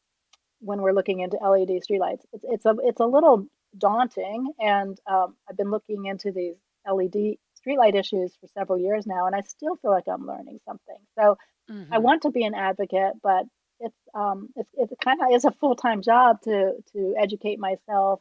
when 0.61 0.81
we're 0.81 0.93
looking 0.93 1.21
into 1.21 1.37
LED 1.37 1.81
streetlights. 1.89 2.25
It's 2.33 2.45
it's 2.49 2.67
a 2.67 2.75
it's 2.83 3.01
a 3.01 3.07
little 3.07 3.47
daunting, 3.77 4.53
and 4.61 4.99
um, 5.07 5.37
I've 5.49 5.57
been 5.57 5.71
looking 5.71 6.07
into 6.07 6.33
these 6.33 6.57
LED 6.89 7.37
streetlight 7.67 7.95
issues 7.95 8.37
for 8.41 8.47
several 8.49 8.79
years 8.79 9.07
now, 9.07 9.27
and 9.27 9.35
I 9.35 9.41
still 9.41 9.77
feel 9.77 9.91
like 9.91 10.05
I'm 10.09 10.27
learning 10.27 10.61
something. 10.65 10.97
So 11.19 11.37
mm-hmm. 11.71 11.93
I 11.93 11.99
want 11.99 12.23
to 12.23 12.31
be 12.31 12.45
an 12.45 12.55
advocate, 12.55 13.15
but 13.23 13.45
it's 13.81 13.97
um 14.15 14.49
it's 14.57 14.71
it 14.75 14.91
kind 15.03 15.21
of 15.21 15.29
is 15.33 15.45
a 15.45 15.51
full 15.51 15.77
time 15.77 16.03
job 16.03 16.41
to 16.43 16.73
to 16.93 17.15
educate 17.19 17.59
myself, 17.59 18.21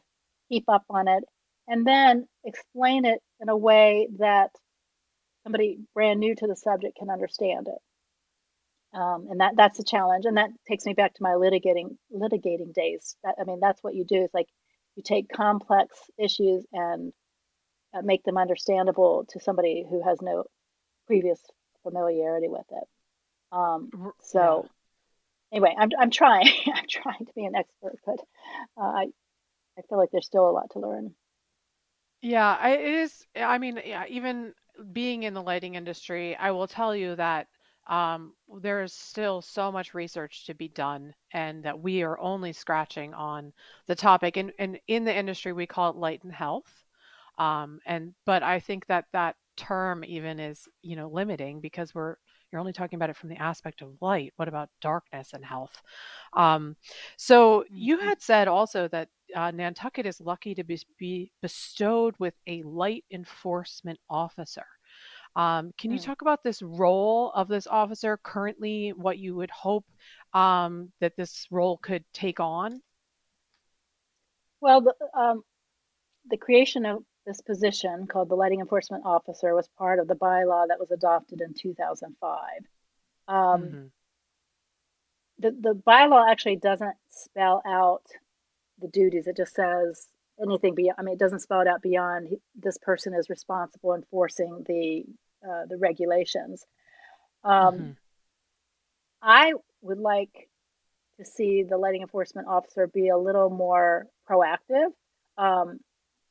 keep 0.50 0.64
up 0.68 0.84
on 0.90 1.08
it, 1.08 1.24
and 1.68 1.86
then 1.86 2.26
explain 2.44 3.04
it 3.04 3.20
in 3.40 3.48
a 3.48 3.56
way 3.56 4.08
that 4.18 4.50
somebody 5.46 5.78
brand 5.94 6.18
new 6.18 6.34
to 6.34 6.46
the 6.48 6.56
subject 6.56 6.98
can 6.98 7.08
understand 7.08 7.68
it. 7.68 8.98
Um, 8.98 9.28
and 9.30 9.40
that 9.40 9.52
that's 9.56 9.78
a 9.78 9.84
challenge. 9.84 10.24
And 10.24 10.36
that 10.38 10.50
takes 10.66 10.84
me 10.84 10.94
back 10.94 11.14
to 11.14 11.22
my 11.22 11.30
litigating 11.30 11.96
litigating 12.12 12.74
days. 12.74 13.16
That, 13.22 13.36
I 13.40 13.44
mean, 13.44 13.60
that's 13.60 13.82
what 13.82 13.94
you 13.94 14.04
do. 14.04 14.22
Is 14.22 14.30
like 14.34 14.48
you 14.96 15.02
take 15.04 15.28
complex 15.28 15.96
issues 16.18 16.66
and 16.72 17.12
uh, 17.94 18.02
make 18.02 18.24
them 18.24 18.38
understandable 18.38 19.24
to 19.30 19.40
somebody 19.40 19.84
who 19.88 20.02
has 20.02 20.20
no 20.20 20.44
previous 21.06 21.40
familiarity 21.84 22.48
with 22.48 22.66
it. 22.70 22.88
Um, 23.52 23.90
so 24.22 24.68
yeah. 25.52 25.58
anyway, 25.58 25.74
I'm 25.78 25.90
I'm 25.98 26.10
trying. 26.10 26.48
I'm 26.74 26.86
trying 26.90 27.24
to 27.26 27.32
be 27.36 27.44
an 27.44 27.54
expert, 27.54 27.98
but 28.04 28.18
uh, 28.76 28.84
I 28.86 29.06
I 29.78 29.82
feel 29.88 29.98
like 29.98 30.10
there's 30.10 30.26
still 30.26 30.48
a 30.48 30.52
lot 30.52 30.70
to 30.72 30.80
learn. 30.80 31.14
Yeah, 32.22 32.56
I, 32.58 32.70
it 32.70 32.94
is. 32.94 33.26
I 33.36 33.58
mean, 33.58 33.78
yeah, 33.84 34.04
even 34.08 34.54
being 34.92 35.22
in 35.24 35.34
the 35.34 35.42
lighting 35.42 35.74
industry, 35.74 36.36
I 36.36 36.50
will 36.50 36.66
tell 36.66 36.94
you 36.94 37.16
that 37.16 37.48
um, 37.88 38.34
there 38.60 38.82
is 38.82 38.92
still 38.92 39.40
so 39.42 39.70
much 39.70 39.94
research 39.94 40.46
to 40.46 40.54
be 40.54 40.68
done, 40.68 41.14
and 41.32 41.62
that 41.64 41.78
we 41.78 42.02
are 42.02 42.18
only 42.18 42.52
scratching 42.52 43.14
on 43.14 43.52
the 43.86 43.94
topic. 43.94 44.36
And, 44.36 44.52
and 44.58 44.78
in 44.88 45.04
the 45.04 45.16
industry, 45.16 45.52
we 45.52 45.66
call 45.66 45.90
it 45.90 45.96
light 45.96 46.22
and 46.24 46.32
health. 46.32 46.70
Um, 47.38 47.80
and 47.86 48.14
but 48.24 48.42
I 48.42 48.60
think 48.60 48.86
that 48.86 49.06
that 49.12 49.36
term 49.56 50.04
even 50.04 50.38
is 50.38 50.68
you 50.82 50.96
know 50.96 51.08
limiting 51.08 51.60
because 51.60 51.94
we're 51.94 52.16
you're 52.52 52.60
only 52.60 52.72
talking 52.72 52.96
about 52.96 53.10
it 53.10 53.16
from 53.16 53.28
the 53.30 53.36
aspect 53.40 53.82
of 53.82 53.90
light. 54.00 54.32
What 54.36 54.48
about 54.48 54.70
darkness 54.80 55.32
and 55.34 55.44
health? 55.44 55.82
Um, 56.32 56.76
so 57.16 57.64
you 57.70 57.98
Mhm. 57.98 58.08
had 58.08 58.22
said 58.22 58.48
also 58.48 58.88
that 58.88 59.08
uh, 59.36 59.50
Nantucket 59.50 60.06
is 60.06 60.20
lucky 60.20 60.54
to 60.54 60.64
be, 60.64 60.80
be 60.98 61.30
bestowed 61.42 62.14
with 62.18 62.34
a 62.46 62.62
light 62.62 63.04
enforcement 63.12 64.00
officer. 64.08 64.66
Um, 65.36 65.72
can 65.78 65.92
you 65.92 65.98
Mm. 65.98 66.04
talk 66.04 66.22
about 66.22 66.42
this 66.42 66.62
role 66.62 67.30
of 67.32 67.46
this 67.46 67.66
officer 67.66 68.18
currently, 68.22 68.94
what 68.94 69.18
you 69.18 69.34
would 69.36 69.50
hope 69.50 69.84
um, 70.32 70.90
that 71.00 71.16
this 71.16 71.46
role 71.50 71.76
could 71.76 72.04
take 72.14 72.40
on? 72.40 72.80
Well, 74.60 74.80
the, 74.80 74.94
um, 75.18 75.44
the 76.30 76.38
creation 76.38 76.86
of 76.86 77.04
this 77.26 77.40
position 77.42 78.06
called 78.06 78.28
the 78.30 78.36
lighting 78.36 78.60
enforcement 78.60 79.04
officer 79.04 79.54
was 79.54 79.68
part 79.78 79.98
of 79.98 80.08
the 80.08 80.14
bylaw 80.14 80.68
that 80.68 80.80
was 80.80 80.90
adopted 80.90 81.40
in 81.42 81.54
2005. 81.54 82.40
Um, 83.28 83.76
hmm 83.76 83.86
the, 85.38 85.50
the 85.50 85.74
bylaw 85.86 86.30
actually 86.30 86.56
doesn't 86.56 86.96
spell 87.10 87.62
out 87.66 88.02
the 88.80 88.88
duties. 88.88 89.26
It 89.26 89.36
just 89.36 89.54
says 89.54 90.08
anything 90.40 90.74
beyond, 90.74 90.96
I 90.98 91.02
mean, 91.02 91.14
it 91.14 91.18
doesn't 91.18 91.40
spell 91.40 91.60
it 91.60 91.68
out 91.68 91.82
beyond 91.82 92.28
this 92.54 92.78
person 92.78 93.14
is 93.14 93.30
responsible 93.30 93.94
enforcing 93.94 94.64
the, 94.66 95.04
uh, 95.46 95.66
the 95.68 95.76
regulations. 95.78 96.66
Um, 97.44 97.76
hmm 97.76 97.90
I 99.22 99.54
would 99.80 99.98
like 99.98 100.48
to 101.18 101.24
see 101.24 101.62
the 101.62 101.78
lighting 101.78 102.02
enforcement 102.02 102.46
officer 102.46 102.86
be 102.86 103.08
a 103.08 103.16
little 103.16 103.50
more 103.50 104.06
proactive. 104.28 104.90
Um, 105.36 105.80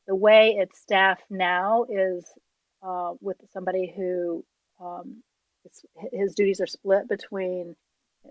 the 0.08 0.16
way 0.16 0.56
it's 0.60 0.80
staffed 0.80 1.26
now 1.30 1.86
is 1.90 2.32
uh, 2.84 3.14
with 3.20 3.38
somebody 3.52 3.92
who 3.94 4.46
um, 4.80 5.24
his 6.14 6.36
duties 6.36 6.62
are 6.62 6.68
split 6.68 7.10
between 7.10 7.76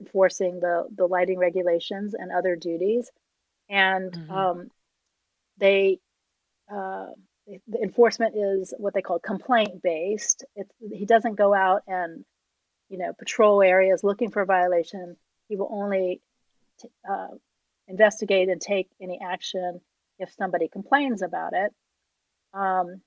enforcing 0.00 0.60
the, 0.60 0.86
the 0.96 1.06
lighting 1.06 1.38
regulations 1.38 2.14
and 2.14 2.30
other 2.32 2.56
duties. 2.56 3.10
And 3.74 4.14
hmm 4.14 4.30
um, 4.32 4.70
they, 5.58 5.98
uh, 6.72 7.06
the 7.46 7.82
enforcement 7.82 8.34
is 8.36 8.72
what 8.78 8.94
they 8.94 9.02
call 9.02 9.18
complaint 9.18 9.82
based. 9.82 10.44
It's, 10.54 10.70
he 10.92 11.04
doesn't 11.06 11.34
go 11.34 11.52
out 11.52 11.82
and, 11.88 12.24
you 12.88 12.98
know, 12.98 13.12
patrol 13.18 13.62
areas 13.62 14.04
looking 14.04 14.30
for 14.30 14.42
a 14.42 14.46
violation. 14.46 15.16
He 15.48 15.56
will 15.56 15.68
only 15.72 16.22
t- 16.80 16.88
uh, 17.08 17.34
investigate 17.88 18.48
and 18.48 18.60
take 18.60 18.88
any 19.02 19.18
action 19.20 19.80
if 20.20 20.32
somebody 20.38 20.68
complains 20.68 21.20
about 21.20 21.52
it. 21.52 21.72
Um, 22.54 23.02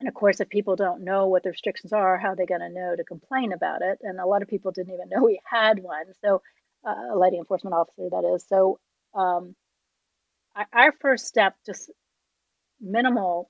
and 0.00 0.08
of 0.08 0.14
course, 0.14 0.40
if 0.40 0.48
people 0.48 0.76
don't 0.76 1.04
know 1.04 1.26
what 1.26 1.42
the 1.42 1.50
restrictions 1.50 1.92
are, 1.92 2.18
how 2.18 2.28
are 2.28 2.36
they 2.36 2.46
going 2.46 2.62
to 2.62 2.70
know 2.70 2.96
to 2.96 3.04
complain 3.04 3.52
about 3.52 3.82
it? 3.82 3.98
And 4.02 4.18
a 4.18 4.26
lot 4.26 4.40
of 4.40 4.48
people 4.48 4.72
didn't 4.72 4.94
even 4.94 5.08
know 5.10 5.24
we 5.24 5.40
had 5.44 5.78
one. 5.78 6.06
So, 6.24 6.40
uh, 6.86 7.12
a 7.12 7.16
lighting 7.16 7.40
enforcement 7.40 7.74
officer, 7.74 8.08
that 8.10 8.24
is. 8.34 8.46
So, 8.48 8.78
um, 9.14 9.54
our, 10.56 10.66
our 10.72 10.92
first 11.00 11.26
step, 11.26 11.54
just 11.66 11.90
minimal 12.80 13.48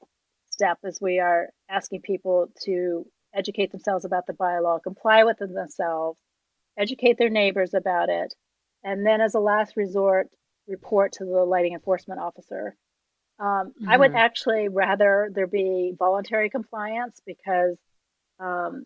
step, 0.51 0.78
is 0.84 1.01
we 1.01 1.18
are 1.20 1.51
asking 1.68 2.03
people 2.03 2.48
to 2.64 3.07
educate 3.34 3.70
themselves 3.72 4.05
about 4.05 4.26
the 4.26 4.32
bylaw, 4.32 4.82
comply 4.82 5.24
with 5.24 5.40
it 5.40 5.53
themselves, 5.55 6.18
educate 6.78 7.18
their 7.18 7.30
neighbors 7.30 7.74
about 7.74 8.09
it, 8.09 8.34
and 8.84 9.07
then 9.07 9.20
as 9.20 9.34
a 9.34 9.40
last 9.40 9.76
resort, 9.76 10.28
report 10.66 11.12
to 11.12 11.24
the 11.24 11.44
lighting 11.44 11.74
enforcement 11.74 12.20
officer. 12.20 12.76
Um, 13.38 13.72
I 13.86 13.96
would 13.96 14.11
hmm 14.11 14.16
actually 14.16 14.68
rather 14.68 15.30
there 15.34 15.46
be 15.46 15.94
voluntary 15.98 16.51
compliance 16.51 17.20
because 17.26 17.78
um, 18.38 18.84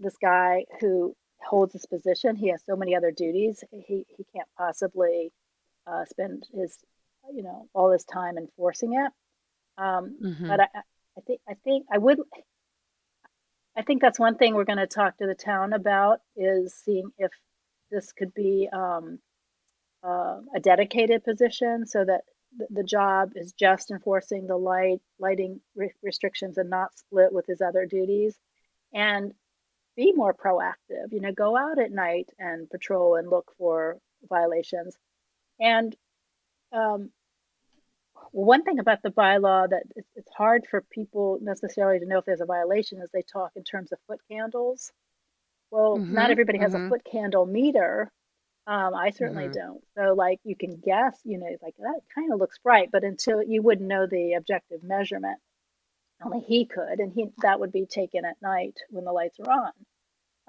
this 0.00 0.16
guy 0.20 0.64
who 0.80 1.14
holds 1.40 1.72
this 1.72 1.86
position, 1.86 2.36
he 2.36 2.48
has 2.50 2.62
so 2.64 2.76
many 2.76 2.96
other 2.96 3.12
duties. 3.12 3.62
He 3.70 4.06
he 4.08 4.24
can't 4.34 4.48
possibly 4.58 5.32
uh, 5.86 6.04
spend 6.06 6.46
his 6.54 6.78
you 7.34 7.42
know 7.42 7.68
all 7.74 7.90
this 7.90 8.04
time 8.04 8.38
enforcing 8.38 8.94
it. 8.94 9.12
Um, 9.82 10.16
hmm 10.20 10.48
but 10.48 10.60
I, 10.60 10.66
I 11.18 11.20
think 11.26 11.40
I 11.48 11.54
think 11.64 11.86
I 11.92 11.98
would 11.98 12.18
I 13.76 13.82
think 13.82 14.00
that's 14.00 14.18
one 14.18 14.36
thing 14.36 14.54
we're 14.54 14.64
going 14.64 14.78
to 14.78 14.86
talk 14.86 15.18
to 15.18 15.26
the 15.26 15.34
town 15.34 15.72
about 15.72 16.20
is 16.36 16.74
seeing 16.74 17.10
if 17.18 17.32
this 17.90 18.12
could 18.12 18.32
be 18.32 18.68
um, 18.72 19.18
uh, 20.06 20.40
a 20.54 20.60
dedicated 20.60 21.24
position 21.24 21.86
so 21.86 22.04
that 22.04 22.22
the, 22.56 22.66
the 22.70 22.84
job 22.84 23.32
is 23.34 23.52
just 23.52 23.90
enforcing 23.90 24.46
the 24.46 24.56
light 24.56 25.00
lighting 25.18 25.60
re- 25.74 25.92
restrictions 26.02 26.56
and 26.58 26.70
not 26.70 26.96
split 26.96 27.32
with 27.32 27.46
his 27.46 27.60
other 27.60 27.86
duties. 27.86 28.38
And 28.92 29.32
be 29.96 30.12
more 30.12 30.34
proactive 30.34 31.12
you 31.12 31.20
know 31.20 31.32
go 31.32 31.56
out 31.56 31.78
at 31.78 31.92
night 31.92 32.28
and 32.38 32.68
patrol 32.68 33.16
and 33.16 33.28
look 33.28 33.52
for 33.58 33.98
violations. 34.28 34.96
And 35.60 35.96
um, 36.72 37.10
one 38.34 38.64
thing 38.64 38.80
about 38.80 39.02
the 39.02 39.10
bylaw 39.10 39.68
that 39.70 39.84
it's, 39.96 40.08
hard 40.36 40.66
for 40.70 40.82
people 40.92 41.38
necessarily 41.42 42.00
to 42.00 42.06
know 42.06 42.18
if 42.18 42.24
there's 42.26 42.40
a 42.42 42.46
violation 42.46 43.00
is 43.02 43.08
they 43.12 43.22
talk 43.22 43.52
in 43.56 43.64
terms 43.64 43.92
of 43.92 43.98
foot 44.08 44.20
candles 44.30 44.92
well 45.70 46.04
not 46.10 46.30
Mm-hmm. 46.30 46.32
everybody 46.32 46.58
has 46.58 46.74
a 46.74 46.80
Mm-hmm. 46.80 46.88
foot 46.88 47.02
candle 47.10 47.46
meter 47.46 48.10
Um, 48.66 48.94
I 48.94 49.10
certainly 49.10 49.48
Mm-hmm. 49.48 49.54
don't. 49.54 49.82
So 49.98 50.14
like 50.14 50.40
you 50.44 50.56
can 50.56 50.76
guess, 50.78 51.20
you 51.24 51.38
know, 51.38 51.48
like 51.62 51.76
that 51.78 52.00
kind 52.14 52.32
of 52.32 52.40
looks 52.40 52.58
bright, 52.58 52.90
but 52.92 53.04
until 53.04 53.42
you 53.42 53.62
wouldn't 53.62 53.88
know 53.88 54.06
the 54.06 54.34
objective 54.34 54.82
measurement, 54.84 55.38
only 56.24 56.40
he 56.40 56.66
could, 56.66 57.00
and 57.00 57.12
he 57.12 57.26
that 57.42 57.60
would 57.60 57.72
be 57.72 57.86
taken 57.86 58.24
at 58.24 58.36
night 58.42 58.76
when 58.90 59.04
the 59.04 59.12
lights 59.12 59.38
are 59.40 59.52
on. 59.52 59.72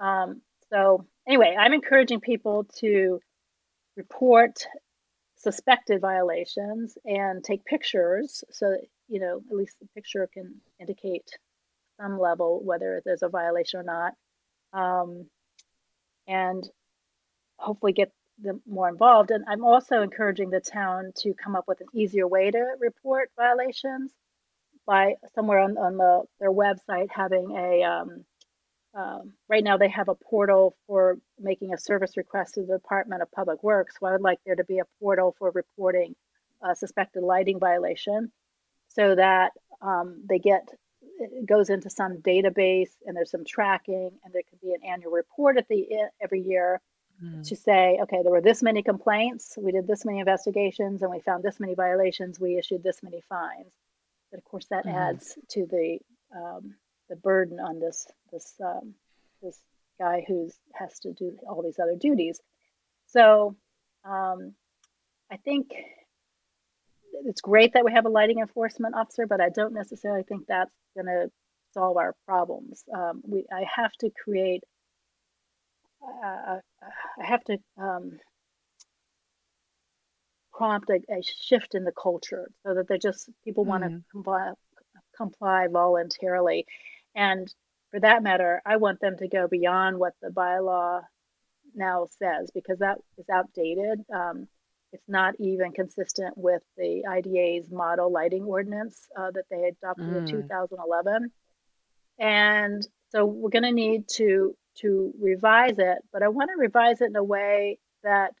Um, 0.00 0.42
so 0.72 1.06
anyway, 1.26 1.56
I'm 1.58 1.72
encouraging 1.74 2.20
people 2.20 2.64
to 2.80 3.20
report 3.96 4.66
suspected 5.46 6.00
violations 6.00 6.98
and 7.04 7.44
take 7.44 7.64
pictures 7.64 8.42
so 8.50 8.70
that, 8.70 8.80
you 9.06 9.20
know, 9.20 9.40
at 9.48 9.56
least 9.56 9.76
the 9.80 9.86
picture 9.94 10.28
can 10.34 10.56
indicate 10.80 11.30
some 12.00 12.18
level 12.18 12.60
whether 12.64 13.00
there's 13.04 13.22
a 13.22 13.28
violation 13.28 13.78
or 13.78 13.84
not. 13.84 14.12
Um, 14.72 15.26
and 16.26 16.68
hopefully 17.58 17.92
get 17.92 18.10
them 18.40 18.60
more 18.66 18.88
involved. 18.88 19.30
And 19.30 19.44
I'm 19.46 19.64
also 19.64 20.02
encouraging 20.02 20.50
the 20.50 20.58
town 20.58 21.12
to 21.18 21.32
come 21.34 21.54
up 21.54 21.68
with 21.68 21.80
an 21.80 21.86
easier 21.94 22.26
way 22.26 22.50
to 22.50 22.74
report 22.80 23.30
violations 23.36 24.10
by 24.84 25.14
somewhere 25.36 25.60
on, 25.60 25.78
on 25.78 25.96
the 25.96 26.24
their 26.40 26.50
website 26.50 27.10
having 27.14 27.52
a 27.56 27.84
um, 27.84 28.24
um, 28.96 29.34
right 29.48 29.62
now 29.62 29.76
they 29.76 29.88
have 29.88 30.08
a 30.08 30.14
portal 30.14 30.74
for 30.86 31.18
making 31.38 31.74
a 31.74 31.78
service 31.78 32.16
request 32.16 32.54
to 32.54 32.62
the 32.62 32.78
Department 32.78 33.22
of 33.22 33.30
Public 33.30 33.62
Works. 33.62 33.96
So 34.00 34.06
I 34.06 34.12
would 34.12 34.22
like 34.22 34.40
there 34.46 34.56
to 34.56 34.64
be 34.64 34.78
a 34.78 34.86
portal 35.00 35.36
for 35.38 35.50
reporting 35.50 36.16
a 36.62 36.74
suspected 36.74 37.22
lighting 37.22 37.60
violation 37.60 38.32
so 38.88 39.14
that 39.14 39.52
um, 39.82 40.22
they 40.28 40.38
get 40.38 40.66
it 41.18 41.46
goes 41.46 41.70
into 41.70 41.90
some 41.90 42.18
database 42.18 42.90
and 43.06 43.16
there's 43.16 43.30
some 43.30 43.44
tracking 43.44 44.10
and 44.24 44.34
there 44.34 44.42
could 44.48 44.60
be 44.60 44.72
an 44.72 44.82
annual 44.84 45.12
report 45.12 45.58
at 45.58 45.68
the 45.68 45.86
every 46.20 46.40
year 46.40 46.80
hmm 47.20 47.42
to 47.44 47.56
say, 47.56 47.98
okay, 48.02 48.22
there 48.22 48.32
were 48.32 48.40
this 48.40 48.62
many 48.62 48.82
complaints, 48.82 49.56
we 49.56 49.72
did 49.72 49.86
this 49.86 50.04
many 50.04 50.18
investigations, 50.18 51.02
and 51.02 51.10
we 51.10 51.20
found 51.20 51.42
this 51.42 51.60
many 51.60 51.74
violations, 51.74 52.40
we 52.40 52.58
issued 52.58 52.82
this 52.82 53.02
many 53.02 53.22
fines. 53.28 53.72
But 54.30 54.38
of 54.38 54.44
course, 54.44 54.66
that 54.70 54.84
hmm 54.84 54.90
adds 54.90 55.38
to 55.50 55.66
the 55.66 55.98
um, 56.34 56.74
the 57.08 57.16
burden 57.16 57.60
on 57.60 57.80
this 57.80 58.06
this 58.32 58.54
um, 58.64 58.94
this 59.42 59.60
guy 59.98 60.24
who 60.26 60.50
has 60.74 60.98
to 61.00 61.12
do 61.12 61.36
all 61.48 61.62
these 61.62 61.78
other 61.78 61.96
duties. 61.96 62.40
So 63.06 63.56
um, 64.04 64.54
I 65.30 65.36
think 65.38 65.72
it's 67.24 67.40
great 67.40 67.72
that 67.74 67.84
we 67.84 67.92
have 67.92 68.06
a 68.06 68.10
lighting 68.10 68.40
enforcement 68.40 68.94
officer, 68.94 69.26
but 69.26 69.40
I 69.40 69.48
don't 69.48 69.72
necessarily 69.72 70.22
think 70.22 70.46
that's 70.46 70.74
going 70.94 71.06
to 71.06 71.30
solve 71.72 71.96
our 71.96 72.14
problems. 72.26 72.84
Um, 72.94 73.22
we 73.26 73.44
I 73.52 73.64
have 73.74 73.92
to 74.00 74.10
create. 74.24 74.64
Uh, 76.02 76.60
I 77.20 77.24
have 77.24 77.42
to 77.44 77.58
um, 77.78 78.18
prompt 80.52 80.90
a, 80.90 81.00
a 81.12 81.22
shift 81.22 81.74
in 81.74 81.84
the 81.84 81.92
culture 81.92 82.50
so 82.64 82.74
that 82.74 82.88
they're 82.88 82.98
just 82.98 83.28
people 83.44 83.64
want 83.64 83.84
to 83.84 83.90
hmm 83.90 83.98
comply, 84.10 84.52
comply 85.16 85.66
voluntarily. 85.70 86.66
And 87.16 87.52
for 87.90 88.00
that 88.00 88.22
matter, 88.22 88.62
I 88.64 88.76
want 88.76 89.00
them 89.00 89.16
to 89.18 89.28
go 89.28 89.48
beyond 89.48 89.98
what 89.98 90.12
the 90.20 90.28
bylaw 90.28 91.02
now 91.74 92.06
says 92.18 92.50
because 92.54 92.78
that 92.78 92.98
is 93.18 93.26
outdated. 93.32 94.04
Um, 94.14 94.48
it's 94.92 95.08
not 95.08 95.34
even 95.40 95.72
consistent 95.72 96.36
with 96.36 96.62
the 96.76 97.04
IDA's 97.08 97.70
model 97.70 98.12
lighting 98.12 98.44
ordinance 98.44 99.08
uh, 99.18 99.30
that 99.32 99.44
they 99.50 99.64
adopted 99.64 100.06
in 100.08 100.24
mm 100.24 100.30
2011. 100.30 101.30
and 102.18 102.86
so 103.10 103.24
we're 103.24 103.50
going 103.50 103.62
to 103.62 103.72
need 103.72 104.08
to 104.08 104.56
to 104.80 105.12
revise 105.20 105.78
it, 105.78 105.98
but 106.12 106.22
I 106.22 106.28
want 106.28 106.50
to 106.50 106.60
revise 106.60 107.00
it 107.00 107.06
in 107.06 107.16
a 107.16 107.24
way 107.24 107.78
that 108.02 108.32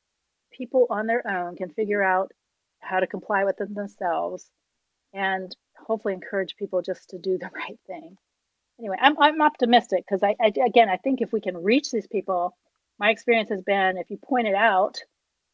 people 0.52 0.86
on 0.90 1.06
their 1.06 1.26
own 1.26 1.56
can 1.56 1.70
figure 1.70 2.02
out 2.02 2.32
how 2.78 3.00
to 3.00 3.06
comply 3.06 3.44
with 3.44 3.60
it 3.60 3.74
themselves 3.74 4.50
and 5.14 5.54
hopefully 5.76 6.14
encourage 6.14 6.56
people 6.56 6.82
just 6.82 7.10
to 7.10 7.18
do 7.18 7.38
the 7.38 7.50
right 7.54 7.78
thing. 7.86 8.18
Anyway, 8.78 8.96
I'm, 9.00 9.18
I'm 9.20 9.40
optimistic 9.40 10.04
because 10.06 10.22
I, 10.22 10.36
I, 10.40 10.52
again, 10.66 10.88
I 10.88 10.96
think 10.96 11.20
if 11.20 11.32
we 11.32 11.40
can 11.40 11.56
reach 11.56 11.90
these 11.90 12.06
people, 12.06 12.56
my 12.98 13.10
experience 13.10 13.50
has 13.50 13.62
been 13.62 13.96
if 13.96 14.10
you 14.10 14.18
point 14.18 14.46
it 14.46 14.54
out, 14.54 14.98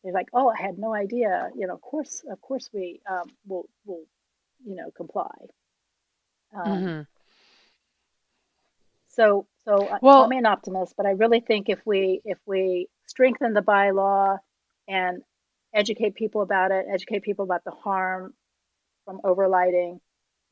they're 0.02 0.12
like, 0.12 0.28
oh, 0.32 0.48
I 0.48 0.60
had 0.60 0.78
no 0.78 0.92
idea. 0.92 1.50
You 1.54 1.66
know, 1.66 1.74
of 1.74 1.80
course, 1.80 2.24
of 2.30 2.40
course, 2.40 2.68
we 2.72 3.00
um, 3.08 3.30
will 3.46 3.68
will 3.84 4.02
you 4.64 4.74
know 4.74 4.90
comply. 4.96 5.30
Um, 6.54 6.66
mm-hmm. 6.66 7.00
So, 9.08 9.46
so 9.64 9.98
well, 10.00 10.24
I'm 10.24 10.32
an 10.32 10.46
optimist, 10.46 10.94
but 10.96 11.06
I 11.06 11.10
really 11.10 11.40
think 11.40 11.68
if 11.68 11.80
we 11.84 12.20
if 12.24 12.38
we 12.46 12.88
strengthen 13.06 13.52
the 13.52 13.60
bylaw 13.60 14.38
and 14.88 15.22
educate 15.74 16.14
people 16.14 16.42
about 16.42 16.70
it, 16.72 16.86
educate 16.92 17.22
people 17.22 17.44
about 17.44 17.64
the 17.64 17.70
harm 17.70 18.34
from 19.04 19.20
overlighting, 19.24 20.00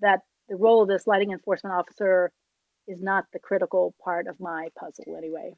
that 0.01 0.21
the 0.49 0.57
role 0.57 0.83
of 0.83 0.89
this 0.89 1.07
lighting 1.07 1.33
enforcement 1.33 1.75
officer 1.75 2.31
is 2.87 3.03
not 3.03 3.27
the 3.33 3.39
critical 3.39 3.95
part 4.03 4.27
of 4.27 4.41
my 4.41 4.69
puzzle 4.79 5.17
anyway. 5.17 5.55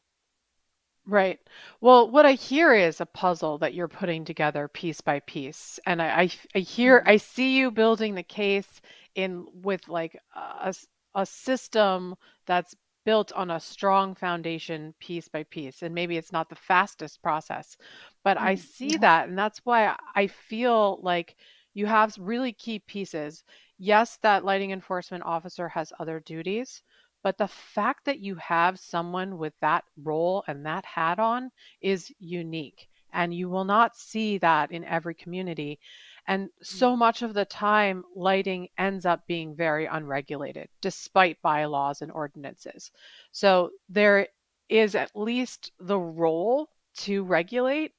Right. 1.04 1.40
Well, 1.80 2.10
what 2.10 2.26
I 2.26 2.32
hear 2.32 2.72
is 2.72 3.00
a 3.00 3.06
puzzle 3.06 3.58
that 3.58 3.74
you're 3.74 3.88
putting 3.88 4.24
together 4.24 4.68
piece 4.68 5.00
by 5.00 5.18
piece, 5.20 5.80
and 5.84 6.00
I, 6.00 6.22
I, 6.22 6.30
I 6.54 6.58
hear, 6.60 7.00
mm-hmm. 7.00 7.08
I 7.08 7.16
see 7.16 7.56
you 7.58 7.72
building 7.72 8.14
the 8.14 8.22
case 8.22 8.80
in 9.16 9.46
with 9.52 9.88
like 9.88 10.16
a, 10.34 10.72
a 11.14 11.26
system 11.26 12.14
that's 12.46 12.76
built 13.04 13.32
on 13.32 13.50
a 13.50 13.60
strong 13.60 14.14
foundation 14.14 14.94
piece 15.00 15.28
by 15.28 15.42
piece. 15.44 15.82
And 15.82 15.94
maybe 15.94 16.16
it's 16.16 16.32
not 16.32 16.48
the 16.48 16.54
fastest 16.54 17.22
process, 17.22 17.76
but 18.24 18.40
I 18.40 18.54
mm, 18.54 18.58
see 18.58 18.90
yeah. 18.92 18.98
that. 18.98 19.28
And 19.28 19.36
that's 19.36 19.60
why 19.64 19.96
I 20.14 20.26
feel 20.28 21.00
like 21.02 21.36
you 21.74 21.86
have 21.86 22.14
really 22.18 22.52
key 22.52 22.78
pieces. 22.78 23.44
Yes, 23.78 24.18
that 24.22 24.44
lighting 24.44 24.70
enforcement 24.70 25.24
officer 25.24 25.68
has 25.68 25.92
other 25.98 26.20
duties, 26.20 26.82
but 27.22 27.38
the 27.38 27.48
fact 27.48 28.04
that 28.04 28.20
you 28.20 28.34
have 28.36 28.78
someone 28.78 29.38
with 29.38 29.54
that 29.60 29.84
role 30.02 30.44
and 30.46 30.66
that 30.66 30.84
hat 30.84 31.18
on 31.18 31.50
is 31.80 32.12
unique. 32.18 32.88
And 33.14 33.34
you 33.34 33.50
will 33.50 33.64
not 33.64 33.96
see 33.96 34.38
that 34.38 34.72
in 34.72 34.84
every 34.84 35.14
community. 35.14 35.78
And 36.26 36.48
so 36.62 36.94
mm. 36.94 36.98
much 36.98 37.22
of 37.22 37.34
the 37.34 37.44
time, 37.44 38.04
lighting 38.16 38.68
ends 38.78 39.04
up 39.04 39.26
being 39.26 39.54
very 39.54 39.86
unregulated, 39.86 40.68
despite 40.80 41.42
bylaws 41.42 42.00
and 42.00 42.10
ordinances. 42.10 42.90
So 43.30 43.70
there 43.88 44.28
is 44.68 44.94
at 44.94 45.10
least 45.14 45.72
the 45.78 45.98
role 45.98 46.70
to 46.98 47.22
regulate, 47.24 47.92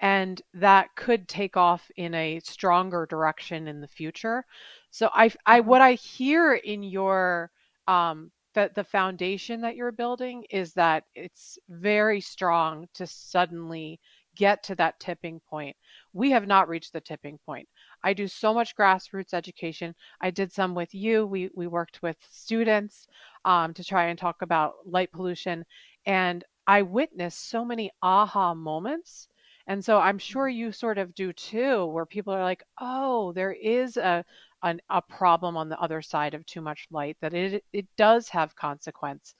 and 0.00 0.42
that 0.54 0.88
could 0.96 1.28
take 1.28 1.56
off 1.56 1.88
in 1.96 2.14
a 2.14 2.40
stronger 2.40 3.06
direction 3.08 3.68
in 3.68 3.80
the 3.80 3.88
future. 3.88 4.44
So 4.90 5.10
I, 5.14 5.30
I 5.46 5.60
mm-hmm. 5.60 5.68
what 5.68 5.80
I 5.80 5.92
hear 5.92 6.54
in 6.54 6.82
your 6.82 7.50
um, 7.86 8.32
the, 8.56 8.70
the 8.74 8.84
foundation 8.84 9.60
that 9.60 9.76
you're 9.76 9.92
building 9.92 10.42
is 10.50 10.72
that 10.72 11.04
it's 11.14 11.58
very 11.68 12.22
strong 12.22 12.88
to 12.94 13.06
suddenly 13.06 14.00
get 14.34 14.62
to 14.62 14.74
that 14.74 14.98
tipping 14.98 15.40
point. 15.48 15.76
We 16.14 16.30
have 16.30 16.46
not 16.46 16.68
reached 16.68 16.94
the 16.94 17.02
tipping 17.02 17.38
point. 17.44 17.68
I 18.02 18.14
do 18.14 18.26
so 18.26 18.54
much 18.54 18.74
grassroots 18.74 19.34
education. 19.34 19.94
I 20.22 20.30
did 20.30 20.52
some 20.52 20.74
with 20.74 20.94
you. 20.94 21.26
We 21.26 21.50
we 21.54 21.66
worked 21.66 22.00
with 22.02 22.16
students 22.30 23.06
um, 23.44 23.74
to 23.74 23.84
try 23.84 24.06
and 24.06 24.18
talk 24.18 24.40
about 24.40 24.74
light 24.86 25.12
pollution, 25.12 25.64
and 26.06 26.42
I 26.66 26.80
witnessed 26.82 27.50
so 27.50 27.62
many 27.64 27.90
aha 28.02 28.54
moments. 28.54 29.28
And 29.66 29.84
so 29.84 29.98
I'm 29.98 30.18
sure 30.18 30.48
you 30.48 30.72
sort 30.72 30.96
of 30.96 31.14
do 31.14 31.32
too, 31.32 31.86
where 31.86 32.06
people 32.06 32.32
are 32.32 32.42
like, 32.42 32.62
"Oh, 32.80 33.32
there 33.32 33.52
is 33.52 33.96
a 33.98 34.24
an, 34.62 34.80
a 34.90 35.02
problem 35.02 35.56
on 35.56 35.68
the 35.68 35.78
other 35.80 36.02
side 36.02 36.34
of 36.34 36.44
too 36.46 36.60
much 36.60 36.86
light. 36.90 37.16
That 37.20 37.34
it 37.34 37.64
it 37.72 37.86
does 37.96 38.28
have 38.30 38.56
consequence." 38.56 39.34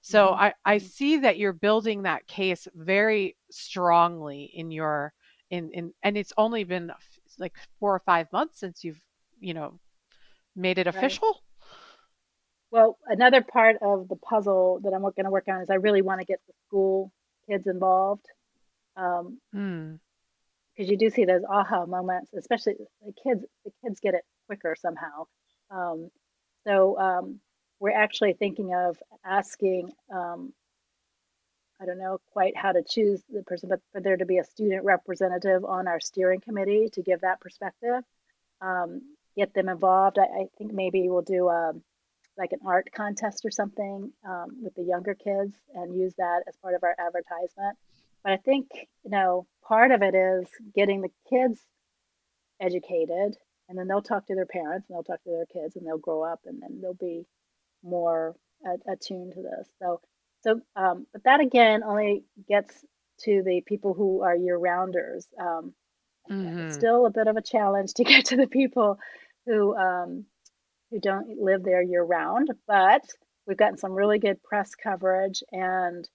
So 0.00 0.28
mm-hmm. 0.28 0.42
I, 0.42 0.54
I 0.64 0.76
mm-hmm. 0.76 0.86
see 0.86 1.16
that 1.18 1.38
you're 1.38 1.52
building 1.52 2.02
that 2.02 2.26
case 2.26 2.68
very 2.74 3.36
strongly 3.50 4.50
in 4.54 4.70
your 4.70 5.12
in 5.50 5.70
in 5.72 5.92
and 6.02 6.16
it's 6.16 6.32
only 6.36 6.64
been 6.64 6.92
like 7.38 7.54
four 7.80 7.94
or 7.94 8.00
five 8.00 8.30
months 8.32 8.60
since 8.60 8.84
you've 8.84 9.00
you 9.40 9.54
know 9.54 9.78
made 10.56 10.78
it 10.78 10.86
official. 10.86 11.28
Right. 11.28 11.42
Well, 12.70 12.98
another 13.06 13.42
part 13.42 13.76
of 13.80 14.08
the 14.08 14.16
puzzle 14.16 14.80
that 14.82 14.92
I'm 14.92 15.00
going 15.00 15.24
to 15.24 15.30
work 15.30 15.48
on 15.48 15.62
is 15.62 15.70
I 15.70 15.76
really 15.76 16.02
want 16.02 16.20
to 16.20 16.26
get 16.26 16.40
the 16.46 16.52
school 16.66 17.10
kids 17.48 17.66
involved. 17.66 18.26
Um, 18.96 19.38
mm. 19.54 19.98
Because 20.76 20.90
you 20.90 20.98
do 20.98 21.08
see 21.08 21.24
those 21.24 21.42
aha 21.48 21.86
moments, 21.86 22.32
especially 22.34 22.74
the 23.04 23.12
kids. 23.22 23.44
The 23.64 23.72
kids 23.82 24.00
get 24.00 24.14
it 24.14 24.22
quicker 24.48 24.74
somehow. 24.74 25.26
Um, 25.70 26.10
so 26.66 26.98
um, 26.98 27.40
we're 27.78 27.96
actually 27.96 28.32
thinking 28.32 28.74
of 28.74 28.96
asking 29.24 29.92
um, 30.12 30.52
I 31.80 31.86
don't 31.86 31.98
know 31.98 32.20
quite 32.32 32.56
how 32.56 32.72
to 32.72 32.82
choose 32.82 33.22
the 33.32 33.42
person, 33.44 33.68
but 33.68 33.80
for 33.92 34.00
there 34.00 34.16
to 34.16 34.26
be 34.26 34.38
a 34.38 34.44
student 34.44 34.84
representative 34.84 35.64
on 35.64 35.86
our 35.86 36.00
steering 36.00 36.40
committee 36.40 36.88
to 36.94 37.02
give 37.02 37.20
that 37.20 37.40
perspective, 37.40 38.02
um, 38.60 39.02
get 39.36 39.54
them 39.54 39.68
involved. 39.68 40.18
I, 40.18 40.22
I, 40.22 40.46
think 40.58 40.72
maybe 40.72 41.08
we'll 41.08 41.22
do 41.22 41.48
a, 41.48 41.70
um, 41.70 41.82
like 42.36 42.50
an 42.50 42.58
art 42.66 42.88
contest 42.92 43.44
or 43.44 43.52
something 43.52 44.12
um, 44.28 44.56
with 44.62 44.74
the 44.74 44.82
younger 44.82 45.14
kids 45.14 45.54
and 45.74 45.96
use 45.96 46.14
that 46.18 46.42
as 46.48 46.56
part 46.56 46.74
of 46.74 46.82
our 46.82 46.96
advertisement. 46.98 47.78
But 48.24 48.32
I 48.32 48.36
think, 48.38 48.66
you 49.04 49.10
know, 49.10 49.46
part 49.62 49.92
of 49.92 50.02
it 50.02 50.16
is 50.16 50.48
getting 50.74 51.00
the 51.00 51.10
kids 51.30 51.60
educated 52.60 53.36
and 53.68 53.78
then 53.78 53.86
they'll 53.86 54.02
talk 54.02 54.26
to 54.26 54.34
their 54.34 54.46
parents 54.46 54.86
and 54.88 54.96
they'll 54.96 55.02
talk 55.04 55.22
to 55.24 55.30
their 55.30 55.46
kids 55.46 55.76
and 55.76 55.86
they'll 55.86 55.98
grow 55.98 56.22
up 56.22 56.40
and 56.46 56.60
then 56.62 56.80
they'll 56.80 56.94
be 56.94 57.26
more 57.82 58.34
attuned 58.90 59.32
to 59.34 59.42
this. 59.42 59.68
So, 59.80 60.00
so, 60.42 60.60
um, 60.76 61.06
but 61.12 61.24
that 61.24 61.40
again 61.40 61.82
only 61.82 62.24
gets 62.48 62.74
to 63.24 63.42
the 63.44 63.60
people 63.66 63.94
who 63.94 64.22
are 64.22 64.36
year 64.36 64.56
rounders. 64.56 65.26
Um, 65.40 65.74
mm-hmm. 66.30 66.66
It's 66.66 66.74
still 66.74 67.06
a 67.06 67.10
bit 67.10 67.26
of 67.26 67.36
a 67.36 67.42
challenge 67.42 67.94
to 67.94 68.04
get 68.04 68.26
to 68.26 68.36
the 68.36 68.46
people 68.46 68.98
who 69.46 69.76
um, 69.76 70.24
who 70.90 71.00
don't 71.00 71.38
live 71.38 71.62
there 71.62 71.82
year 71.82 72.02
round, 72.02 72.50
but 72.66 73.02
we've 73.46 73.56
gotten 73.56 73.76
some 73.76 73.92
really 73.92 74.18
good 74.18 74.42
press 74.42 74.74
coverage, 74.74 75.42
and 75.52 76.08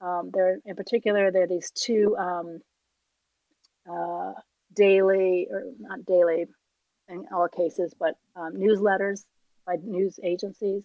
um, 0.00 0.30
there, 0.32 0.58
in 0.64 0.74
particular, 0.74 1.30
there 1.30 1.44
are 1.44 1.48
these 1.48 1.70
two 1.70 2.16
um, 2.16 2.58
uh, 3.90 4.32
daily 4.74 5.46
or 5.50 5.62
not 5.78 6.04
daily 6.04 6.46
in 7.08 7.26
all 7.32 7.48
cases, 7.48 7.94
but 7.98 8.16
um, 8.34 8.54
newsletters 8.54 9.24
by 9.66 9.76
news 9.82 10.18
agencies 10.22 10.84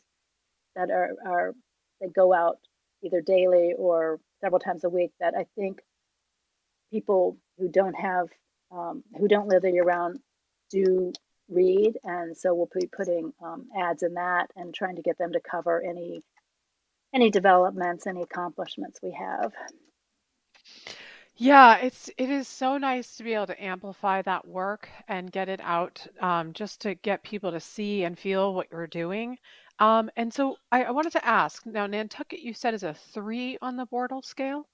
that 0.75 0.89
are, 0.89 1.11
are 1.25 1.53
that 1.99 2.13
go 2.13 2.33
out 2.33 2.59
either 3.03 3.21
daily 3.21 3.73
or 3.77 4.19
several 4.41 4.59
times 4.59 4.83
a 4.83 4.89
week 4.89 5.11
that 5.19 5.33
I 5.37 5.45
think 5.55 5.81
people 6.91 7.37
who 7.57 7.69
don't 7.69 7.93
have 7.93 8.27
um, 8.71 9.03
who 9.17 9.27
don't 9.27 9.47
live 9.47 9.63
there 9.63 9.71
year 9.71 9.83
round 9.83 10.19
do 10.69 11.11
read, 11.49 11.97
and 12.03 12.35
so 12.37 12.53
we'll 12.53 12.69
be 12.73 12.87
putting 12.87 13.33
um, 13.43 13.67
ads 13.77 14.03
in 14.03 14.13
that 14.13 14.49
and 14.55 14.73
trying 14.73 14.95
to 14.95 15.01
get 15.01 15.17
them 15.17 15.33
to 15.33 15.39
cover 15.39 15.83
any 15.83 16.23
any 17.13 17.29
developments, 17.29 18.07
any 18.07 18.21
accomplishments 18.21 18.99
we 19.03 19.11
have. 19.11 19.51
Yeah, 21.41 21.75
it's 21.77 22.09
it 22.17 22.29
is 22.29 22.47
so 22.47 22.77
nice 22.77 23.17
to 23.17 23.23
be 23.23 23.33
able 23.33 23.47
to 23.47 23.61
amplify 23.63 24.21
that 24.21 24.47
work 24.47 24.87
and 25.07 25.31
get 25.31 25.49
it 25.49 25.59
out, 25.61 26.07
um, 26.21 26.53
just 26.53 26.79
to 26.81 26.95
get 26.95 27.23
people 27.23 27.51
to 27.51 27.59
see 27.59 28.03
and 28.05 28.17
feel 28.17 28.53
what 28.53 28.71
you're 28.71 28.87
doing. 28.87 29.37
Um, 29.79 30.09
and 30.15 30.33
so 30.33 30.59
I, 30.71 30.83
I 30.85 30.91
wanted 30.91 31.11
to 31.13 31.25
ask 31.25 31.65
now, 31.65 31.87
Nantucket, 31.87 32.39
you 32.39 32.53
said 32.53 32.73
is 32.75 32.83
a 32.83 32.93
three 32.93 33.57
on 33.61 33.75
the 33.75 33.87
Bortle 33.87 34.23
scale, 34.23 34.67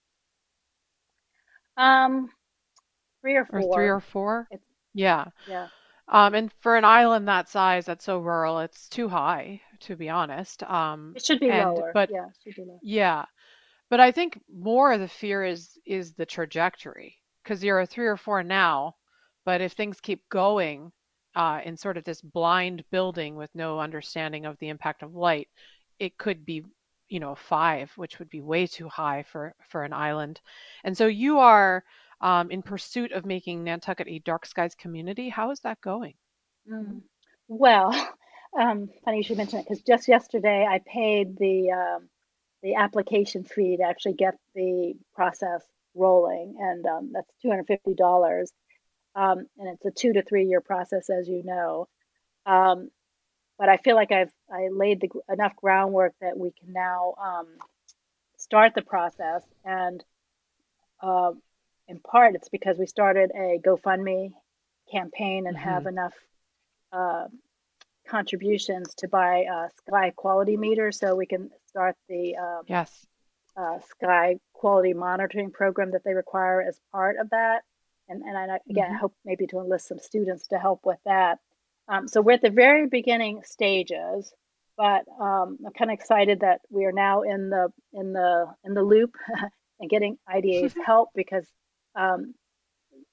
Um, 1.78 2.30
three 3.22 3.36
or 3.36 3.45
or 3.51 3.61
three 3.63 3.88
or 3.88 3.99
four? 3.99 4.49
It's 4.49 4.63
Yeah. 4.93 5.26
yeah. 5.45 5.68
Um, 6.09 6.34
and 6.36 6.51
for 6.61 6.78
an 6.78 6.86
island 6.86 7.28
that 7.28 7.49
size, 7.49 7.86
that's 7.86 8.05
so 8.05 8.20
rural, 8.20 8.59
it's 8.59 8.89
too 8.89 9.09
high, 9.09 9.61
to 9.82 9.95
be 9.95 10.09
honest. 10.09 10.63
Um, 10.63 11.18
It 11.18 11.26
should 11.26 11.39
be 11.39 11.49
and 11.49 11.51
lower. 11.51 11.93
but 11.93 12.09
Yeah, 12.09 12.28
it 12.28 12.36
should 12.43 12.55
be 12.55 12.63
lower. 12.63 12.82
yeah, 12.82 13.26
but 13.89 13.99
I 13.99 14.11
think 14.11 14.39
more 14.53 14.91
of 14.91 14.99
the 14.99 15.07
fear 15.07 15.43
is 15.43 15.77
is 15.85 16.13
the 16.13 16.25
trajectory 16.25 17.15
because 17.43 17.63
you're 17.63 17.79
a 17.79 17.85
three 17.85 18.07
or 18.07 18.17
four 18.17 18.43
now, 18.43 18.95
but 19.45 19.61
if 19.61 19.73
things 19.73 20.01
keep 20.01 20.27
going, 20.29 20.91
uh, 21.38 21.61
in 21.63 21.77
sort 21.77 21.97
of 21.97 22.03
this 22.03 22.19
blind 22.21 22.83
building 22.91 23.35
with 23.35 23.53
no 23.53 23.79
understanding 23.79 24.45
of 24.45 24.57
the 24.57 24.69
impact 24.69 25.03
of 25.03 25.13
light, 25.13 25.47
it 25.99 26.17
could 26.17 26.43
be, 26.43 26.65
you 27.09 27.19
know, 27.19 27.35
five, 27.35 27.91
which 27.95 28.17
would 28.17 28.29
be 28.29 28.41
way 28.41 28.65
too 28.65 28.89
high 28.89 29.23
for 29.23 29.53
for 29.69 29.83
an 29.83 29.93
island. 29.93 30.41
And 30.83 30.97
so 30.97 31.05
you 31.05 31.38
are 31.38 31.83
um, 32.21 32.49
in 32.49 32.63
pursuit 32.63 33.11
of 33.11 33.25
making 33.25 33.63
Nantucket 33.63 34.07
a 34.07 34.19
dark 34.19 34.47
skies 34.47 34.73
community. 34.73 35.29
How 35.29 35.51
is 35.51 35.59
that 35.59 35.79
going? 35.81 36.15
Mm. 36.69 37.01
Well, 37.47 37.91
um, 38.59 38.89
funny 39.05 39.17
you 39.17 39.23
should 39.23 39.38
mention 39.38 39.59
it 39.59 39.65
because 39.69 39.83
just 39.83 40.07
yesterday 40.07 40.65
I 40.67 40.81
paid 40.91 41.38
the 41.38 41.69
um, 41.69 42.09
the 42.68 42.76
application 42.76 43.45
fee 43.45 43.78
to 43.78 43.84
actually 43.84 44.15
get 44.15 44.36
the 44.53 44.93
process 45.15 45.61
rolling, 45.95 46.57
and 46.59 46.86
um, 46.86 47.11
that's 47.13 47.32
two 47.41 47.49
hundred 47.49 47.68
fifty 47.68 47.93
dollars. 47.93 48.51
Um, 49.15 49.47
and 49.57 49.70
it's 49.70 49.86
a 49.86 49.91
two 49.91 50.11
to 50.13 50.22
three 50.22 50.45
year 50.47 50.59
process, 50.59 51.09
as 51.09 51.30
you 51.30 51.43
know. 51.45 51.88
Um, 52.45 52.91
but 53.57 53.70
I 53.70 53.78
feel 53.78 53.95
like 53.95 54.11
I've 54.11 54.34
I 54.51 54.68
laid 54.70 54.99
the, 54.99 55.09
enough 55.32 55.55
groundwork 55.55 56.13
that 56.20 56.38
we 56.38 56.51
can 56.51 56.74
now 56.74 57.13
um, 57.24 57.47
start 58.36 58.74
the 58.76 58.82
process. 58.82 59.43
And 59.63 60.03
uh, 61.01 61.32
in 61.88 61.99
part, 61.99 62.36
it's 62.36 62.49
because 62.49 62.78
we 62.78 62.86
started 62.86 63.32
a 63.34 63.59
GoFundMe 63.65 64.34
campaign 64.91 65.47
and 65.47 65.55
mm-hmm. 65.55 65.70
have 65.70 65.86
enough 65.86 66.13
uh, 66.91 67.28
contributions 68.08 68.93
to 68.95 69.08
buy 69.08 69.45
a 69.51 69.70
sky 69.78 70.12
quality 70.16 70.58
meter 70.58 70.91
so 70.91 71.16
we 71.16 71.26
can 71.26 71.49
start 71.68 71.95
the 72.10 72.36
um, 72.36 72.62
yes. 72.68 73.05
uh, 73.55 73.80
sky 73.89 74.38
quality 74.53 74.93
monitoring 74.93 75.51
program 75.51 75.91
that 75.91 76.03
they 76.03 76.14
require 76.14 76.62
as 76.62 76.80
part 76.91 77.18
of 77.20 77.30
that. 77.32 77.64
And 78.10 78.24
and 78.24 78.38
I 78.38 78.60
again 78.70 78.91
mm-hmm. 78.91 78.95
hope 78.95 79.14
maybe 79.26 79.47
to 79.47 79.60
enlist 79.60 79.88
some 79.88 79.99
students 79.99 80.47
to 80.47 80.58
help 80.58 80.82
with 80.86 80.99
that. 81.05 81.39
Um, 81.89 82.08
so 82.08 82.22
we're 82.22 82.34
at 82.34 82.41
the 82.41 82.49
very 82.49 82.88
beginning 82.88 83.41
stages 83.43 84.34
but 84.78 85.05
um, 85.20 85.58
I'm 85.66 85.74
kind 85.74 85.89
of 85.89 85.95
excited 85.95 86.41
that 86.41 86.62
we 86.70 86.86
are 86.86 86.91
now 86.91 87.24
in 87.24 87.49
the 87.49 87.70
in 87.93 88.14
the 88.14 88.45
in 88.64 88.76
the 88.76 88.84
loop 88.84 89.16
and 89.80 89.89
getting 89.89 90.18
IDA's 90.32 90.76
help 90.86 91.10
because 91.16 91.47
um, 91.95 92.36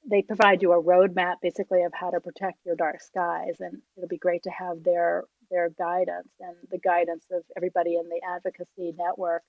they 0.08 0.22
provide 0.22 0.62
you 0.62 0.72
a 0.72 0.82
roadmap 0.82 1.36
basically 1.42 1.82
of 1.82 1.92
how 1.94 2.10
to 2.10 2.20
protect 2.20 2.58
your 2.64 2.76
dark 2.76 3.00
skies 3.00 3.56
and 3.60 3.80
it'll 3.96 4.08
be 4.08 4.18
great 4.18 4.42
to 4.42 4.50
have 4.50 4.82
their 4.82 5.24
their 5.50 5.70
guidance 5.70 6.28
and 6.40 6.56
the 6.70 6.78
guidance 6.78 7.24
of 7.30 7.42
everybody 7.56 7.96
in 7.96 8.08
the 8.08 8.20
advocacy 8.28 8.94
network 8.96 9.42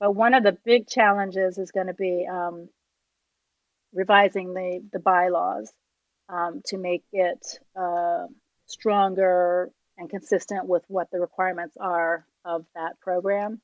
but 0.00 0.14
one 0.14 0.34
of 0.34 0.42
the 0.42 0.56
big 0.64 0.86
challenges 0.86 1.58
is 1.58 1.70
going 1.70 1.86
to 1.86 1.94
be 1.94 2.26
um, 2.30 2.68
revising 3.92 4.54
the 4.54 4.82
the 4.92 4.98
bylaws 4.98 5.72
um, 6.28 6.62
to 6.66 6.78
make 6.78 7.04
it 7.12 7.58
uh, 7.78 8.26
stronger 8.66 9.70
and 9.98 10.10
consistent 10.10 10.66
with 10.66 10.82
what 10.88 11.08
the 11.12 11.20
requirements 11.20 11.76
are 11.80 12.26
of 12.44 12.64
that 12.74 12.98
program 13.00 13.60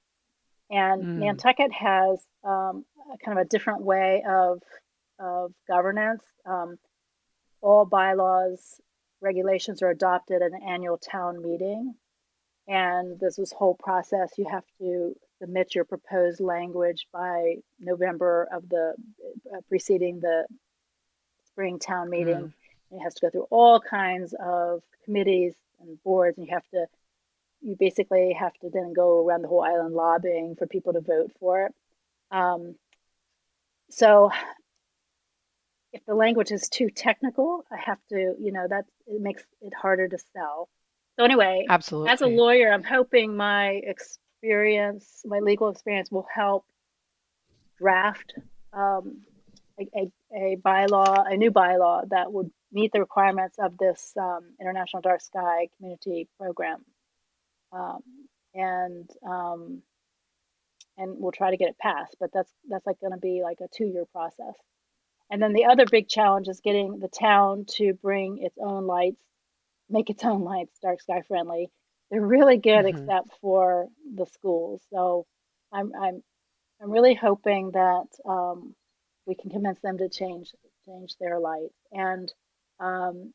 and 0.71 1.03
mm. 1.03 1.19
nantucket 1.19 1.73
has 1.73 2.21
um, 2.45 2.85
kind 3.25 3.39
of 3.39 3.45
a 3.45 3.49
different 3.49 3.83
way 3.83 4.23
of 4.29 4.63
of 5.21 5.53
governance. 5.69 6.25
Um, 6.47 6.79
all 7.61 7.85
bylaws, 7.85 8.81
regulations 9.21 9.83
are 9.83 9.91
adopted 9.91 10.43
at 10.43 10.53
an 10.53 10.61
annual 10.67 10.99
town 10.99 11.43
meeting. 11.43 11.95
And 12.67 13.19
there's 13.19 13.37
this 13.37 13.53
whole 13.53 13.75
process. 13.75 14.33
You 14.39 14.47
have 14.51 14.65
to 14.79 15.15
submit 15.41 15.75
your 15.75 15.85
proposed 15.85 16.41
language 16.41 17.07
by 17.13 17.57
November 17.79 18.49
of 18.53 18.69
the 18.69 18.95
uh, 19.53 19.61
preceding 19.69 20.21
the 20.21 20.47
spring 21.47 21.79
town 21.79 22.11
meeting. 22.11 22.37
Mm. 22.37 22.53
It 22.93 23.01
has 23.01 23.15
to 23.15 23.21
go 23.23 23.31
through 23.31 23.47
all 23.51 23.81
kinds 23.81 24.35
of 24.41 24.83
committees 25.05 25.55
and 25.81 26.03
boards, 26.03 26.39
and 26.39 26.47
you 26.47 26.55
have 26.55 26.69
to, 26.71 26.87
you 27.61 27.77
basically 27.79 28.33
have 28.39 28.53
to 28.61 28.71
then 28.71 28.93
go 28.93 29.27
around 29.27 29.43
the 29.43 29.49
whole 29.49 29.63
island 29.63 29.95
lobbying 29.95 30.55
for 30.57 30.67
people 30.67 30.93
to 30.93 31.01
vote 31.01 31.33
for 31.41 31.67
it. 31.67 31.75
Um, 32.31 32.77
so 33.91 34.31
if 35.93 36.05
the 36.07 36.15
language 36.15 36.53
is 36.53 36.69
too 36.69 36.89
technical, 36.91 37.65
I 37.71 37.77
have 37.79 37.99
to, 38.11 38.35
you 38.39 38.53
know, 38.53 38.67
that 38.69 38.85
it 39.07 39.21
makes 39.21 39.43
it 39.61 39.73
harder 39.75 40.09
to 40.09 40.19
sell. 40.33 40.69
So 41.19 41.25
anyway, 41.25 41.67
absolutely. 41.69 42.11
As 42.11 42.21
a 42.21 42.27
lawyer, 42.27 42.73
I'm 42.73 42.85
hoping 42.85 43.37
my 43.37 43.81
experience, 43.83 45.23
my 45.25 45.41
legal 45.41 45.69
experience, 45.69 46.11
will 46.11 46.27
help 46.33 46.65
draft 47.79 48.35
um, 48.73 49.23
a, 49.79 49.89
a, 49.97 50.13
a, 50.35 50.57
bylaw, 50.57 51.31
a 51.31 51.37
new 51.37 51.51
bylaw 51.51 52.09
that 52.11 52.33
would 52.33 52.51
meet 52.73 52.93
the 52.93 53.01
requirements 53.01 53.59
of 53.59 53.77
this 53.79 54.13
um, 54.19 54.53
International 54.61 55.03
Dark 55.03 55.21
Sky 55.21 55.69
Community 55.77 56.29
Program, 56.39 56.85
um, 57.73 58.03
and 58.55 59.11
um, 59.27 59.83
and 60.97 61.17
we'll 61.19 61.33
try 61.33 61.51
to 61.51 61.57
get 61.57 61.69
it 61.69 61.79
passed. 61.79 62.17
But 62.21 62.31
that's 62.33 62.53
that's 62.69 62.87
like 62.87 63.01
going 63.01 63.13
to 63.13 63.19
be 63.19 63.43
like 63.43 63.59
a 63.61 63.69
two 63.75 63.87
year 63.87 64.05
process. 64.13 64.55
And 65.31 65.41
then 65.41 65.53
the 65.53 65.67
other 65.67 65.87
big 65.87 66.09
challenge 66.09 66.49
is 66.49 66.61
getting 66.61 66.99
the 66.99 67.09
town 67.09 67.65
to 67.77 67.95
bring 67.95 68.39
its 68.43 68.59
own 68.61 68.87
lights, 68.87 69.23
make 69.89 70.11
its 70.11 70.25
own 70.25 70.43
lights 70.43 70.79
dark 70.81 71.01
sky 71.01 71.23
friendly. 71.27 71.71
They're 72.11 72.21
really 72.21 72.57
good 72.57 72.85
mm-hmm. 72.85 72.99
except 72.99 73.29
for 73.41 73.89
the 74.17 74.27
schools. 74.27 74.83
So 74.93 75.27
I'm 75.73 75.93
I'm 75.95 76.23
I'm 76.83 76.91
really 76.91 77.15
hoping 77.15 77.71
that 77.73 78.07
um, 78.29 78.75
we 79.27 79.37
can 79.37 79.51
convince 79.51 79.81
them 79.81 79.99
to 79.99 80.09
change 80.09 80.53
change 80.87 81.15
their 81.21 81.39
lights. 81.39 81.79
And 81.93 82.33
um, 82.81 83.33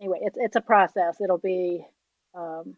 anyway, 0.00 0.20
it's 0.22 0.38
it's 0.40 0.56
a 0.56 0.62
process. 0.62 1.20
It'll 1.20 1.36
be 1.36 1.84
um, 2.34 2.76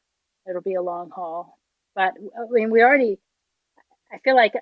it'll 0.49 0.63
be 0.63 0.75
a 0.75 0.83
long 0.83 1.11
haul. 1.11 1.57
But 1.95 2.15
I 2.37 2.51
mean, 2.51 2.71
we 2.71 2.83
already. 2.83 3.19
I 4.11 4.19
feel 4.19 4.35
like 4.35 4.55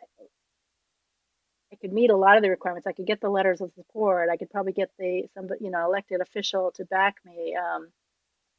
I 1.77 1.79
could 1.81 1.93
meet 1.93 2.11
a 2.11 2.17
lot 2.17 2.37
of 2.37 2.43
the 2.43 2.49
requirements. 2.51 2.87
I 2.87 2.93
could 2.93 3.07
get 3.07 3.21
the 3.21 3.29
letters 3.29 3.61
of 3.61 3.71
support. 3.75 4.31
I 4.31 4.37
could 4.37 4.51
probably 4.51 4.73
get 4.73 4.91
the 4.99 5.25
some 5.35 5.49
you 5.61 5.71
know 5.71 5.85
elected 5.85 6.21
official 6.21 6.73
to 6.77 6.85
back 6.87 7.17
me. 7.25 7.55
Um, 7.55 7.89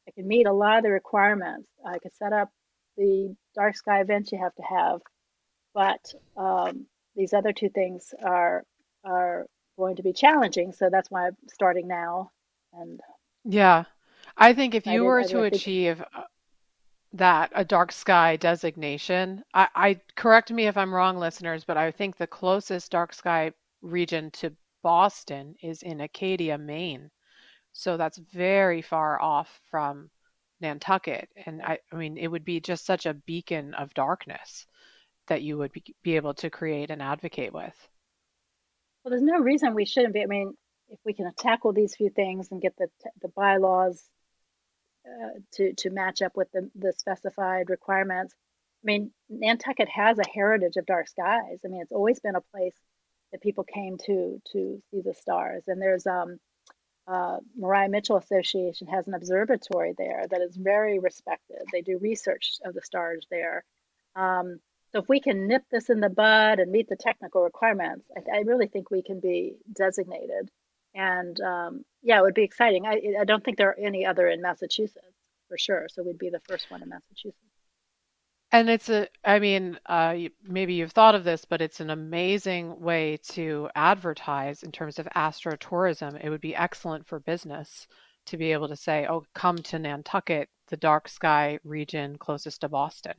I 0.06 0.12
could 0.12 0.26
meet 0.26 0.46
a 0.46 0.52
lot 0.52 0.78
of 0.78 0.84
the 0.84 0.90
requirements. 0.90 1.68
I 1.84 1.98
could 1.98 2.14
set 2.14 2.32
up 2.32 2.50
the 2.96 3.34
dark 3.54 3.76
sky 3.76 4.00
events 4.00 4.30
you 4.30 4.38
have 4.38 4.54
to 4.54 4.62
have, 4.62 5.00
but 5.74 6.14
um, 6.36 6.86
these 7.16 7.32
other 7.32 7.52
two 7.52 7.70
things 7.70 8.14
are 8.24 8.64
are 9.04 9.46
going 9.76 9.96
to 9.96 10.02
be 10.02 10.12
challenging. 10.12 10.72
So 10.72 10.88
that's 10.90 11.10
why 11.10 11.28
I'm 11.28 11.36
starting 11.48 11.88
now. 11.88 12.30
And 12.72 13.00
yeah, 13.44 13.84
I 14.36 14.52
think 14.52 14.74
if 14.74 14.86
you 14.86 15.04
were 15.04 15.24
to 15.24 15.42
achieve 15.42 16.00
uh, 16.00 16.22
that 17.12 17.50
a 17.54 17.64
dark 17.64 17.92
sky 17.92 18.36
designation. 18.36 19.42
I, 19.54 19.68
I 19.74 20.00
correct 20.16 20.50
me 20.50 20.66
if 20.66 20.76
I'm 20.76 20.94
wrong, 20.94 21.16
listeners, 21.18 21.64
but 21.64 21.76
I 21.76 21.90
think 21.90 22.16
the 22.16 22.26
closest 22.26 22.90
dark 22.90 23.12
sky 23.12 23.52
region 23.82 24.30
to 24.32 24.52
Boston 24.82 25.54
is 25.62 25.82
in 25.82 26.00
Acadia, 26.00 26.58
Maine. 26.58 27.10
So 27.72 27.96
that's 27.96 28.18
very 28.18 28.82
far 28.82 29.20
off 29.20 29.60
from 29.70 30.10
Nantucket. 30.60 31.28
And 31.46 31.62
I, 31.62 31.78
I 31.92 31.96
mean, 31.96 32.16
it 32.16 32.28
would 32.28 32.44
be 32.44 32.60
just 32.60 32.84
such 32.84 33.06
a 33.06 33.14
beacon 33.14 33.74
of 33.74 33.94
darkness 33.94 34.66
that 35.28 35.42
you 35.42 35.58
would 35.58 35.72
be, 35.72 35.82
be 36.02 36.16
able 36.16 36.34
to 36.34 36.50
create 36.50 36.90
and 36.90 37.02
advocate 37.02 37.52
with. 37.52 37.88
Well, 39.02 39.10
there's 39.10 39.22
no 39.22 39.38
reason 39.38 39.74
we 39.74 39.84
shouldn't 39.84 40.14
be. 40.14 40.22
I 40.22 40.26
mean, 40.26 40.54
if 40.90 40.98
we 41.04 41.14
can 41.14 41.30
tackle 41.38 41.72
these 41.72 41.94
few 41.94 42.10
things 42.10 42.48
and 42.50 42.60
get 42.60 42.76
the 42.76 42.88
the 43.20 43.28
bylaws 43.28 44.08
to 45.52 45.74
to 45.74 45.90
match 45.90 46.22
up 46.22 46.36
with 46.36 46.50
the, 46.52 46.70
the 46.74 46.92
specified 46.92 47.70
requirements. 47.70 48.34
I 48.82 48.86
mean, 48.86 49.10
Nantucket 49.28 49.88
has 49.88 50.18
a 50.18 50.28
heritage 50.32 50.76
of 50.76 50.86
dark 50.86 51.08
skies. 51.08 51.60
I 51.64 51.68
mean, 51.68 51.82
it's 51.82 51.92
always 51.92 52.20
been 52.20 52.36
a 52.36 52.40
place 52.52 52.76
that 53.32 53.42
people 53.42 53.64
came 53.64 53.98
to 54.06 54.40
to 54.52 54.82
see 54.90 55.00
the 55.00 55.14
stars. 55.14 55.64
And 55.66 55.80
there's 55.80 56.06
um, 56.06 56.38
uh, 57.06 57.38
Maria 57.56 57.88
Mitchell 57.88 58.16
Association 58.16 58.86
has 58.88 59.06
an 59.08 59.14
observatory 59.14 59.94
there 59.96 60.26
that 60.30 60.40
is 60.40 60.56
very 60.56 60.98
respected. 60.98 61.58
They 61.72 61.82
do 61.82 61.98
research 61.98 62.58
of 62.64 62.74
the 62.74 62.82
stars 62.82 63.26
there. 63.30 63.64
Um, 64.14 64.60
so 64.92 65.00
if 65.00 65.08
we 65.08 65.20
can 65.20 65.48
nip 65.48 65.64
this 65.70 65.90
in 65.90 66.00
the 66.00 66.08
bud 66.08 66.60
and 66.60 66.72
meet 66.72 66.88
the 66.88 66.96
technical 66.96 67.42
requirements, 67.42 68.06
I, 68.16 68.38
I 68.38 68.40
really 68.40 68.66
think 68.68 68.90
we 68.90 69.02
can 69.02 69.20
be 69.20 69.56
designated 69.72 70.50
and 70.98 71.40
um, 71.40 71.84
yeah, 72.02 72.18
it 72.18 72.22
would 72.22 72.34
be 72.34 72.44
exciting. 72.44 72.86
I, 72.86 73.00
I 73.20 73.24
don't 73.24 73.44
think 73.44 73.56
there 73.56 73.70
are 73.70 73.78
any 73.78 74.04
other 74.04 74.28
in 74.28 74.42
Massachusetts 74.42 75.06
for 75.48 75.56
sure. 75.56 75.88
So 75.88 76.02
we'd 76.02 76.18
be 76.18 76.30
the 76.30 76.40
first 76.48 76.70
one 76.70 76.82
in 76.82 76.88
Massachusetts. 76.88 77.36
And 78.50 78.70
it's 78.70 78.88
a, 78.88 79.08
I 79.24 79.40
mean, 79.40 79.78
uh, 79.84 80.16
maybe 80.42 80.74
you've 80.74 80.92
thought 80.92 81.14
of 81.14 81.24
this, 81.24 81.44
but 81.44 81.60
it's 81.60 81.80
an 81.80 81.90
amazing 81.90 82.80
way 82.80 83.18
to 83.30 83.68
advertise 83.74 84.62
in 84.62 84.72
terms 84.72 84.98
of 84.98 85.06
astrotourism. 85.14 86.18
It 86.24 86.30
would 86.30 86.40
be 86.40 86.56
excellent 86.56 87.06
for 87.06 87.20
business 87.20 87.86
to 88.26 88.38
be 88.38 88.52
able 88.52 88.68
to 88.68 88.76
say, 88.76 89.06
oh, 89.08 89.24
come 89.34 89.58
to 89.58 89.78
Nantucket, 89.78 90.48
the 90.68 90.78
dark 90.78 91.08
sky 91.08 91.58
region 91.62 92.16
closest 92.16 92.62
to 92.62 92.68
Boston. 92.70 93.14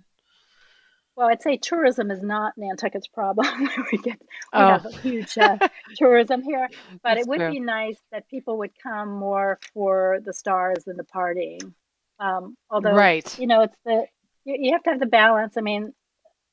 Well, 1.20 1.28
I'd 1.28 1.41
say 1.41 1.57
tourism 1.57 2.11
is 2.11 2.22
not 2.22 2.53
Nantucket's 2.55 3.09
problem. 3.09 3.45
we 3.91 3.97
get 3.97 4.22
we 4.22 4.28
oh. 4.53 4.67
have 4.70 4.86
a 4.86 4.91
huge 4.99 5.38
uh, 5.38 5.57
tourism 5.97 6.41
here, 6.41 6.70
but 7.03 7.15
That's 7.15 7.20
it 7.20 7.28
would 7.28 7.39
true. 7.39 7.51
be 7.51 7.59
nice 7.59 7.97
that 8.13 8.30
people 8.30 8.59
would 8.59 8.72
come 8.82 9.09
more 9.09 9.59
for 9.74 10.22
the 10.24 10.32
stars 10.32 10.88
and 10.88 10.97
the 10.97 11.03
partying. 11.03 11.74
Um, 12.22 12.55
although, 12.70 12.95
right. 12.95 13.38
you 13.38 13.47
know, 13.47 13.63
it's 13.63 13.76
the 13.84 14.05
you, 14.45 14.55
you, 14.61 14.72
have 14.72 14.84
to 14.84 14.91
have 14.91 15.01
the 15.01 15.07
balance. 15.07 15.57
I 15.57 15.61
mean, 15.61 15.93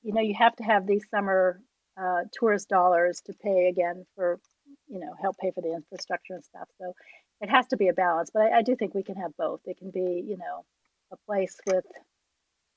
you 0.02 0.12
know, 0.12 0.20
you 0.20 0.34
have 0.36 0.56
to 0.56 0.64
have 0.64 0.84
these 0.84 1.06
summer 1.12 1.60
uh, 1.96 2.22
tourist 2.32 2.68
dollars 2.68 3.22
to 3.26 3.34
pay 3.34 3.68
again 3.68 4.04
for, 4.16 4.40
you 4.88 4.98
know, 4.98 5.14
help 5.22 5.38
pay 5.38 5.52
for 5.52 5.60
the 5.60 5.74
infrastructure 5.74 6.34
and 6.34 6.44
stuff. 6.44 6.66
So 6.80 6.92
it 7.40 7.48
has 7.50 7.68
to 7.68 7.76
be 7.76 7.86
a 7.86 7.92
balance. 7.92 8.30
But 8.34 8.42
I, 8.42 8.58
I 8.58 8.62
do 8.62 8.74
think 8.74 8.94
we 8.94 9.04
can 9.04 9.14
have 9.14 9.30
both. 9.36 9.60
It 9.64 9.78
can 9.78 9.92
be, 9.92 10.24
you 10.26 10.36
know, 10.36 10.64
a 11.12 11.16
place 11.24 11.56
with 11.68 11.84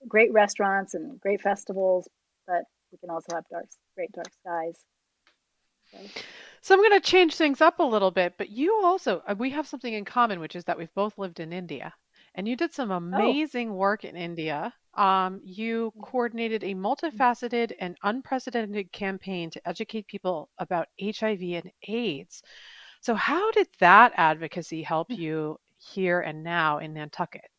great 0.08 0.32
restaurants 0.34 0.93
and 0.93 1.20
great 1.20 1.41
festivals, 1.41 2.08
but 2.47 2.64
we 2.91 2.97
can 2.97 3.10
also 3.10 3.36
have 3.36 3.45
dark, 3.52 3.66
great 3.95 4.12
dark 4.12 4.30
skies. 4.41 4.80
So, 5.91 6.22
so 6.62 6.76
I'm 6.76 6.82
going 6.82 7.00
to 7.00 7.08
change 7.08 7.36
things 7.36 7.62
up 7.62 7.80
a 7.80 7.84
little 7.84 8.12
bit, 8.12 8.36
but 8.38 8.50
you 8.50 8.82
also, 8.84 9.22
uh, 9.28 9.36
we 9.38 9.50
have 9.52 9.68
something 9.68 9.93
in 9.93 10.06
common, 10.06 10.39
which 10.39 10.56
is 10.56 10.66
that 10.66 10.78
we've 10.78 10.93
both 10.93 11.18
lived 11.18 11.39
in 11.39 11.54
India. 11.54 11.93
And 12.36 12.47
you 12.47 12.56
did 12.56 12.74
some 12.74 12.91
oh. 12.91 12.97
amazing 12.97 13.72
oh. 13.72 13.74
work 13.74 14.04
in 14.04 14.16
India. 14.16 14.74
Um, 14.93 15.41
you 15.43 15.93
coordinated 16.02 16.64
a 16.64 16.74
multifaceted 16.74 17.74
and 17.80 17.97
unprecedented 18.04 18.91
campaign 18.91 19.50
to 19.52 19.68
educate 19.68 20.08
people 20.08 20.50
about 20.58 20.88
HIV 21.02 21.41
and 21.41 21.72
AIDS. 21.88 22.41
So, 23.02 23.16
how 23.16 23.52
did 23.52 23.68
that 23.80 24.14
advocacy 24.16 24.84
help 24.84 25.08
hmm. 25.08 25.22
you 25.22 25.60
here 25.78 26.20
and 26.20 26.43
now 26.43 26.80
in 26.80 26.93
Nantucket? 26.93 27.50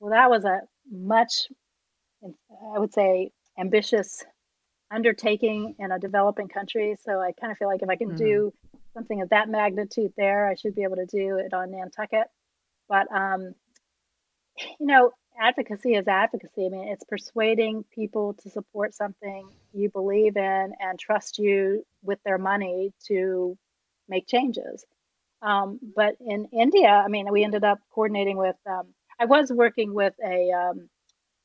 Well, 0.00 0.10
that 0.10 0.30
was 0.30 0.44
a 0.44 0.60
much, 0.90 1.48
I 2.24 2.78
would 2.78 2.92
say, 2.92 3.30
ambitious 3.58 4.24
undertaking 4.90 5.74
in 5.78 5.90
a 5.90 5.98
developing 5.98 6.48
country. 6.48 6.96
So 7.02 7.20
I 7.20 7.32
kind 7.32 7.50
of 7.50 7.58
feel 7.58 7.68
like 7.68 7.82
if 7.82 7.88
I 7.88 7.96
can 7.96 8.08
mm-hmm. 8.08 8.24
do 8.24 8.52
something 8.94 9.22
of 9.22 9.30
that 9.30 9.48
magnitude 9.48 10.12
there, 10.16 10.46
I 10.46 10.54
should 10.54 10.74
be 10.74 10.82
able 10.82 10.96
to 10.96 11.06
do 11.06 11.38
it 11.38 11.54
on 11.54 11.70
Nantucket. 11.70 12.26
But 12.88 13.10
um, 13.10 13.54
you 14.78 14.86
know, 14.86 15.12
advocacy 15.40 15.94
is 15.94 16.06
advocacy. 16.06 16.66
I 16.66 16.68
mean, 16.68 16.88
it's 16.88 17.04
persuading 17.04 17.84
people 17.94 18.34
to 18.42 18.50
support 18.50 18.94
something 18.94 19.48
you 19.72 19.88
believe 19.88 20.36
in 20.36 20.72
and 20.78 20.98
trust 20.98 21.38
you 21.38 21.86
with 22.02 22.18
their 22.24 22.38
money 22.38 22.92
to 23.08 23.56
make 24.08 24.26
changes. 24.26 24.84
Um, 25.40 25.80
but 25.96 26.16
in 26.20 26.48
India, 26.52 26.88
I 26.88 27.08
mean, 27.08 27.30
we 27.32 27.44
ended 27.44 27.64
up 27.64 27.78
coordinating 27.94 28.36
with. 28.36 28.56
Um, 28.66 28.88
I 29.22 29.26
was 29.26 29.52
working 29.52 29.94
with 29.94 30.14
a 30.24 30.50
um, 30.50 30.88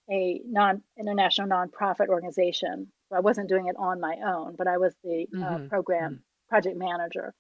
a 0.10 0.42
non 0.46 0.82
international 1.00 1.48
nonprofit 1.48 2.08
organization. 2.08 2.92
So 3.10 3.16
I 3.16 3.20
wasn't 3.20 3.50
doing 3.50 3.68
it 3.68 3.76
on 3.78 4.00
my 4.00 4.16
own, 4.26 4.56
but 4.58 4.68
I 4.68 4.78
was 4.78 4.96
the 5.04 5.28
uh, 5.32 5.38
mm-hmm. 5.38 5.68
program 5.68 6.12
mm-hmm. 6.14 6.50
project 6.50 6.76
manager 6.76 7.36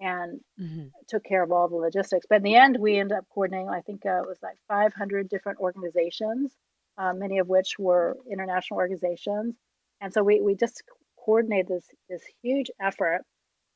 and 0.00 0.40
mm-hmm. 0.58 0.86
took 1.06 1.22
care 1.24 1.42
of 1.42 1.52
all 1.52 1.68
the 1.68 1.76
logistics. 1.76 2.24
But 2.28 2.36
in 2.36 2.42
the 2.44 2.56
end, 2.56 2.78
we 2.78 2.98
ended 2.98 3.18
up 3.18 3.26
coordinating. 3.32 3.68
I 3.68 3.82
think 3.82 4.06
uh, 4.06 4.22
it 4.22 4.26
was 4.26 4.38
like 4.42 4.56
500 4.68 5.28
different 5.28 5.58
organizations, 5.58 6.50
uh, 6.96 7.12
many 7.12 7.38
of 7.38 7.48
which 7.48 7.78
were 7.78 8.16
international 8.30 8.78
organizations, 8.78 9.54
and 10.00 10.14
so 10.14 10.22
we 10.22 10.40
we 10.40 10.54
just 10.54 10.82
coordinated 11.22 11.68
this 11.68 11.86
this 12.08 12.22
huge 12.42 12.70
effort. 12.80 13.20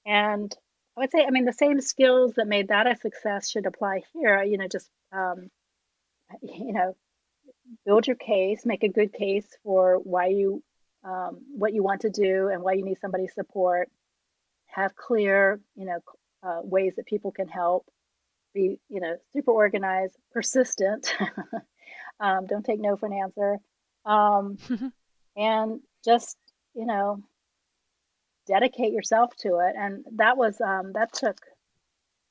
And 0.06 0.56
I 0.96 1.00
would 1.02 1.10
say, 1.10 1.24
I 1.26 1.30
mean, 1.30 1.44
the 1.44 1.52
same 1.52 1.82
skills 1.82 2.32
that 2.36 2.48
made 2.48 2.68
that 2.68 2.86
a 2.86 2.96
success 2.96 3.50
should 3.50 3.66
apply 3.66 4.02
here. 4.14 4.42
You 4.42 4.56
know, 4.56 4.68
just 4.68 4.88
um, 5.12 5.50
you 6.42 6.72
know, 6.72 6.96
build 7.84 8.06
your 8.06 8.16
case, 8.16 8.64
make 8.64 8.82
a 8.82 8.88
good 8.88 9.12
case 9.12 9.46
for 9.62 9.98
why 9.98 10.26
you 10.26 10.62
um, 11.04 11.40
what 11.56 11.72
you 11.72 11.82
want 11.82 12.02
to 12.02 12.10
do 12.10 12.48
and 12.48 12.62
why 12.62 12.72
you 12.72 12.84
need 12.84 12.98
somebody's 13.00 13.34
support. 13.34 13.88
Have 14.66 14.94
clear, 14.96 15.60
you 15.76 15.86
know, 15.86 15.98
uh, 16.42 16.60
ways 16.62 16.94
that 16.96 17.06
people 17.06 17.32
can 17.32 17.48
help. 17.48 17.86
Be, 18.54 18.80
you 18.88 19.00
know, 19.00 19.16
super 19.32 19.52
organized, 19.52 20.16
persistent. 20.32 21.14
um, 22.20 22.46
don't 22.46 22.64
take 22.64 22.80
no 22.80 22.96
for 22.96 23.06
an 23.06 23.12
answer, 23.12 23.58
um, 24.04 24.58
and 25.36 25.80
just 26.04 26.36
you 26.78 26.86
know, 26.86 27.20
dedicate 28.46 28.92
yourself 28.92 29.34
to 29.38 29.58
it. 29.58 29.74
And 29.76 30.04
that 30.16 30.36
was 30.36 30.60
um, 30.60 30.92
that 30.92 31.12
took. 31.12 31.36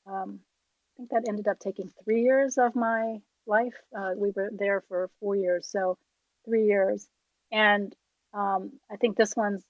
Um, 0.05 0.39
I 0.39 0.97
think 0.97 1.09
that 1.09 1.25
ended 1.27 1.47
up 1.47 1.59
taking 1.59 1.91
three 2.03 2.23
years 2.23 2.57
of 2.57 2.75
my 2.75 3.17
life. 3.47 3.75
Uh, 3.97 4.11
we 4.15 4.31
were 4.35 4.49
there 4.51 4.83
for 4.87 5.09
four 5.19 5.35
years, 5.35 5.67
so 5.69 5.97
three 6.45 6.65
years. 6.65 7.07
And 7.51 7.93
um, 8.33 8.73
I 8.91 8.97
think 8.97 9.17
this 9.17 9.35
one's 9.35 9.63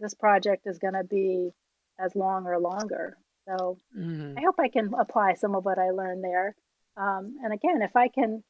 this 0.00 0.14
project 0.14 0.66
is 0.66 0.78
going 0.78 0.94
to 0.94 1.04
be 1.04 1.50
as 1.98 2.14
long 2.14 2.46
or 2.46 2.58
longer. 2.58 3.16
So 3.48 3.78
mm-hmm. 3.96 4.38
I 4.38 4.42
hope 4.42 4.56
I 4.58 4.68
can 4.68 4.92
apply 4.98 5.34
some 5.34 5.54
of 5.54 5.64
what 5.64 5.78
I 5.78 5.90
learned 5.90 6.22
there. 6.22 6.54
Um, 6.96 7.36
and 7.42 7.52
again, 7.52 7.82
if 7.82 7.96
I 7.96 8.08
can 8.08 8.42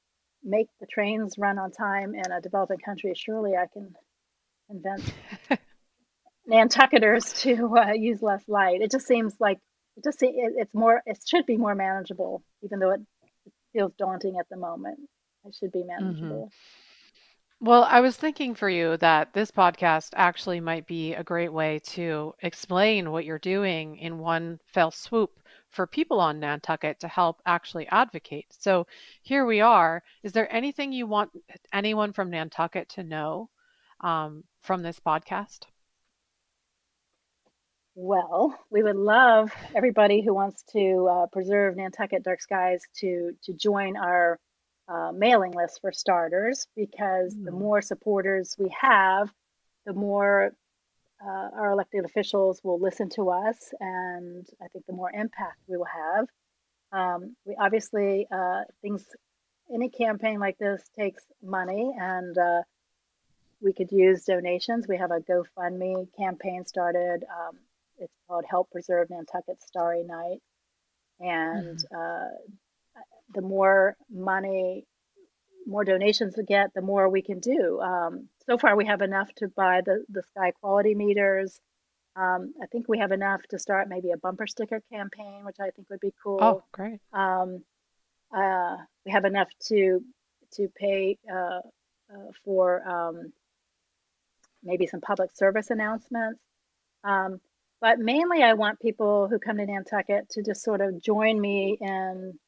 make 0.45 0.69
the 0.81 0.87
trains 0.87 1.37
run 1.39 1.59
on 1.59 1.71
time 1.71 2.15
in 2.15 2.31
a 2.33 2.41
developing 2.41 2.79
country, 2.79 3.13
surely 3.15 3.57
I 3.57 3.67
can 3.73 3.95
invent 4.69 5.15
Nantucketers 6.51 7.43
to 7.43 7.79
uh, 7.79 7.93
use 7.93 8.23
less 8.23 8.43
light. 8.49 8.81
It 8.81 8.91
just 8.91 9.07
seems 9.07 9.35
like 9.39 9.59
it 9.97 10.05
just 10.05 10.23
it, 10.23 10.35
it's 10.35 10.75
more. 10.75 11.03
It 11.07 11.19
should 11.27 11.47
be 11.47 11.57
more 11.57 11.75
manageable, 11.75 12.43
even 12.63 12.79
though 12.79 12.93
it 12.93 13.01
feels 13.79 13.93
daunting 13.97 14.37
at 14.41 14.49
the 14.49 14.57
moment. 14.57 14.99
It 15.45 15.55
should 15.55 15.71
be 15.71 15.81
mm-hmm. 15.81 16.05
manageable. 16.05 16.47
Mm-hmm. 16.47 17.65
Well, 17.65 17.85
I 17.85 18.01
was 18.01 18.17
thinking 18.17 18.55
for 18.55 18.69
you 18.69 18.97
that 18.99 19.33
this 19.33 19.51
podcast 19.51 20.11
actually 20.15 20.61
might 20.61 20.87
be 20.87 21.15
a 21.15 21.25
great 21.25 21.53
way 21.53 21.81
to 21.95 22.35
explain 22.43 23.11
what 23.11 23.25
you're 23.25 23.39
doing 23.39 23.97
in 23.97 24.19
one 24.19 24.61
fell 24.67 24.93
swoop 24.93 25.41
for 25.71 25.87
people 25.87 26.21
on 26.21 26.39
Nantucket 26.39 27.01
to 27.01 27.09
help 27.09 27.41
actually 27.47 27.89
advocate. 27.89 28.47
So 28.51 28.87
here 29.23 29.45
we 29.45 29.61
are. 29.61 30.03
Is 30.23 30.33
there 30.33 30.53
anything 30.53 30.93
you 30.93 31.07
want 31.07 31.31
anyone 31.73 32.13
from 32.13 32.31
Nantucket 32.31 32.89
to 32.91 33.03
know 33.03 33.51
um, 34.03 34.45
from 34.61 34.83
this 34.83 35.01
podcast? 35.01 35.67
Well, 38.01 38.57
we 38.71 38.85
would 38.85 38.95
love 38.95 39.53
everybody 39.75 40.21
who 40.21 40.33
wants 40.33 40.63
to 40.73 41.09
uh, 41.11 41.27
preserve 41.33 41.77
Nantucket 41.77 42.23
dark 42.23 42.41
skies 42.41 42.81
to 43.01 43.33
to 43.43 43.53
join 43.53 43.97
our 43.97 44.39
uh, 44.87 45.11
mailing 45.13 45.51
list 45.51 45.81
for 45.81 45.91
starters, 45.91 46.69
because 46.77 47.35
mm. 47.35 47.45
the 47.45 47.51
hmm. 47.51 47.59
more 47.59 47.83
supporters 47.83 48.55
we 48.57 48.73
have, 48.81 49.33
the 49.85 49.95
more 49.95 50.53
uh, 51.21 51.49
our 51.59 51.73
elected 51.73 52.05
officials 52.05 52.61
will 52.63 52.79
listen 52.79 53.09
to 53.17 53.31
us, 53.31 53.75
and 53.81 54.47
I 54.63 54.69
think 54.69 54.87
the 54.87 54.93
more 54.93 55.11
impact 55.11 55.59
we 55.67 55.77
will 55.77 55.87
have. 55.87 56.29
Um, 56.93 57.35
we 57.45 57.57
obviously 57.61 58.29
uh, 58.31 58.63
things 58.81 59.05
any 59.75 59.89
campaign 59.89 60.39
like 60.39 60.57
this 60.59 60.85
takes 60.97 61.25
money, 61.43 61.93
and 61.99 62.39
uh, 62.39 62.63
we 63.61 63.73
could 63.73 63.91
use 63.91 64.23
donations. 64.23 64.87
We 64.87 64.99
have 64.99 65.11
a 65.11 65.19
GoFundMe 65.19 66.17
campaign 66.17 66.65
started. 66.65 67.25
Um, 67.25 67.59
it's 67.99 68.15
called 68.27 68.45
Help 68.49 68.71
Preserve 68.71 69.11
Nantucket 69.11 69.63
Starry 69.63 70.05
Night. 70.05 70.41
And 71.21 71.79
mm-hmm. 71.79 71.97
uh, 71.97 73.03
the 73.35 73.43
more 73.43 73.97
money, 74.11 74.85
more 75.67 75.85
donations 75.85 76.35
we 76.37 76.45
get, 76.45 76.73
the 76.75 76.83
more 76.83 77.09
we 77.09 77.23
can 77.23 77.41
do. 77.41 77.81
Um, 77.81 78.29
so 78.47 78.57
far, 78.57 78.77
we 78.77 78.87
have 78.87 79.03
enough 79.03 79.33
to 79.37 79.49
buy 79.49 79.83
the, 79.85 80.05
the 80.09 80.23
sky 80.23 80.53
quality 80.61 80.95
meters. 80.95 81.61
Um, 82.17 82.55
I 82.63 82.67
think 82.67 82.87
we 82.89 82.99
have 82.99 83.13
enough 83.13 83.43
to 83.51 83.59
start 83.59 83.89
maybe 83.89 84.11
a 84.11 84.17
bumper 84.17 84.47
sticker 84.47 84.81
campaign, 84.93 85.45
which 85.45 85.57
I 85.61 85.71
think 85.71 85.89
would 85.91 86.01
be 86.01 86.15
cool. 86.23 86.39
Oh, 86.41 86.63
great. 86.73 87.01
Um, 87.13 87.63
uh, 88.35 88.77
we 89.05 89.13
have 89.13 89.25
enough 89.25 89.49
to 89.69 90.03
to 90.53 90.69
pay 90.77 91.19
uh, 91.31 91.61
uh, 92.13 92.31
for 92.45 92.83
um, 92.89 93.33
maybe 94.63 94.87
some 94.87 95.01
public 95.01 95.31
service 95.35 95.71
announcements. 95.71 96.41
Um, 97.05 97.41
but 97.81 97.99
mainly, 97.99 98.43
I 98.43 98.55
want 98.55 98.81
people 98.81 99.29
who 99.29 99.39
come 99.39 99.59
to 99.59 99.67
Nantucket 99.67 100.29
to 100.31 100.43
just 100.43 100.63
sort 100.63 100.81
of 100.81 101.01
join 101.01 101.41
me 101.41 101.79
in 101.81 102.39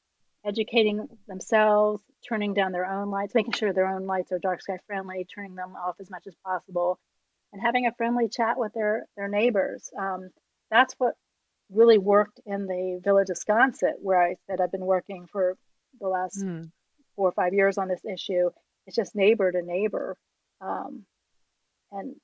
educating 0.45 1.07
themselves, 1.29 2.03
turning 2.29 2.55
down 2.55 2.73
their 2.73 2.87
own 2.87 3.11
lights, 3.11 3.35
making 3.35 3.53
sure 3.53 3.73
their 3.73 3.87
own 3.87 4.07
lights 4.07 4.33
are 4.33 4.39
dark 4.39 4.63
sky 4.63 4.79
friendly, 4.87 5.27
turning 5.33 5.55
them 5.55 5.75
off 5.77 5.97
as 6.01 6.11
much 6.11 6.27
as 6.27 6.35
possible, 6.45 6.99
and 7.53 7.63
having 7.63 7.87
a 7.87 7.95
friendly 7.95 8.29
chat 8.29 8.59
with 8.59 8.73
their 8.75 9.07
their 9.17 9.29
neighbors. 9.29 9.91
Um, 9.99 10.31
that's 10.71 10.95
what 10.99 11.15
really 11.71 11.99
worked 11.99 12.41
in 12.47 12.67
the 12.67 13.01
village 13.03 13.31
of 13.31 13.37
Sconset, 13.37 13.95
where 14.01 14.21
I 14.21 14.35
said 14.47 14.61
I've 14.61 14.73
been 14.73 14.87
working 14.87 15.29
for 15.31 15.57
the 16.01 16.09
last 16.09 16.43
mm. 16.43 16.71
four 17.15 17.29
or 17.29 17.33
five 17.33 17.55
years 17.55 17.79
on 17.79 17.89
this 17.89 18.05
issue. 18.05 18.51
It's 18.87 18.97
just 18.97 19.15
neighbor 19.15 19.53
to 19.53 19.63
neighbor, 19.63 20.17
um, 20.61 21.05
and 21.93 22.17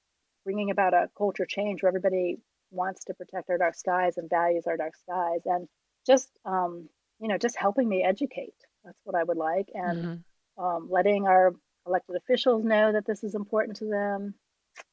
bringing 0.45 0.71
about 0.71 0.95
a 0.95 1.09
culture 1.17 1.47
change 1.47 1.83
where 1.83 1.89
everybody 1.89 2.39
wants 2.77 3.05
to 3.05 3.14
protect 3.14 3.51
our 3.51 3.59
dark 3.59 3.74
skies 3.74 4.18
and 4.18 4.31
values 4.31 4.64
our 4.66 4.77
dark 4.77 4.95
skies 4.97 5.41
and 5.47 5.68
just 6.07 6.29
um, 6.45 6.89
you 7.20 7.29
know 7.29 7.39
just 7.39 7.57
helping 7.57 7.89
me 7.89 8.05
educate. 8.05 8.55
That's 8.85 8.99
what 9.05 9.16
i 9.16 9.24
would 9.24 9.37
like. 9.37 9.68
And 9.74 10.05
mm-hmm. 10.05 10.64
um, 10.64 10.89
letting 10.91 11.27
our 11.27 11.55
elected 11.87 12.16
officials 12.16 12.64
know 12.64 12.93
that 12.93 13.07
this 13.07 13.24
is 13.24 13.35
important 13.35 13.79
to 13.79 13.87
them. 13.87 14.35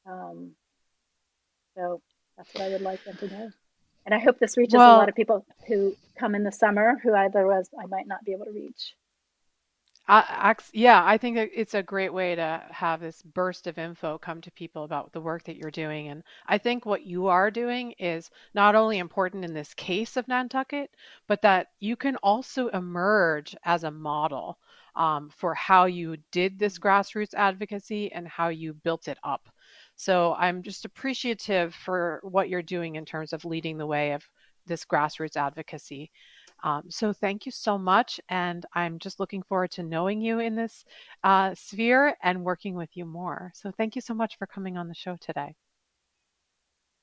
Um, 0.05 0.51
so 1.75 2.01
that's 2.37 2.53
what 2.53 2.63
i 2.63 2.69
would 2.69 2.81
like 2.81 3.03
them 3.03 3.17
to 3.17 3.27
know. 3.27 3.51
And 4.05 4.15
i 4.15 4.19
hope 4.19 4.39
this 4.39 4.57
reaches 4.57 4.75
well, 4.75 4.95
a 4.95 4.97
lot 4.97 5.09
of 5.09 5.15
people 5.15 5.45
who 5.67 5.95
come 6.17 6.35
in 6.35 6.43
the 6.43 6.51
summer 6.51 6.99
who 7.01 7.13
otherwise 7.13 7.69
i 7.79 7.85
might 7.85 8.07
not 8.07 8.23
be 8.25 8.33
able 8.33 8.45
to 8.45 8.51
reach 8.51 8.95
I, 10.05 10.55
yeah, 10.73 11.01
I 11.05 11.17
think 11.17 11.37
it's 11.37 11.75
a 11.75 11.81
great 11.81 12.13
way 12.13 12.35
to 12.35 12.61
have 12.71 12.99
this 12.99 13.21
burst 13.21 13.67
of 13.67 13.77
info 13.77 14.17
come 14.17 14.41
to 14.41 14.51
people 14.51 14.83
about 14.83 15.13
the 15.13 15.21
work 15.21 15.43
that 15.45 15.55
you're 15.55 15.71
doing. 15.71 16.09
And 16.09 16.23
I 16.45 16.57
think 16.57 16.85
what 16.85 17.05
you 17.05 17.27
are 17.27 17.49
doing 17.49 17.93
is 17.93 18.29
not 18.53 18.75
only 18.75 18.97
important 18.97 19.45
in 19.45 19.53
this 19.53 19.73
case 19.73 20.17
of 20.17 20.27
Nantucket, 20.27 20.91
but 21.27 21.41
that 21.43 21.67
you 21.79 21.95
can 21.95 22.17
also 22.17 22.67
emerge 22.67 23.55
as 23.63 23.85
a 23.85 23.91
model 23.91 24.59
um, 24.95 25.29
for 25.29 25.53
how 25.53 25.85
you 25.85 26.17
did 26.31 26.59
this 26.59 26.77
grassroots 26.77 27.33
advocacy 27.33 28.11
and 28.11 28.27
how 28.27 28.49
you 28.49 28.73
built 28.73 29.07
it 29.07 29.17
up. 29.23 29.47
So 29.95 30.33
I'm 30.33 30.63
just 30.63 30.83
appreciative 30.83 31.73
for 31.73 32.19
what 32.23 32.49
you're 32.49 32.61
doing 32.61 32.95
in 32.95 33.05
terms 33.05 33.31
of 33.31 33.45
leading 33.45 33.77
the 33.77 33.87
way 33.87 34.11
of 34.11 34.27
this 34.65 34.85
grassroots 34.85 35.37
advocacy. 35.37 36.11
Um, 36.63 36.83
so 36.89 37.11
thank 37.11 37.45
you 37.45 37.51
so 37.51 37.77
much. 37.77 38.19
And 38.29 38.65
I'm 38.73 38.97
just 38.97 39.19
looking 39.19 39.43
forward 39.43 39.71
to 39.71 39.83
knowing 39.83 40.21
you 40.21 40.39
in 40.39 40.55
this 40.55 40.85
uh, 41.23 41.53
sphere 41.55 42.15
and 42.23 42.43
working 42.43 42.75
with 42.75 42.89
you 42.95 43.05
more. 43.05 43.51
So 43.53 43.71
thank 43.71 43.95
you 43.95 44.01
so 44.01 44.13
much 44.13 44.37
for 44.37 44.47
coming 44.47 44.77
on 44.77 44.87
the 44.87 44.95
show 44.95 45.17
today. 45.19 45.55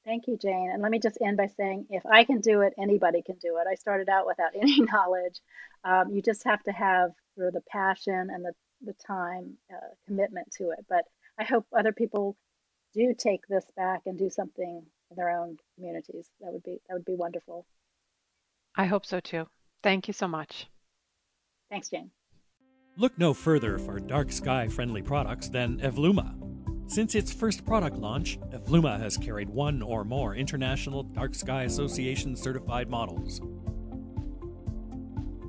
Thank 0.07 0.27
you, 0.27 0.39
Jane. 0.39 0.71
And 0.73 0.83
let 0.83 0.91
me 0.91 0.99
just 0.99 1.19
end 1.23 1.37
by 1.37 1.47
saying 1.47 1.87
if 1.91 2.05
I 2.07 2.25
can 2.25 2.41
do 2.41 2.63
it, 2.63 2.73
anybody 2.79 3.23
can 3.23 3.37
do 3.37 3.59
it. 3.59 3.67
I 3.71 3.75
started 3.75 4.09
out 4.09 4.27
without 4.27 4.53
any 4.61 4.81
knowledge. 4.81 5.41
Um, 5.85 6.11
you 6.11 6.23
just 6.23 6.45
have 6.45 6.63
to 6.65 6.73
have 6.73 7.11
the 7.37 7.63
passion 7.71 8.29
and 8.31 8.45
the, 8.45 8.53
the 8.83 8.95
time 9.07 9.57
uh, 9.73 9.95
commitment 10.07 10.51
to 10.53 10.71
it. 10.71 10.87
But 10.89 11.05
I 11.39 11.45
hope 11.45 11.67
other 11.77 11.93
people 11.93 12.37
do 12.95 13.15
take 13.17 13.47
this 13.47 13.65
back 13.77 14.03
and 14.07 14.19
do 14.19 14.31
something 14.31 14.83
in 15.11 15.17
their 15.17 15.31
own 15.31 15.57
communities. 15.75 16.31
That 16.41 16.53
would 16.53 16.63
be 16.63 16.81
that 16.89 16.95
would 16.95 17.05
be 17.05 17.15
wonderful. 17.15 17.67
I 18.77 18.87
hope 18.87 19.05
so 19.05 19.21
too. 19.21 19.47
Thank 19.83 20.09
you 20.09 20.15
so 20.15 20.29
much. 20.29 20.67
Thanks, 21.71 21.89
Jane. 21.89 22.11
Look 22.97 23.19
no 23.19 23.33
further 23.33 23.79
for 23.79 23.99
dark 23.99 24.33
sky 24.33 24.69
friendly 24.69 25.03
products 25.03 25.49
than 25.49 25.79
Evluma. 25.81 26.37
Since 26.91 27.15
its 27.15 27.33
first 27.33 27.65
product 27.65 27.97
launch, 27.97 28.39
Evluma 28.51 28.99
has 28.99 29.17
carried 29.17 29.49
one 29.49 29.81
or 29.81 30.05
more 30.05 30.35
International 30.35 31.05
Dark 31.05 31.37
Sky 31.37 31.63
Association 31.63 32.35
certified 32.35 32.91
models. 32.91 33.41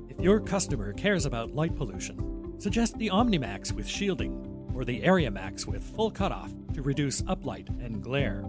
If 0.08 0.20
your 0.20 0.38
customer 0.38 0.92
cares 0.92 1.26
about 1.26 1.52
light 1.52 1.74
pollution, 1.74 2.54
suggest 2.58 2.96
the 2.96 3.08
OmniMax 3.08 3.72
with 3.72 3.88
shielding 3.88 4.70
or 4.72 4.84
the 4.84 5.00
AreaMax 5.02 5.66
with 5.66 5.82
full 5.82 6.12
cutoff 6.12 6.52
to 6.74 6.82
reduce 6.82 7.22
uplight 7.22 7.68
and 7.84 8.02
glare. 8.02 8.44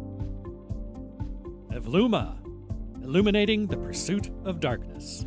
Evluma, 1.72 2.38
illuminating 3.04 3.68
the 3.68 3.78
pursuit 3.78 4.32
of 4.46 4.60
darkness. 4.60 5.26